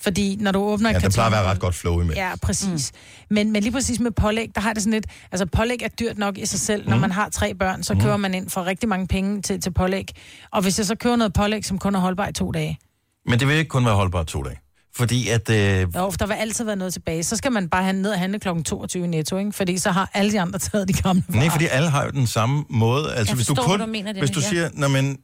[0.02, 2.16] Fordi når du åbner en Ja, der plejer at være karton- ret godt flow imellem.
[2.18, 2.92] Ja, præcis.
[3.30, 3.36] Mm.
[3.36, 5.06] Men, men lige præcis med pålæg, der har det sådan lidt...
[5.32, 6.86] Altså, pålæg er dyrt nok i sig selv.
[6.90, 7.02] Når Mhm.
[7.02, 8.04] man har tre børn, så Mhm.
[8.04, 10.06] køber man ind for rigtig mange penge til, til pålæg.
[10.52, 12.80] Og hvis jeg så køber noget pålæg, som kun er holdbar i to dage,
[13.26, 14.58] Men det vil ikke kun være holdbart to dage.
[14.96, 15.50] Fordi at...
[15.50, 17.24] Øh, jo, for der vil altid være noget tilbage.
[17.24, 18.48] Så skal man bare have ned og handle kl.
[18.66, 19.52] 22 i netto, ikke?
[19.52, 21.40] Fordi så har alle de andre taget de gamle varer.
[21.40, 23.14] Nej, fordi alle har jo den samme måde.
[23.14, 24.50] Altså, Jeg hvis du kun, du mener, det hvis du ja.
[24.50, 25.18] siger, når men,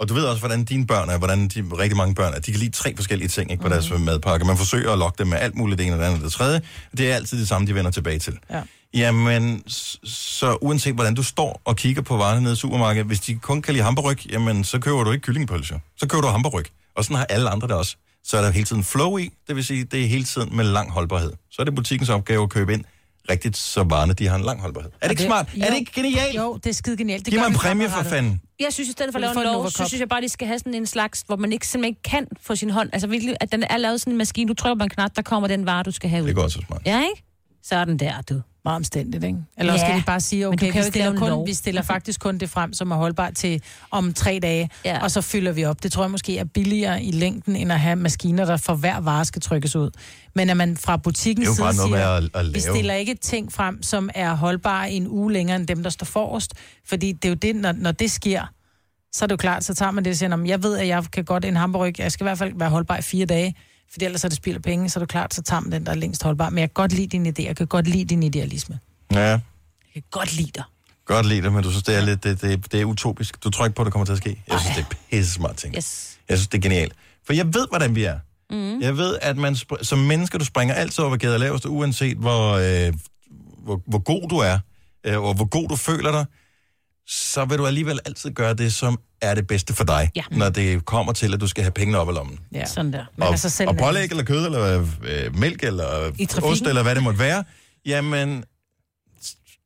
[0.00, 2.50] og du ved også, hvordan dine børn er, hvordan de rigtig mange børn er, de
[2.52, 4.00] kan lide tre forskellige ting ikke, på deres Mhm.
[4.00, 4.46] madpakke.
[4.46, 6.32] Man forsøger at lokke dem med alt muligt, det ene og det andet og det
[6.32, 6.60] tredje.
[6.98, 8.38] Det er altid det samme, de vender tilbage til.
[8.50, 8.60] Ja.
[8.94, 9.62] Jamen,
[10.04, 13.62] så uanset hvordan du står og kigger på varerne nede i supermarkedet, hvis de kun
[13.62, 15.80] kan lide hamburg, jamen, så køber du ikke kyllingepølse.
[15.96, 16.62] Så køber du hamburg.
[16.96, 17.96] Og sådan har alle andre det også.
[18.24, 20.64] Så er der hele tiden flow i, det vil sige, det er hele tiden med
[20.64, 21.32] lang holdbarhed.
[21.50, 22.84] Så er det butikkens opgave at købe ind
[23.30, 24.90] rigtigt, så varerne de har en lang holdbarhed.
[25.00, 25.48] Er det ikke smart?
[25.54, 26.36] Jo, Er det ikke genialt?
[26.36, 27.24] Jo, det er skide genialt.
[27.24, 28.40] Det Giv mig en præmie for fanden.
[28.60, 30.46] Jeg synes, i stedet for at lave en lov, så synes jeg bare, de skal
[30.46, 32.90] have sådan en slags, hvor man ikke simpelthen ikke kan få sin hånd.
[32.92, 34.48] Altså virkelig, at den er lavet sådan en maskine.
[34.48, 36.28] Du trykker på en knap, der kommer den vare, du skal have ud.
[36.28, 36.82] Det går så smart.
[36.86, 37.22] Ja, ikke?
[37.62, 38.40] Sådan der, du.
[38.64, 39.38] Meget omstændigt, ikke?
[39.58, 41.46] Eller også Ja, skal de bare sige, okay, vi stiller, kun, lov.
[41.46, 45.02] vi stiller faktisk kun det frem, som er holdbart til om tre dage, Ja.
[45.02, 45.82] og så fylder vi op.
[45.82, 49.00] Det tror jeg måske er billigere i længden, end at have maskiner, der for hver
[49.00, 49.90] vare skal trykkes ud.
[50.34, 50.96] Men at man fra er
[51.62, 54.96] bare side noget siger, at- at vi stiller ikke ting frem, som er holdbare i
[54.96, 56.54] en uge længere end dem, der står forrest.
[56.88, 58.42] Fordi det er jo det, når, når det sker,
[59.12, 60.78] så er det jo klart, så tager man det og siger, "Nå, men jeg ved,
[60.78, 63.26] at jeg kan godt en hamburg, jeg skal i hvert fald være holdbar i fire
[63.26, 63.54] dage,
[63.92, 65.86] for ellers er det spild af penge, så er det klart, så tager man den,
[65.86, 66.50] der er længst holdbar.
[66.50, 68.78] Men jeg kan godt lide din idé, jeg kan godt lide din idealisme.
[69.12, 69.40] Ja, Jeg
[69.94, 70.62] kan godt lide dig.
[71.04, 73.44] godt lide det, men du synes, det er lidt det, det, det er utopisk.
[73.44, 74.42] Du tror ikke på, at det kommer til at ske.
[74.48, 75.76] Jeg synes, det er pisse smart ting.
[75.76, 76.16] Yes.
[76.28, 76.92] Jeg synes, det er genialt.
[77.26, 78.18] For jeg ved, hvordan vi er.
[78.50, 78.80] Mm.
[78.80, 82.92] Jeg ved, at man som mennesker, du springer altid over gader laveste, uanset hvor, øh,
[83.64, 84.58] hvor, hvor god du er,
[85.04, 86.24] øh, og hvor god du føler dig,
[87.06, 90.22] så vil du alligevel altid gøre det, som er det bedste for dig, Ja.
[90.30, 92.40] når det kommer til, at du skal have pengene op i lommen.
[92.52, 92.66] Ja.
[92.66, 93.04] Sådan der.
[93.16, 96.10] Man og, er sig selv og pålæg eller kød, eller øh, mælk, eller
[96.42, 97.44] ost, eller hvad det måtte være,
[97.86, 98.44] jamen,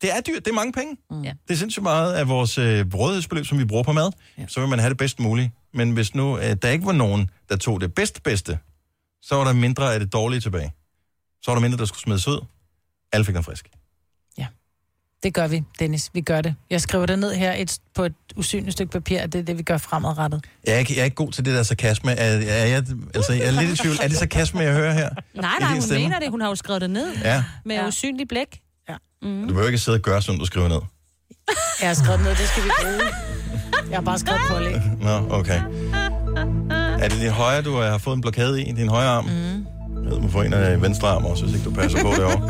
[0.03, 0.97] det er dyrt, det er mange penge.
[1.11, 1.22] Mm.
[1.22, 1.32] Ja.
[1.49, 4.11] Det er sindssygt meget af vores øh, rådighedsbeløb, som vi bruger på mad.
[4.39, 4.45] Ja.
[4.49, 5.51] Så vil man have det bedst muligt.
[5.74, 8.59] Men hvis nu øh, der ikke var nogen, der tog det bedste bedste,
[9.22, 10.72] så var der mindre af det dårlige tilbage.
[11.43, 12.45] Så var der mindre, der skulle smides ud.
[13.12, 13.68] Alle fik den frisk.
[15.23, 16.11] Det gør vi, Dennis.
[16.14, 16.55] Vi gør det.
[16.71, 19.59] Jeg skriver det ned her et, på et usynligt stykke papir, at det er det,
[19.59, 20.45] vi gør fremadrettet.
[20.66, 22.12] Jeg er ikke, jeg er ikke god til det der sarkasme.
[22.12, 23.97] Er, er jeg, altså, jeg er lidt i tvivl.
[24.03, 25.09] Er det sarkasme, jeg hører her?
[25.35, 26.03] Nej, nej, hun stemme?
[26.05, 26.31] mener det.
[26.31, 27.45] Hun har jo skrevet det ned Ja.
[27.64, 27.87] med ja.
[27.87, 28.61] usynlig blæk.
[28.89, 28.95] Ja.
[29.23, 29.41] Mm.
[29.41, 30.81] Du behøver ikke sidde og gøre, som du skriver ned.
[31.81, 33.11] Jeg har skrevet ned, det skal vi bruge.
[33.91, 34.75] Jeg har bare skrevet pålæg.
[35.01, 35.61] Nå, okay.
[37.03, 38.73] Er det din højre, du har fået en blokade i?
[38.73, 39.25] Din højre arm?
[39.25, 39.31] Mm.
[40.05, 42.25] Jeg ved, man får en af venstre arm også, hvis ikke du passer på det
[42.25, 42.49] over.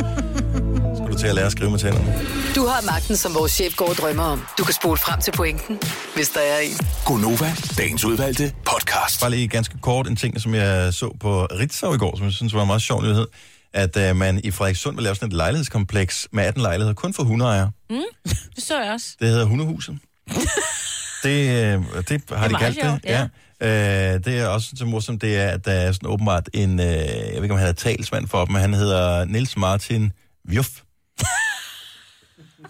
[1.19, 2.13] Til at lære at skrive med tænderne?
[2.55, 4.43] Du har magten, som vores chef går og drømmer om.
[4.59, 5.79] Du kan spole frem til pointen,
[6.15, 6.77] hvis der er en.
[7.05, 9.21] Gonova, dagens udvalgte podcast.
[9.21, 12.33] Bare lige ganske kort en ting, som jeg så på Ritzau i går, som jeg
[12.33, 13.27] synes var en meget sjov nyhed,
[13.73, 17.23] at uh, man i Frederikssund vil lave sådan et lejlighedskompleks med 18 lejligheder, kun for
[17.23, 17.71] hundeejere.
[17.91, 17.97] Mm.
[18.25, 19.07] Det så jeg også.
[19.21, 19.99] Det hedder Hundehuset.
[21.25, 23.01] det, øh, det har de meget kaldt det.
[23.05, 23.27] ja.
[23.61, 24.15] Ja.
[24.15, 26.87] Øh, det er også så morsomt, det er, at der er sådan åbenbart en, øh,
[26.87, 30.13] jeg ved ikke, om han er talsmand for dem, men han hedder Niels Martin
[30.49, 30.69] Vjuff.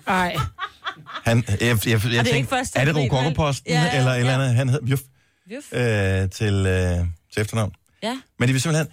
[0.06, 0.36] Ej.
[1.24, 3.72] Han, jeg, jeg, jeg, jeg ikke tænkte, første er det Rokokoposten?
[3.72, 4.54] Ja, ja, eller et eller andet?
[4.54, 5.02] Han hedder Vjuff
[5.46, 5.66] Vjuff.
[5.72, 7.72] øh, til, øh, til efternavn.
[8.02, 8.16] Ja.
[8.38, 8.86] Men det vil simpelthen...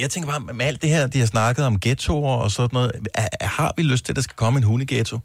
[0.00, 2.92] Jeg tænker bare, med alt det her, de har snakket om ghettoer og sådan noget,
[3.14, 5.18] er, er- har vi lyst til, at der skal komme en hundeghetto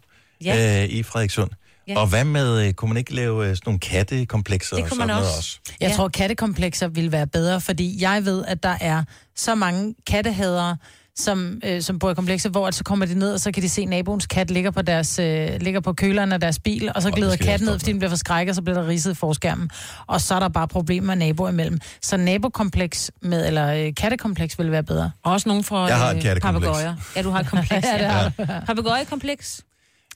[0.44, 0.84] Ja.
[0.84, 1.52] øh, i Frederikssund?
[1.88, 2.00] Ja.
[2.00, 4.96] Og hvad med, øh, kunne man ikke lave øh, sådan nogle kattekomplekser Det og kunne
[4.96, 5.38] sådan man noget også.
[5.38, 5.60] også?
[5.80, 5.96] Jeg Ja.
[5.96, 9.04] tror, kattekomplekser vil være bedre, fordi jeg ved, at der er
[9.36, 10.78] så mange kattehadere,
[11.18, 13.64] som, øh, som bor i komplekser, hvor at så kommer de ned, og så kan
[13.64, 16.92] de se, at naboens kat ligger på, deres, øh, ligger på køleren af deres bil,
[16.96, 19.16] og så glider katten ned, fordi den bliver forskrækket, og så bliver der ridset i
[19.16, 19.70] forskærmen.
[20.08, 21.80] Og så er der bare problemer naboer imellem.
[22.02, 25.12] Så nabokompleks med, eller øh, kattekompleks vil være bedre.
[25.24, 26.66] Også nogen fra Jeg har et øh, kattekompleks.
[26.66, 26.96] papegøjer.
[27.16, 27.88] Ja, du har et kompleks.
[27.94, 28.60] Ja, det har ja.
[28.66, 29.62] Papegøjekompleks.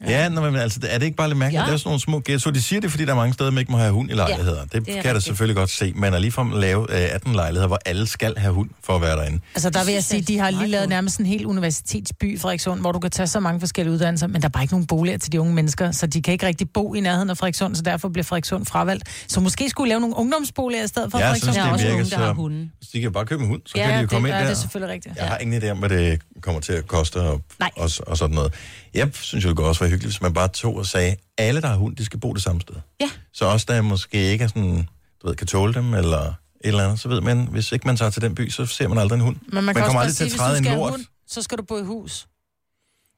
[0.07, 1.59] Ja, nå, men altså, er det ikke bare lidt mærkeligt?
[1.59, 1.65] Ja.
[1.65, 1.67] Ja.
[1.67, 2.53] Det er sådan nogle små ghettoer.
[2.53, 4.55] De siger det, fordi der er mange steder, man ikke må have hund i lejligheder.
[4.57, 5.23] Ja, det, det det er kan jeg da rigtigt.
[5.25, 5.93] selvfølgelig godt se.
[5.95, 9.15] Men at ligefrem lave øh, 18 lejligheder, hvor alle skal have hund for at være
[9.15, 9.39] derinde.
[9.55, 12.39] Altså der vil jeg sige, det de er har lige lavet nærmest en hel universitetsby,
[12.39, 14.87] Frederikssund, hvor du kan tage så mange forskellige uddannelser, men der er bare ikke nogen
[14.87, 17.75] boliger til de unge mennesker, så de kan ikke rigtig bo i nærheden af Frederikssund,
[17.75, 19.03] så derfor bliver Frederikssund fravalgt.
[19.27, 21.53] Så måske skulle lave nogle ungdomsboliger i stedet for Jeg Frederikssund.
[21.53, 22.33] synes, Der er det også virker unge, der har så...
[22.33, 22.69] hunde.
[22.81, 24.33] Så de kan bare købe en hund, så Ja, kan de jo det, komme ja,
[24.33, 24.51] ind det der.
[24.55, 25.15] er selvfølgelig rigtigt.
[25.17, 27.41] Jeg har ingen idé om, hvad det kommer til at koste og,
[27.77, 28.53] og, og sådan noget.
[28.93, 31.61] Jeg synes jo, det kunne også være hyggeligt, hvis man bare tog og sagde, alle,
[31.61, 32.75] der har hund, de skal bo det samme sted.
[33.01, 33.09] Ja.
[33.33, 34.87] Så også der måske ikke er sådan,
[35.21, 36.33] du ved, kan tåle dem, eller et
[36.63, 38.97] eller andet, så ved man, hvis ikke man tager til den by, så ser man
[38.97, 39.35] aldrig en hund.
[39.35, 40.91] Men man, Man kan kommer også aldrig til at træde en lort.
[40.91, 42.27] hund, så skal du bo i hus.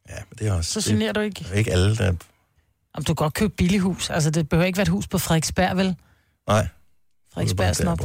[0.10, 0.82] Ja, men det er også...
[0.82, 1.40] Så generer du ikke.
[1.40, 2.14] Det er ikke alle, der...
[2.94, 4.10] Om du kan godt købe billig hus.
[4.10, 5.96] Altså, det behøver ikke være et hus på Frederiksberg, vel?
[6.48, 6.68] Nej.
[7.34, 8.00] Frederiksberg er snop.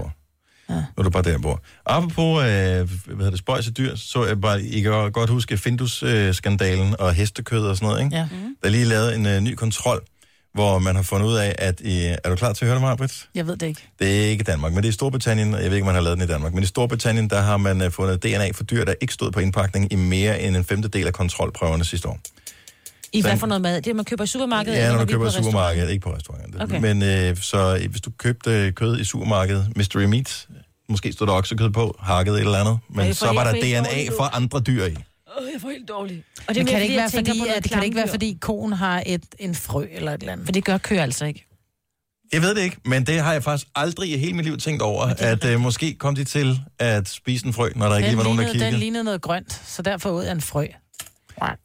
[0.71, 0.75] Ja.
[0.75, 1.63] Nu er du bare der, jeg bor.
[1.87, 6.95] Apropos, øh, hvad hedder det, spøjs dyr, så jeg bare, I kan godt huske Findus-skandalen
[6.99, 8.17] og hestekød og sådan noget, ikke?
[8.17, 8.23] Ja.
[8.63, 10.01] Der er lige lavet en øh, ny kontrol,
[10.55, 12.83] hvor man har fundet ud af, at i, er du klar til at høre det,
[12.83, 13.29] Marbrit?
[13.35, 13.89] Jeg ved det ikke.
[13.99, 15.95] Det er ikke Danmark, men det er i Storbritannien, og jeg ved ikke, om man
[15.95, 18.65] har lavet den i Danmark, men i Storbritannien, der har man øh, fundet DNA for
[18.65, 22.19] dyr, der ikke stod på indpakning i mere end en femtedel af kontrolprøverne sidste år.
[23.13, 23.77] I hvad for noget mad?
[23.77, 24.79] Det er, man køber i supermarkedet?
[24.79, 26.63] Ja, eller når du er køber på i supermarkedet, ikke på restauranter.
[26.63, 26.81] Okay.
[26.81, 30.47] Men øh, så øh, hvis du købte øh, kød i supermarkedet, Mystery Meat,
[30.89, 34.31] måske stod der oksekød på, hakket et eller andet, men så var der DNA fra
[34.33, 34.89] andre dyr i.
[34.91, 36.23] Åh, jeg får helt dårligt.
[36.49, 38.73] Og Men mere, kan det ikke være, fordi, at, kan det ikke være, fordi konen
[38.73, 40.47] har et, en frø eller et eller andet?
[40.47, 41.45] For det gør køer altså ikke.
[42.33, 44.83] Jeg ved det ikke, men det har jeg faktisk aldrig i hele mit liv tænkt
[44.83, 48.11] over, at øh, måske kom de til at spise en frø, når der ikke lige
[48.11, 48.81] Den var nogen, der lignede, den kiggede.
[48.81, 50.67] lignede noget grønt, så derfor ud af en frø.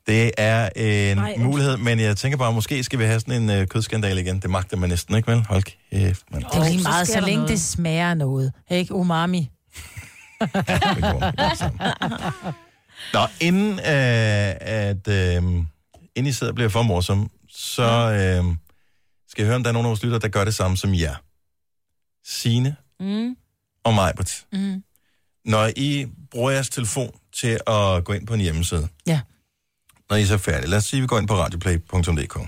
[0.08, 3.50] Det er en Nej, mulighed, men jeg tænker bare, måske skal vi have sådan en
[3.50, 4.40] øh, kødskandal igen.
[4.40, 5.46] Det magter man næsten ikke, vel?
[5.46, 6.44] Hold kæft, mand.
[6.44, 7.50] Det er lige så meget, så der længe noget.
[7.50, 8.54] det smager noget.
[8.72, 9.50] Ikke umami.
[13.14, 15.36] Nå, inden øh, at øh,
[16.16, 18.56] inden I sidder og bliver for morsom, så øh,
[19.30, 20.94] skal jeg høre, om der er nogen af vores lyttere, der gør det samme som
[20.94, 21.16] jer.
[22.26, 23.36] Signe Mm.
[23.84, 24.46] og Majbert.
[24.54, 24.84] Mm.
[25.46, 29.20] Når I bruger jeres telefon til at gå ind på en hjemmeside, Ja.
[30.10, 32.40] Når I så er færdige, lad os sige, at vi går ind på radioplay.dk.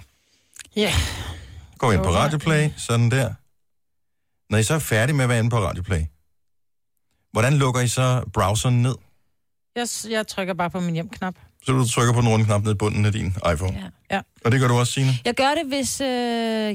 [0.76, 0.94] Ja.
[1.78, 2.10] Gå ind på.
[2.10, 3.34] Radioplay, sådan der.
[4.50, 6.02] Når I så er færdige med at være inde på Radioplay,
[7.32, 8.96] hvordan lukker I så browseren ned?
[9.76, 11.36] Jeg, jeg trykker bare på min hjem-knap.
[11.64, 13.92] Så du trykker på den runde knap ned i bunden af din iPhone.
[14.12, 14.16] Ja.
[14.16, 14.22] Ja.
[14.46, 15.12] Og det gør du også, Signe?
[15.26, 16.08] Jeg gør det, hvis, øh,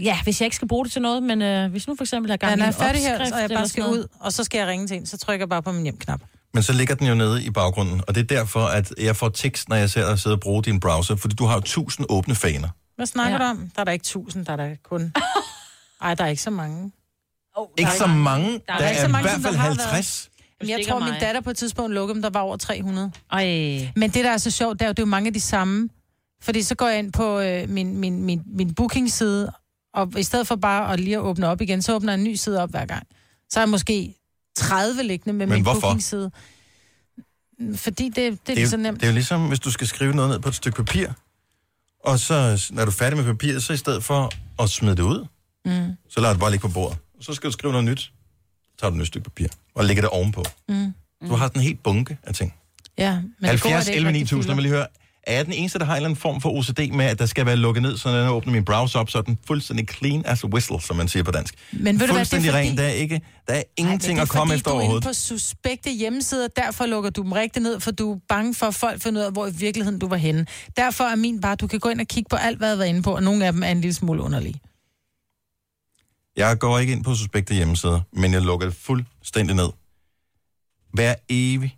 [0.04, 2.30] ja, hvis jeg ikke skal bruge det til noget, men øh, hvis nu for eksempel
[2.30, 3.98] har gang i en jeg er færdig her, opskrift og jeg bare skal noget.
[3.98, 6.20] ud, og så skal jeg ringe til en, så trykker jeg bare på min hjem-knap.
[6.54, 9.28] Men så ligger den jo nede i baggrunden, og det er derfor, at jeg får
[9.28, 12.06] tekst, når jeg ser dig sidde og bruge din browser, fordi du har jo tusind
[12.08, 12.68] åbne faner.
[12.96, 13.38] Hvad snakker Ja.
[13.38, 13.70] du om?
[13.74, 15.12] Der er der ikke tusind, der er der kun...
[16.02, 16.92] Ej, der er ikke så mange.
[17.56, 19.68] Oh, Ikke så mange, der, er er, ikke så mange, i hvert fald der har
[19.68, 19.80] været.
[19.80, 20.30] 50.
[20.60, 23.12] Jamen, jeg tror, min datter på et tidspunkt lukkede dem, der var over 300.
[23.32, 23.44] Ej.
[23.96, 25.40] Men det, der er så sjovt, det er jo, det er jo mange af de
[25.40, 25.88] samme.
[26.42, 29.52] Fordi så går jeg ind på øh, min, min, min, min booking-side,
[29.94, 32.24] og i stedet for bare at lige at åbne op igen, så åbner jeg en
[32.24, 33.06] ny side op hver gang.
[33.50, 34.14] Så er jeg måske
[34.56, 35.80] 30 liggende med Men min hvorfor?
[35.80, 36.30] booking-side.
[37.76, 38.22] Fordi det, det
[38.52, 39.00] er Det er, så nemt.
[39.00, 41.08] det er jo ligesom, hvis du skal skrive noget ned på et stykke papir,
[42.04, 44.30] og så, når du er færdig med papiret, så i stedet for
[44.62, 45.26] at smide det ud,
[45.64, 45.92] Mm.
[46.08, 46.98] så lader du bare ligge på bordet.
[47.18, 48.10] Og så skal du skrive noget nyt, så
[48.80, 50.44] tager du et nyt stykke papir, og lægger det ovenpå.
[50.68, 50.92] Mm.
[51.28, 52.54] Du har sådan en helt bunke af ting.
[52.98, 54.86] Ja, men det 70 gode er, det ikke 11 rigtig 9000, jeg vil lige høre,
[55.22, 57.26] er jeg den eneste, der har en eller anden form for OCD med, at der
[57.26, 59.86] skal være lukket ned, så når jeg åbner min browser op, så er den fuldstændig
[59.90, 61.54] clean as a whistle, som man siger på dansk.
[61.72, 62.76] Men ved du hvad, det er fordi- ren.
[62.76, 65.06] Der er, ikke, der er ingenting Ej, at komme fordi, efter du er inde overhovedet.
[65.08, 68.74] på suspekte hjemmesider, derfor lukker du dem rigtig ned, for du er bange for, at
[68.74, 70.46] folk finder ud af, hvor i virkeligheden du var henne.
[70.76, 72.78] Derfor er min bare, du kan gå ind og kigge på alt, hvad jeg har
[72.78, 74.60] været inde på, og nogle af dem er en lille smule underlige.
[76.36, 79.68] Jeg går ikke ind på suspekte hjemmesider, men jeg lukker det fuldstændig ned.
[80.92, 81.76] Hver evig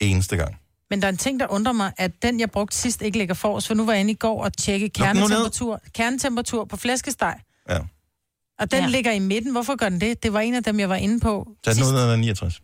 [0.00, 0.59] eneste gang.
[0.90, 3.34] Men der er en ting, der undrer mig, at den, jeg brugte sidst, ikke ligger
[3.34, 6.76] for os, for nu var jeg inde i går og tjekke den kernetemperatur, kernetemperatur på
[6.76, 7.40] flæskesteg.
[7.68, 7.78] Ja.
[8.58, 8.86] Og den Ja.
[8.88, 9.52] ligger i midten.
[9.52, 10.22] Hvorfor gør den det?
[10.22, 11.90] Det var en af dem, jeg var inde på Tag den sidst.
[11.92, 12.60] ud af 69.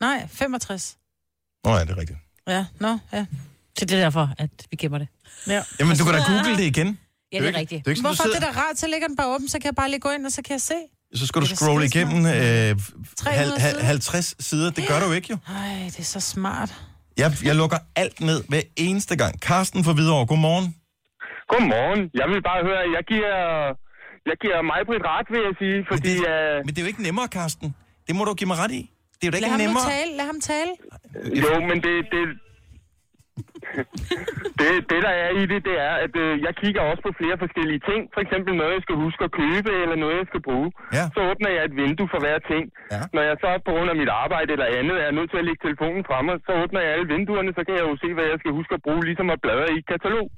[0.00, 0.96] Nej, 65.
[1.64, 2.18] Nå ja, det er rigtigt.
[2.48, 3.26] Ja, nå, ja.
[3.78, 5.08] Så det er derfor, at vi gemmer det.
[5.46, 5.62] ja.
[5.80, 6.86] Jamen, du kan da google det igen.
[6.86, 7.84] Ja, Det det er er rigtigt.
[7.84, 9.48] Det er ikke Hvorfor du er det sidder, da rart, så ligger den bare åben,
[9.48, 10.74] så kan jeg bare lige gå ind, og så kan jeg se.
[11.14, 12.78] så skal du er scrolle igennem øh, 300
[13.26, 13.84] hal, hal, sider.
[13.84, 14.70] 50 sider.
[14.70, 15.36] Det gør du ikke, jo.
[15.48, 16.74] Ej, det er så smart.
[17.22, 19.34] Jeg, jeg lukker alt ned hver eneste gang.
[19.48, 20.68] Carsten fra Hvidovre, godmorgen.
[21.52, 22.00] Godmorgen.
[22.20, 23.36] Jeg vil bare høre, jeg giver,
[24.30, 26.12] jeg giver mig på et ret, vil jeg sige, fordi...
[26.14, 27.68] Men det, øh, men det er jo ikke nemmere, Carsten.
[28.06, 28.82] Det må du give mig ret i.
[29.18, 29.86] Det er jo da Lad ikke ham nu nemmere.
[29.96, 30.72] tale, lad ham tale.
[31.44, 32.22] Jo, men det, det,
[34.60, 37.36] det, det, der er i det, det er, at øh, jeg kigger også på flere
[37.44, 38.00] forskellige ting.
[38.14, 40.68] For eksempel noget, jeg skal huske at købe, eller noget, jeg skal bruge.
[40.98, 41.04] Ja.
[41.14, 42.64] Så åbner jeg et vindue for hver ting.
[42.94, 43.00] Ja.
[43.14, 45.64] Når jeg så på grund af mit arbejde eller andet er nødt til at lægge
[45.66, 48.52] telefonen fremme, så åbner jeg alle vinduerne, så kan jeg jo se, hvad jeg skal
[48.58, 50.28] huske at bruge, ligesom at bladre i et katalog.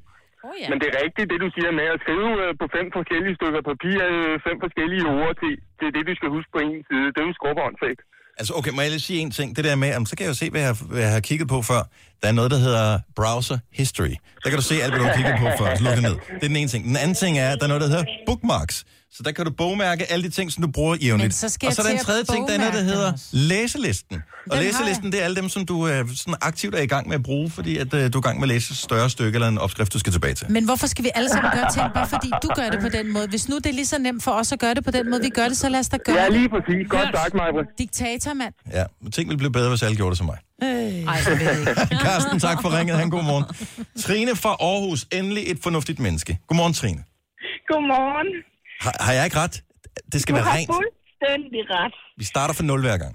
[0.49, 0.69] Oh, ja.
[0.71, 3.63] Men det er rigtigt, det du siger med at skrive øh, på fem forskellige stykker
[3.71, 7.07] papir, øh, fem forskellige ord til, til det, du skal huske på en side.
[7.13, 8.03] Det er jo skrubåndsvægt.
[8.41, 9.57] Altså, okay, må jeg lige sige en ting?
[9.57, 11.49] Det der med, jamen, så kan jeg jo se, hvad jeg, hvad jeg har kigget
[11.49, 11.83] på før.
[12.23, 14.15] Der er noget, der hedder browser history.
[14.45, 15.77] Der kan du se alt, hvad du har kigget på før.
[15.77, 16.11] Så luk det ned.
[16.11, 16.85] Det er den ene ting.
[16.85, 18.85] Den anden ting er, at der er noget, der hedder bookmarks.
[19.13, 21.25] Så der kan du bogmærke alle de ting, som du bruger jævnligt.
[21.25, 22.83] Men så skal og så er der jeg en tredje ting, der er noget, der
[22.83, 23.25] hedder også.
[23.33, 24.23] læselisten.
[24.51, 27.09] Og har læselisten, det er alle dem, som du øh, sådan aktivt er i gang
[27.09, 29.11] med at bruge, fordi at, øh, du er i gang med at læse et større
[29.11, 30.47] stykke eller en opskrift, du skal tilbage til.
[30.51, 33.13] Men hvorfor skal vi alle sammen gøre ting, bare fordi du gør det på den
[33.13, 33.27] måde?
[33.29, 35.23] Hvis nu det er lige så nemt for os at gøre det på den måde,
[35.23, 36.33] vi gør det, så lad os da gøre Ja, det.
[36.33, 36.89] lige præcis.
[36.89, 37.67] Godt sagt, Majbrit.
[37.79, 38.55] Diktator, mand.
[38.73, 40.39] Ja, men ting ville blive bedre, hvis alle gjorde det som mig.
[40.63, 40.69] Øh.
[40.69, 41.97] Ej, det ved jeg ikke.
[42.07, 42.97] Carsten, tak for ringet.
[42.99, 43.45] Han god morgen.
[44.05, 46.39] Trine fra Aarhus, endelig et fornuftigt menneske.
[46.49, 47.05] Godmorgen, Trine.
[47.69, 48.29] Godmorgen.
[48.85, 49.55] Har, har jeg ikke ret?
[50.13, 50.71] Det skal Du være har rent.
[50.77, 51.95] fuldstændig ret.
[52.21, 53.15] Vi starter fra nul hver gang.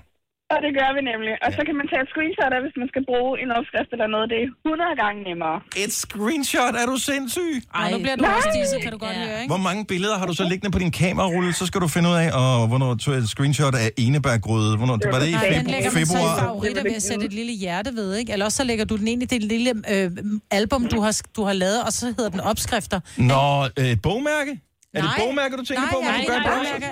[0.53, 1.33] Og det gør vi nemlig.
[1.45, 4.07] Og så kan man tage et screenshot af, hvis man skal bruge en opskrift eller
[4.15, 4.25] noget.
[4.31, 5.57] Det er 100 gange nemmere.
[5.85, 6.73] Et screenshot?
[6.81, 7.53] Er du sindssyg?
[7.79, 9.51] Ej, nu bliver du også disset, kan du godt høre, ikke?
[9.53, 11.49] Hvor mange billeder har du så liggende på din kamerarulle?
[11.59, 14.71] Så skal du finde ud af, og hvornår tog jeg et screenshot af enebærgryde.
[14.79, 15.71] Hvornår, var det i Nej, den februar?
[15.73, 16.39] lægger man så i februar?
[16.45, 18.29] favoritter ved at sætte et lille hjerte ved, ikke?
[18.33, 20.11] Eller også så lægger du den ind i det lille øh,
[20.59, 22.99] album, du har, du har lavet, og så hedder den opskrifter.
[23.17, 23.43] Nå,
[23.79, 24.51] øh, et bogmærke?
[24.95, 25.15] Er det Nej.
[25.17, 26.51] et bogmærke, du tænker nej, på, nej, du gør nej, det?
[26.53, 26.87] bogmærker.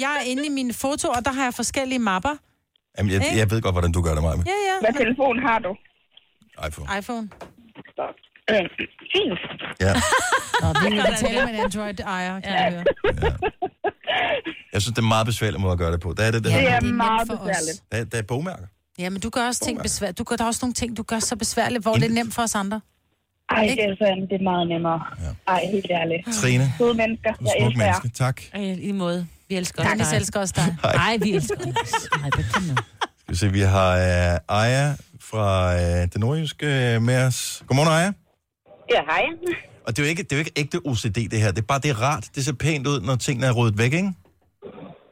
[0.00, 2.34] Jeg er inde i mine foto, og der har jeg forskellige mapper.
[2.98, 4.34] Jamen, jeg, jeg ved godt, hvordan du gør det, Maja.
[4.36, 4.76] Ja, ja.
[4.84, 5.72] Hvad telefon har du?
[6.68, 6.98] iPhone.
[6.98, 7.28] iPhone.
[8.50, 8.56] Øh,
[9.14, 9.40] fint.
[9.80, 9.92] Ja.
[10.62, 12.84] Nå, vi kan tale med en Android-ejer, kan jeg høre.
[14.72, 16.14] Jeg synes, det er meget besværlig måde at gøre det på.
[16.16, 17.82] Der er det, der, Det hedder- er meget besværligt.
[17.92, 18.66] der, er- der er bogmærker.
[18.98, 20.18] Ja, men du gør også ting besværligt.
[20.18, 22.34] Du gør, der er også nogle ting, du gør så besværligt, hvor det er nemt
[22.34, 22.80] for os andre.
[23.50, 25.00] Ej, det er, sådan, det er meget nemmere.
[25.48, 26.26] Ej, helt ærligt.
[26.42, 27.32] Trine, Søde mennesker.
[27.32, 27.92] du er Jeg smuk elsker jer.
[28.02, 28.18] menneske.
[28.18, 28.40] Tak.
[28.54, 29.26] Ej, i måde.
[29.48, 30.16] Vi elsker også Dennis dig.
[30.16, 30.76] elsker også dig.
[31.04, 31.66] Nej, vi elsker dig.
[31.66, 31.72] Nu.
[33.20, 33.90] Skal vi se, vi har
[34.48, 37.62] uh, Aya fra uh, det nordjyske øh, med os.
[37.66, 38.12] Godmorgen, Aya.
[38.92, 39.22] Ja, hej.
[39.86, 41.50] Og det er, jo ikke, det er jo ikke ægte OCD, det her.
[41.50, 42.28] Det er bare, det er rart.
[42.34, 44.12] Det ser pænt ud, når tingene er ryddet væk, ikke?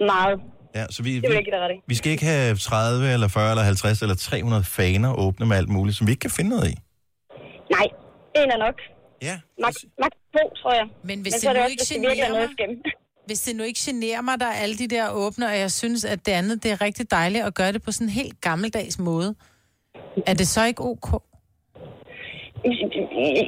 [0.01, 0.41] Meget.
[0.75, 1.81] Ja, så vi, Det vil vi, jeg give dig ret i.
[1.87, 5.69] vi skal ikke have 30 eller 40 eller 50 eller 300 faner åbne med alt
[5.69, 6.75] muligt, som vi ikke kan finde noget i.
[7.73, 7.87] Nej,
[8.41, 8.77] en er nok.
[9.29, 9.37] Ja.
[9.65, 10.87] Max, max to, tror jeg.
[11.11, 13.01] Men hvis Men det det nu også, ikke hvis det virkelig er generer noget mig-.
[13.29, 16.05] Hvis det nu ikke generer mig, der er alle de der åbne, og jeg synes,
[16.05, 18.99] at det andet, det er rigtig dejligt at gøre det på sådan en helt gammeldags
[18.99, 19.31] måde.
[20.31, 21.09] Er det så ikke ok?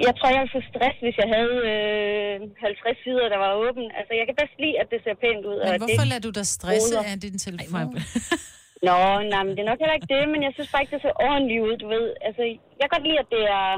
[0.06, 2.36] Jeg tror, jeg ville få stress, hvis jeg havde øh,
[2.70, 3.84] 50 sider, der var åben.
[3.98, 5.56] Altså, jeg kan bedst lide, at det ser pænt ud.
[5.62, 7.86] og Men at hvorfor det lader du dig stresse af din telefon?
[8.88, 8.98] Nå,
[9.32, 11.14] nej, men det er nok heller ikke det, men jeg synes bare ikke, det ser
[11.28, 12.06] ordentligt ud, du ved.
[12.26, 12.42] Altså,
[12.80, 13.68] jeg kan godt lide, at det er...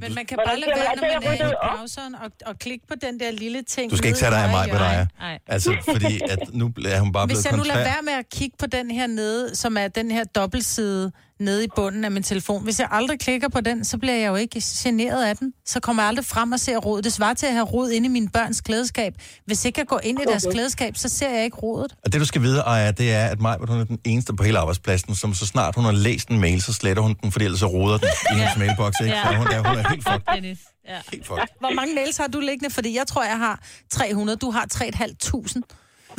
[0.00, 1.02] Men man kan bare lade være, når
[1.32, 3.90] man er i browseren, og, og klikke på den der lille ting.
[3.90, 5.06] Du skal ikke tage dig af mig, hvad der er.
[5.46, 7.92] Altså, fordi at nu er hun bare Hvis blevet jeg nu lader kontrær.
[7.92, 11.68] være med at kigge på den her nede, som er den her dobbeltside nede i
[11.76, 12.64] bunden af min telefon.
[12.64, 15.52] Hvis jeg aldrig klikker på den, så bliver jeg jo ikke generet af den.
[15.66, 17.02] Så kommer jeg aldrig frem og ser rod.
[17.02, 19.14] Det svarer til at have rod inde i mine børns klædeskab.
[19.46, 20.52] Hvis ikke jeg går ind i deres Okay.
[20.54, 21.94] klædeskab, så ser jeg ikke rodet.
[22.04, 24.42] Og det, du skal vide, Aya, det er, at Maj, hun er den eneste på
[24.42, 27.44] hele arbejdspladsen, som så snart hun har læst en mail, så sletter hun den, fordi
[27.44, 29.16] ellers så roder den i hendes mailbox, ikke?
[29.24, 30.56] Så hun er, hun er helt fucked.
[30.88, 30.96] Ja.
[31.12, 31.44] Helt fucked.
[31.60, 32.74] Hvor mange mails har du liggende?
[32.74, 33.60] Fordi jeg tror, jeg har
[33.90, 34.36] 300.
[34.36, 35.60] Du har 3.500.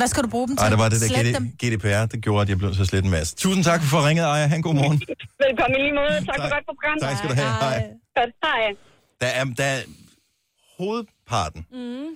[0.00, 0.62] Hvad skal du bruge dem til?
[0.64, 1.40] Ej, det var det der.
[1.40, 3.36] GD, GDPR, det gjorde, at jeg blev så slet en masse.
[3.36, 4.46] Tusind tak for ringet, Aya.
[4.46, 4.98] Han god morgen.
[5.46, 6.14] Velkommen i lige måde.
[6.28, 6.96] Tak, for godt program.
[7.02, 7.48] Tak skal du have.
[7.48, 7.82] Hej.
[8.18, 8.30] Godt.
[8.44, 8.60] Hej.
[9.20, 9.78] Der er, der er
[10.78, 12.06] hovedparten Mm.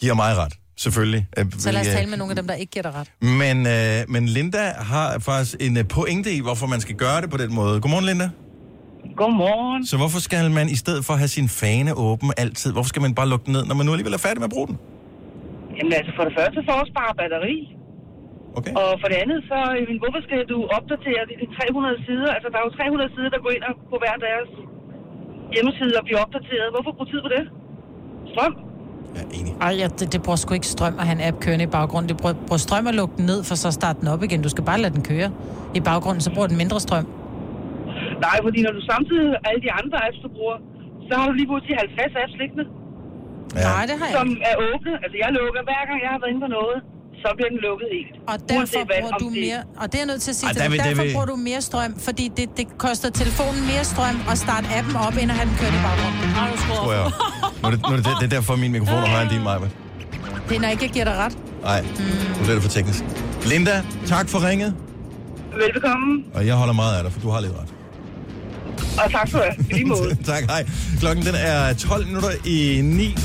[0.00, 0.52] giver mig ret.
[0.76, 1.26] Selvfølgelig.
[1.38, 3.10] Øh, Så lad os tale med nogle af dem, der ikke giver dig ret.
[3.22, 7.30] Men, øh, men Linda har faktisk en øh, pointe i, hvorfor man skal gøre det
[7.30, 7.80] på den måde.
[7.80, 8.30] Godmorgen, Linda.
[9.16, 9.86] Godmorgen.
[9.86, 13.02] Så hvorfor skal man i stedet for at have sin fane åben altid, hvorfor skal
[13.02, 14.78] man bare lukke den ned, når man nu alligevel er færdig med at bruge den?
[15.76, 17.56] Jamen altså, for det første for at spare batteri.
[18.58, 18.72] Okay.
[18.80, 22.30] Og for det andet, så jamen, hvorfor skal du opdatere de 300 sider?
[22.36, 24.50] Altså, der er jo 300 sider, der går ind og på hver deres
[25.54, 26.68] hjemmeside og bliver opdateret.
[26.74, 27.44] Hvorfor bruge tid på det?
[28.32, 28.54] Strøm?
[29.66, 32.08] Ej, ja, det, det bruger sgu ikke strøm at have en app kørende i baggrunden.
[32.12, 34.42] Det bruger, bruger strøm at lukke den ned, for så starte den op igen.
[34.46, 35.28] Du skal bare lade den køre
[35.78, 37.06] i baggrunden, så bruger den mindre strøm.
[38.26, 40.56] Nej, fordi når du samtidig alle de andre apps, du bruger,
[41.08, 42.64] så har du lige pludselig 50 apps liggende.
[43.60, 43.68] Ja.
[43.74, 44.42] Nej, det har jeg Som ikke.
[44.50, 44.92] er åbne.
[45.04, 46.78] Altså, jeg lukker hver gang, jeg har været inde på noget,
[47.22, 48.14] så bliver den lukket helt.
[48.30, 50.38] Og derfor Uanset hvad, bruger du det- mere, og det er jeg nødt til at
[50.40, 52.46] sige Ej, til der dig, vil- der derfor vil- bruger du mere strøm, fordi det,
[52.58, 55.80] det koster telefonen mere strøm at starte appen op, end at have den kørt i
[55.86, 56.20] baggrunden.
[56.40, 57.06] Ej, du Tror jeg.
[57.60, 59.42] Nu er det, nu er det, det er derfor, min mikrofon er højere end din,
[59.48, 59.58] Maja.
[60.48, 61.34] Det er, når ikke jeg giver dig ret.
[61.68, 61.80] Nej,
[62.36, 63.02] nu bliver det for teknisk.
[63.52, 63.74] Linda,
[64.12, 64.70] tak for ringet.
[65.62, 67.73] Velbekomme, Og jeg holder meget af dig, for du har lidt ret.
[69.04, 69.66] Og tak for det.
[69.70, 70.16] I lige måde.
[70.32, 70.66] tak, hej.
[71.00, 73.16] Klokken den er 12 minutter i 9.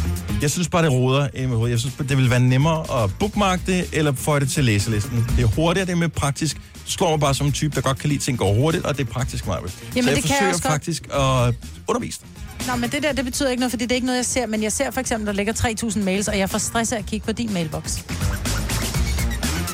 [0.42, 1.70] Jeg synes bare, det roder i mit hoved.
[1.70, 5.26] Jeg synes, det ville være nemmere at bookmarke det, eller få det til læselisten.
[5.38, 6.56] Det er hurtigere, det er mere praktisk.
[6.56, 8.98] Du slår mig bare som en type, der godt kan lide ting går hurtigt, og
[8.98, 9.60] det er praktisk, Maja.
[9.68, 10.72] Så jeg det kan jeg forsøger også godt.
[10.74, 11.56] faktisk at
[11.88, 12.68] undervise dig.
[12.68, 14.48] Nå, men det der, det betyder ikke noget, fordi det er ikke noget, jeg ser.
[14.48, 17.06] Men jeg ser for eksempel, der ligger 3.000 mails, og jeg får stress af at
[17.06, 18.00] kigge på din mailbox.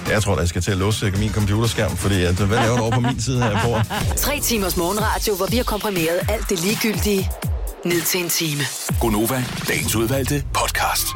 [0.09, 2.81] Jeg tror, at jeg skal til at låse min computerskærm, fordi at, hvad laver du
[2.83, 3.95] over på min side her på?
[4.17, 7.29] Tre timers morgenradio, hvor vi har komprimeret alt det ligegyldige
[7.85, 8.61] ned til en time.
[9.01, 11.07] Gonova, dagens udvalgte podcast.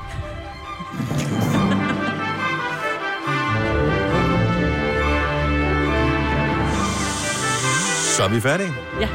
[8.17, 8.73] Så er vi færdige.
[9.01, 9.07] Ja.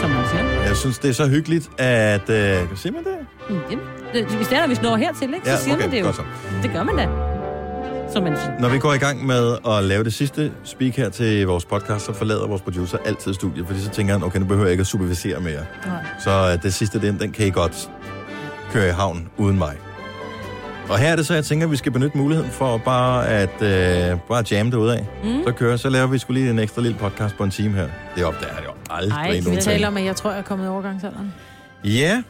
[0.00, 0.62] Som man siger.
[0.66, 2.30] Jeg synes, det er så hyggeligt, at...
[2.30, 3.16] Øh, siger man det?
[3.50, 3.78] Mm,
[4.12, 5.46] det, hvis det er, når vi når hertil, ikke?
[5.46, 6.04] Så Ja, siger okay, man det jo.
[6.04, 6.22] godt så.
[6.62, 7.33] Det gør man da.
[8.14, 8.60] Som man siger.
[8.60, 12.04] Når vi går i gang med at lave det sidste speak her til vores podcast,
[12.04, 14.80] så forlader vores producer altid studiet, fordi så tænker han, okay, nu behøver jeg ikke
[14.80, 15.64] at supervisere mere.
[15.86, 16.04] Nej.
[16.24, 17.90] Så øh, det sidste, den, den kan I godt
[18.72, 19.76] køre i havn uden mig.
[20.88, 23.62] Og her er det så, jeg tænker, at vi skal benytte muligheden for bare at
[23.62, 25.06] øh, bare jamme det ud af.
[25.24, 25.44] Mm.
[25.46, 27.88] Så kører, så laver vi skulle lige en ekstra lille podcast på en time her.
[28.16, 29.42] Det opdager jeg jo aldrig.
[29.42, 31.34] Nej, vi taler om, at jeg tror, jeg er kommet i overgangsalderen.
[31.84, 32.22] Ja,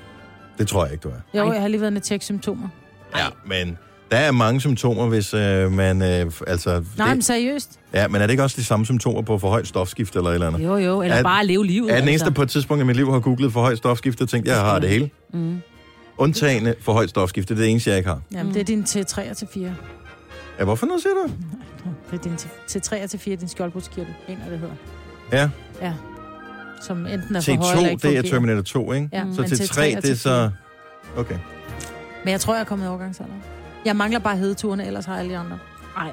[0.58, 1.38] det tror jeg ikke, du er.
[1.38, 2.68] Jo, jeg har lige været og tjekke symptomer.
[3.16, 3.78] Ja, men
[4.10, 6.02] der er mange symptomer, hvis øh, man...
[6.02, 7.78] Øh, altså, Nej, men det, seriøst.
[7.94, 10.34] ja, men er det ikke også de samme symptomer på for højt stofskifte eller et
[10.34, 10.64] eller andet?
[10.64, 11.02] Jo, jo.
[11.02, 11.90] Eller Er- bare at leve livet.
[11.92, 12.34] Er den eneste altså.
[12.34, 14.78] på et tidspunkt i mit liv har googlet for højt stofskifte og tænkt, jeg har
[14.78, 15.10] det hele.
[15.32, 15.60] Mm.
[16.18, 18.20] Undtagende for højt stofskifte, det er det eneste, jeg ikke har.
[18.32, 19.60] Jamen, det er din T3 og T4.
[20.58, 21.30] Ja, hvorfor nu siger du?
[22.10, 22.34] Det er din
[22.70, 24.14] T3 og T4, din skjoldbrudskirtel.
[24.28, 24.74] En af det hedder.
[25.32, 25.48] Ja,
[25.86, 25.92] Ja.
[26.82, 28.22] Som enten er for høj eller T2, ikke det er.
[28.30, 29.08] Terminator 2, ikke?
[29.12, 30.50] Ja, så men T3, T3 og det er så...
[31.16, 31.20] T4.
[31.20, 31.36] Okay.
[32.24, 33.42] Men jeg tror, jeg er kommet i overgangsalderen.
[33.84, 35.58] Jeg mangler bare hedeturene, ellers har alle de andre.
[35.96, 36.12] Nej,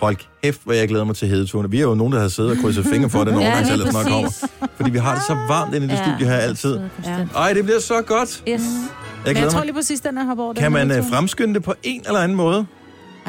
[0.00, 1.70] Hold kæft, hvor jeg glæder mig til hedeturene.
[1.70, 3.48] Vi er jo nogen, der har siddet og krydset fingre for, at den Ja, lige
[3.48, 4.30] overgangsalder snart kommer.
[4.76, 6.02] Fordi vi har det så varmt inde i det Ja.
[6.12, 6.80] studie her altid.
[7.04, 7.26] Ja.
[7.36, 8.28] Ej, det bliver så godt.
[8.48, 8.62] Yes.
[9.26, 10.52] Jeg Men jeg tror lige præcis, den er over.
[10.52, 11.08] den Kan man hedetur.
[11.10, 12.66] fremskynde det på en eller anden måde?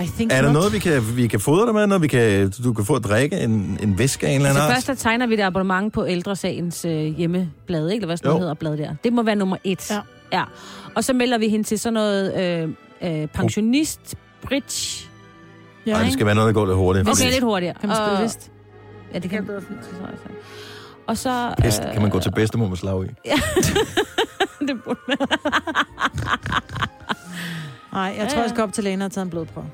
[0.04, 0.54] I think Er der not.
[0.54, 3.04] noget, vi kan, vi kan fodre dig med, når vi kan, du kan få at
[3.04, 4.74] drikke en, en væske af en eller anden Så art?
[4.74, 7.96] først der tegner vi et abonnement på Ældresagens øh, hjemmeblad, ikke?
[7.96, 8.96] Eller hvad sådan noget hedder blad der.
[9.04, 9.92] Det må være nummer et.
[9.92, 10.00] Ja.
[10.34, 10.44] Ja,
[10.96, 12.34] og så melder vi hende til sådan noget
[12.64, 12.70] øh,
[13.02, 15.10] øh, pensionist, bridge.
[15.86, 17.10] Ja, Ej, det skal være noget, der går lidt hurtigt.
[17.10, 17.74] Okay, lidt hurtigere.
[17.80, 18.52] Kan man spille Og- vist?
[19.14, 19.82] Ja, det kan jeg bedre finde.
[21.08, 21.54] Og så...
[21.62, 23.08] Pest, kan man gå til bedstemor med slag i?
[23.26, 23.36] Ja,
[24.60, 25.18] det burde man.
[27.94, 29.66] Nej, jeg tror, jeg skal op til lægen og tage en blodprøve.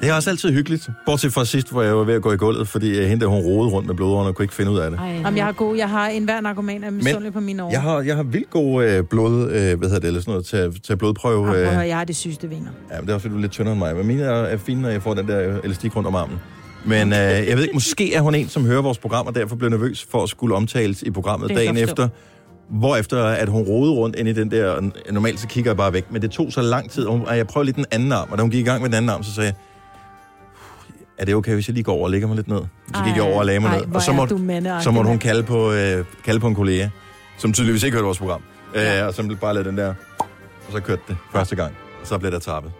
[0.00, 0.88] Det er også altid hyggeligt.
[1.06, 3.26] Bortset fra sidst, hvor jeg var ved at gå i gulvet, fordi uh, hende der,
[3.30, 5.00] hun rodede rundt med blodårene og kunne ikke finde ud af det.
[5.24, 7.70] Jamen, jeg har god, jeg har en hver narkoman af misundelig på mine år.
[7.70, 10.46] Jeg har, jeg har vildt god øh, blod, øh, hvad hedder det, eller sådan noget,
[10.46, 11.46] til, til blodprøve.
[11.46, 12.70] Jamen, Øh, høre, jeg har det sygeste vener.
[12.90, 13.96] ja, men det er også, fordi du er lidt tyndere end mig.
[13.96, 16.36] Men mine er, er fine, når jeg får den der elastik rundt om armen.
[16.84, 19.56] Men øh, jeg ved ikke, måske er hun en, som hører vores program, og derfor
[19.56, 22.02] bliver nervøs for at skulle omtales i programmet dagen jeg forstå.
[22.02, 22.08] efter.
[22.70, 26.12] Hvorefter at hun rodede rundt ind i den der, normalt så kigger jeg bare væk,
[26.12, 28.42] men det tog så lang tid, og jeg prøvede lidt den anden arm, og da
[28.42, 29.54] hun gik i gang med den anden arm, så sagde jeg,
[31.18, 32.60] er det okay, hvis jeg lige går over og lægger mig lidt ned?
[32.94, 34.36] Så gik jeg over og lagde mig Ej, ned, og så måtte,
[34.80, 36.88] så måtte hun kalde på, øh, kalde på en kollega,
[37.38, 38.42] som tydeligvis ikke hørte vores program,
[38.74, 39.94] øh, og som bare lavede den der,
[40.66, 42.72] og så kørte det første gang, og så blev der tappet.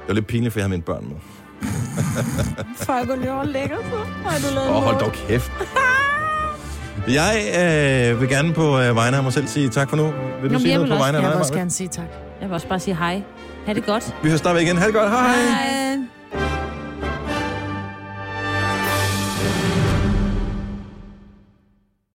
[0.00, 1.16] Det var lidt pinligt, for jeg havde mine børn med.
[2.86, 3.96] Far, hvor løber lækker så.
[4.28, 5.52] Ej, du lavede Åh, en hold dog kæft.
[7.08, 7.34] Jeg
[8.12, 10.02] øh, vil gerne på øh, vegne af mig selv sige tak for nu.
[10.02, 11.70] Vil du Jamen, sige jeg noget på også- vegne af Jeg dig, vil også gerne
[11.70, 12.04] sige tak.
[12.40, 13.22] Jeg vil også bare sige hej.
[13.66, 14.14] Ha' det godt.
[14.22, 14.78] Vi hører stadigvæk igen.
[14.78, 15.10] Ha' det godt.
[15.10, 15.26] Hej.
[15.28, 15.96] Hej.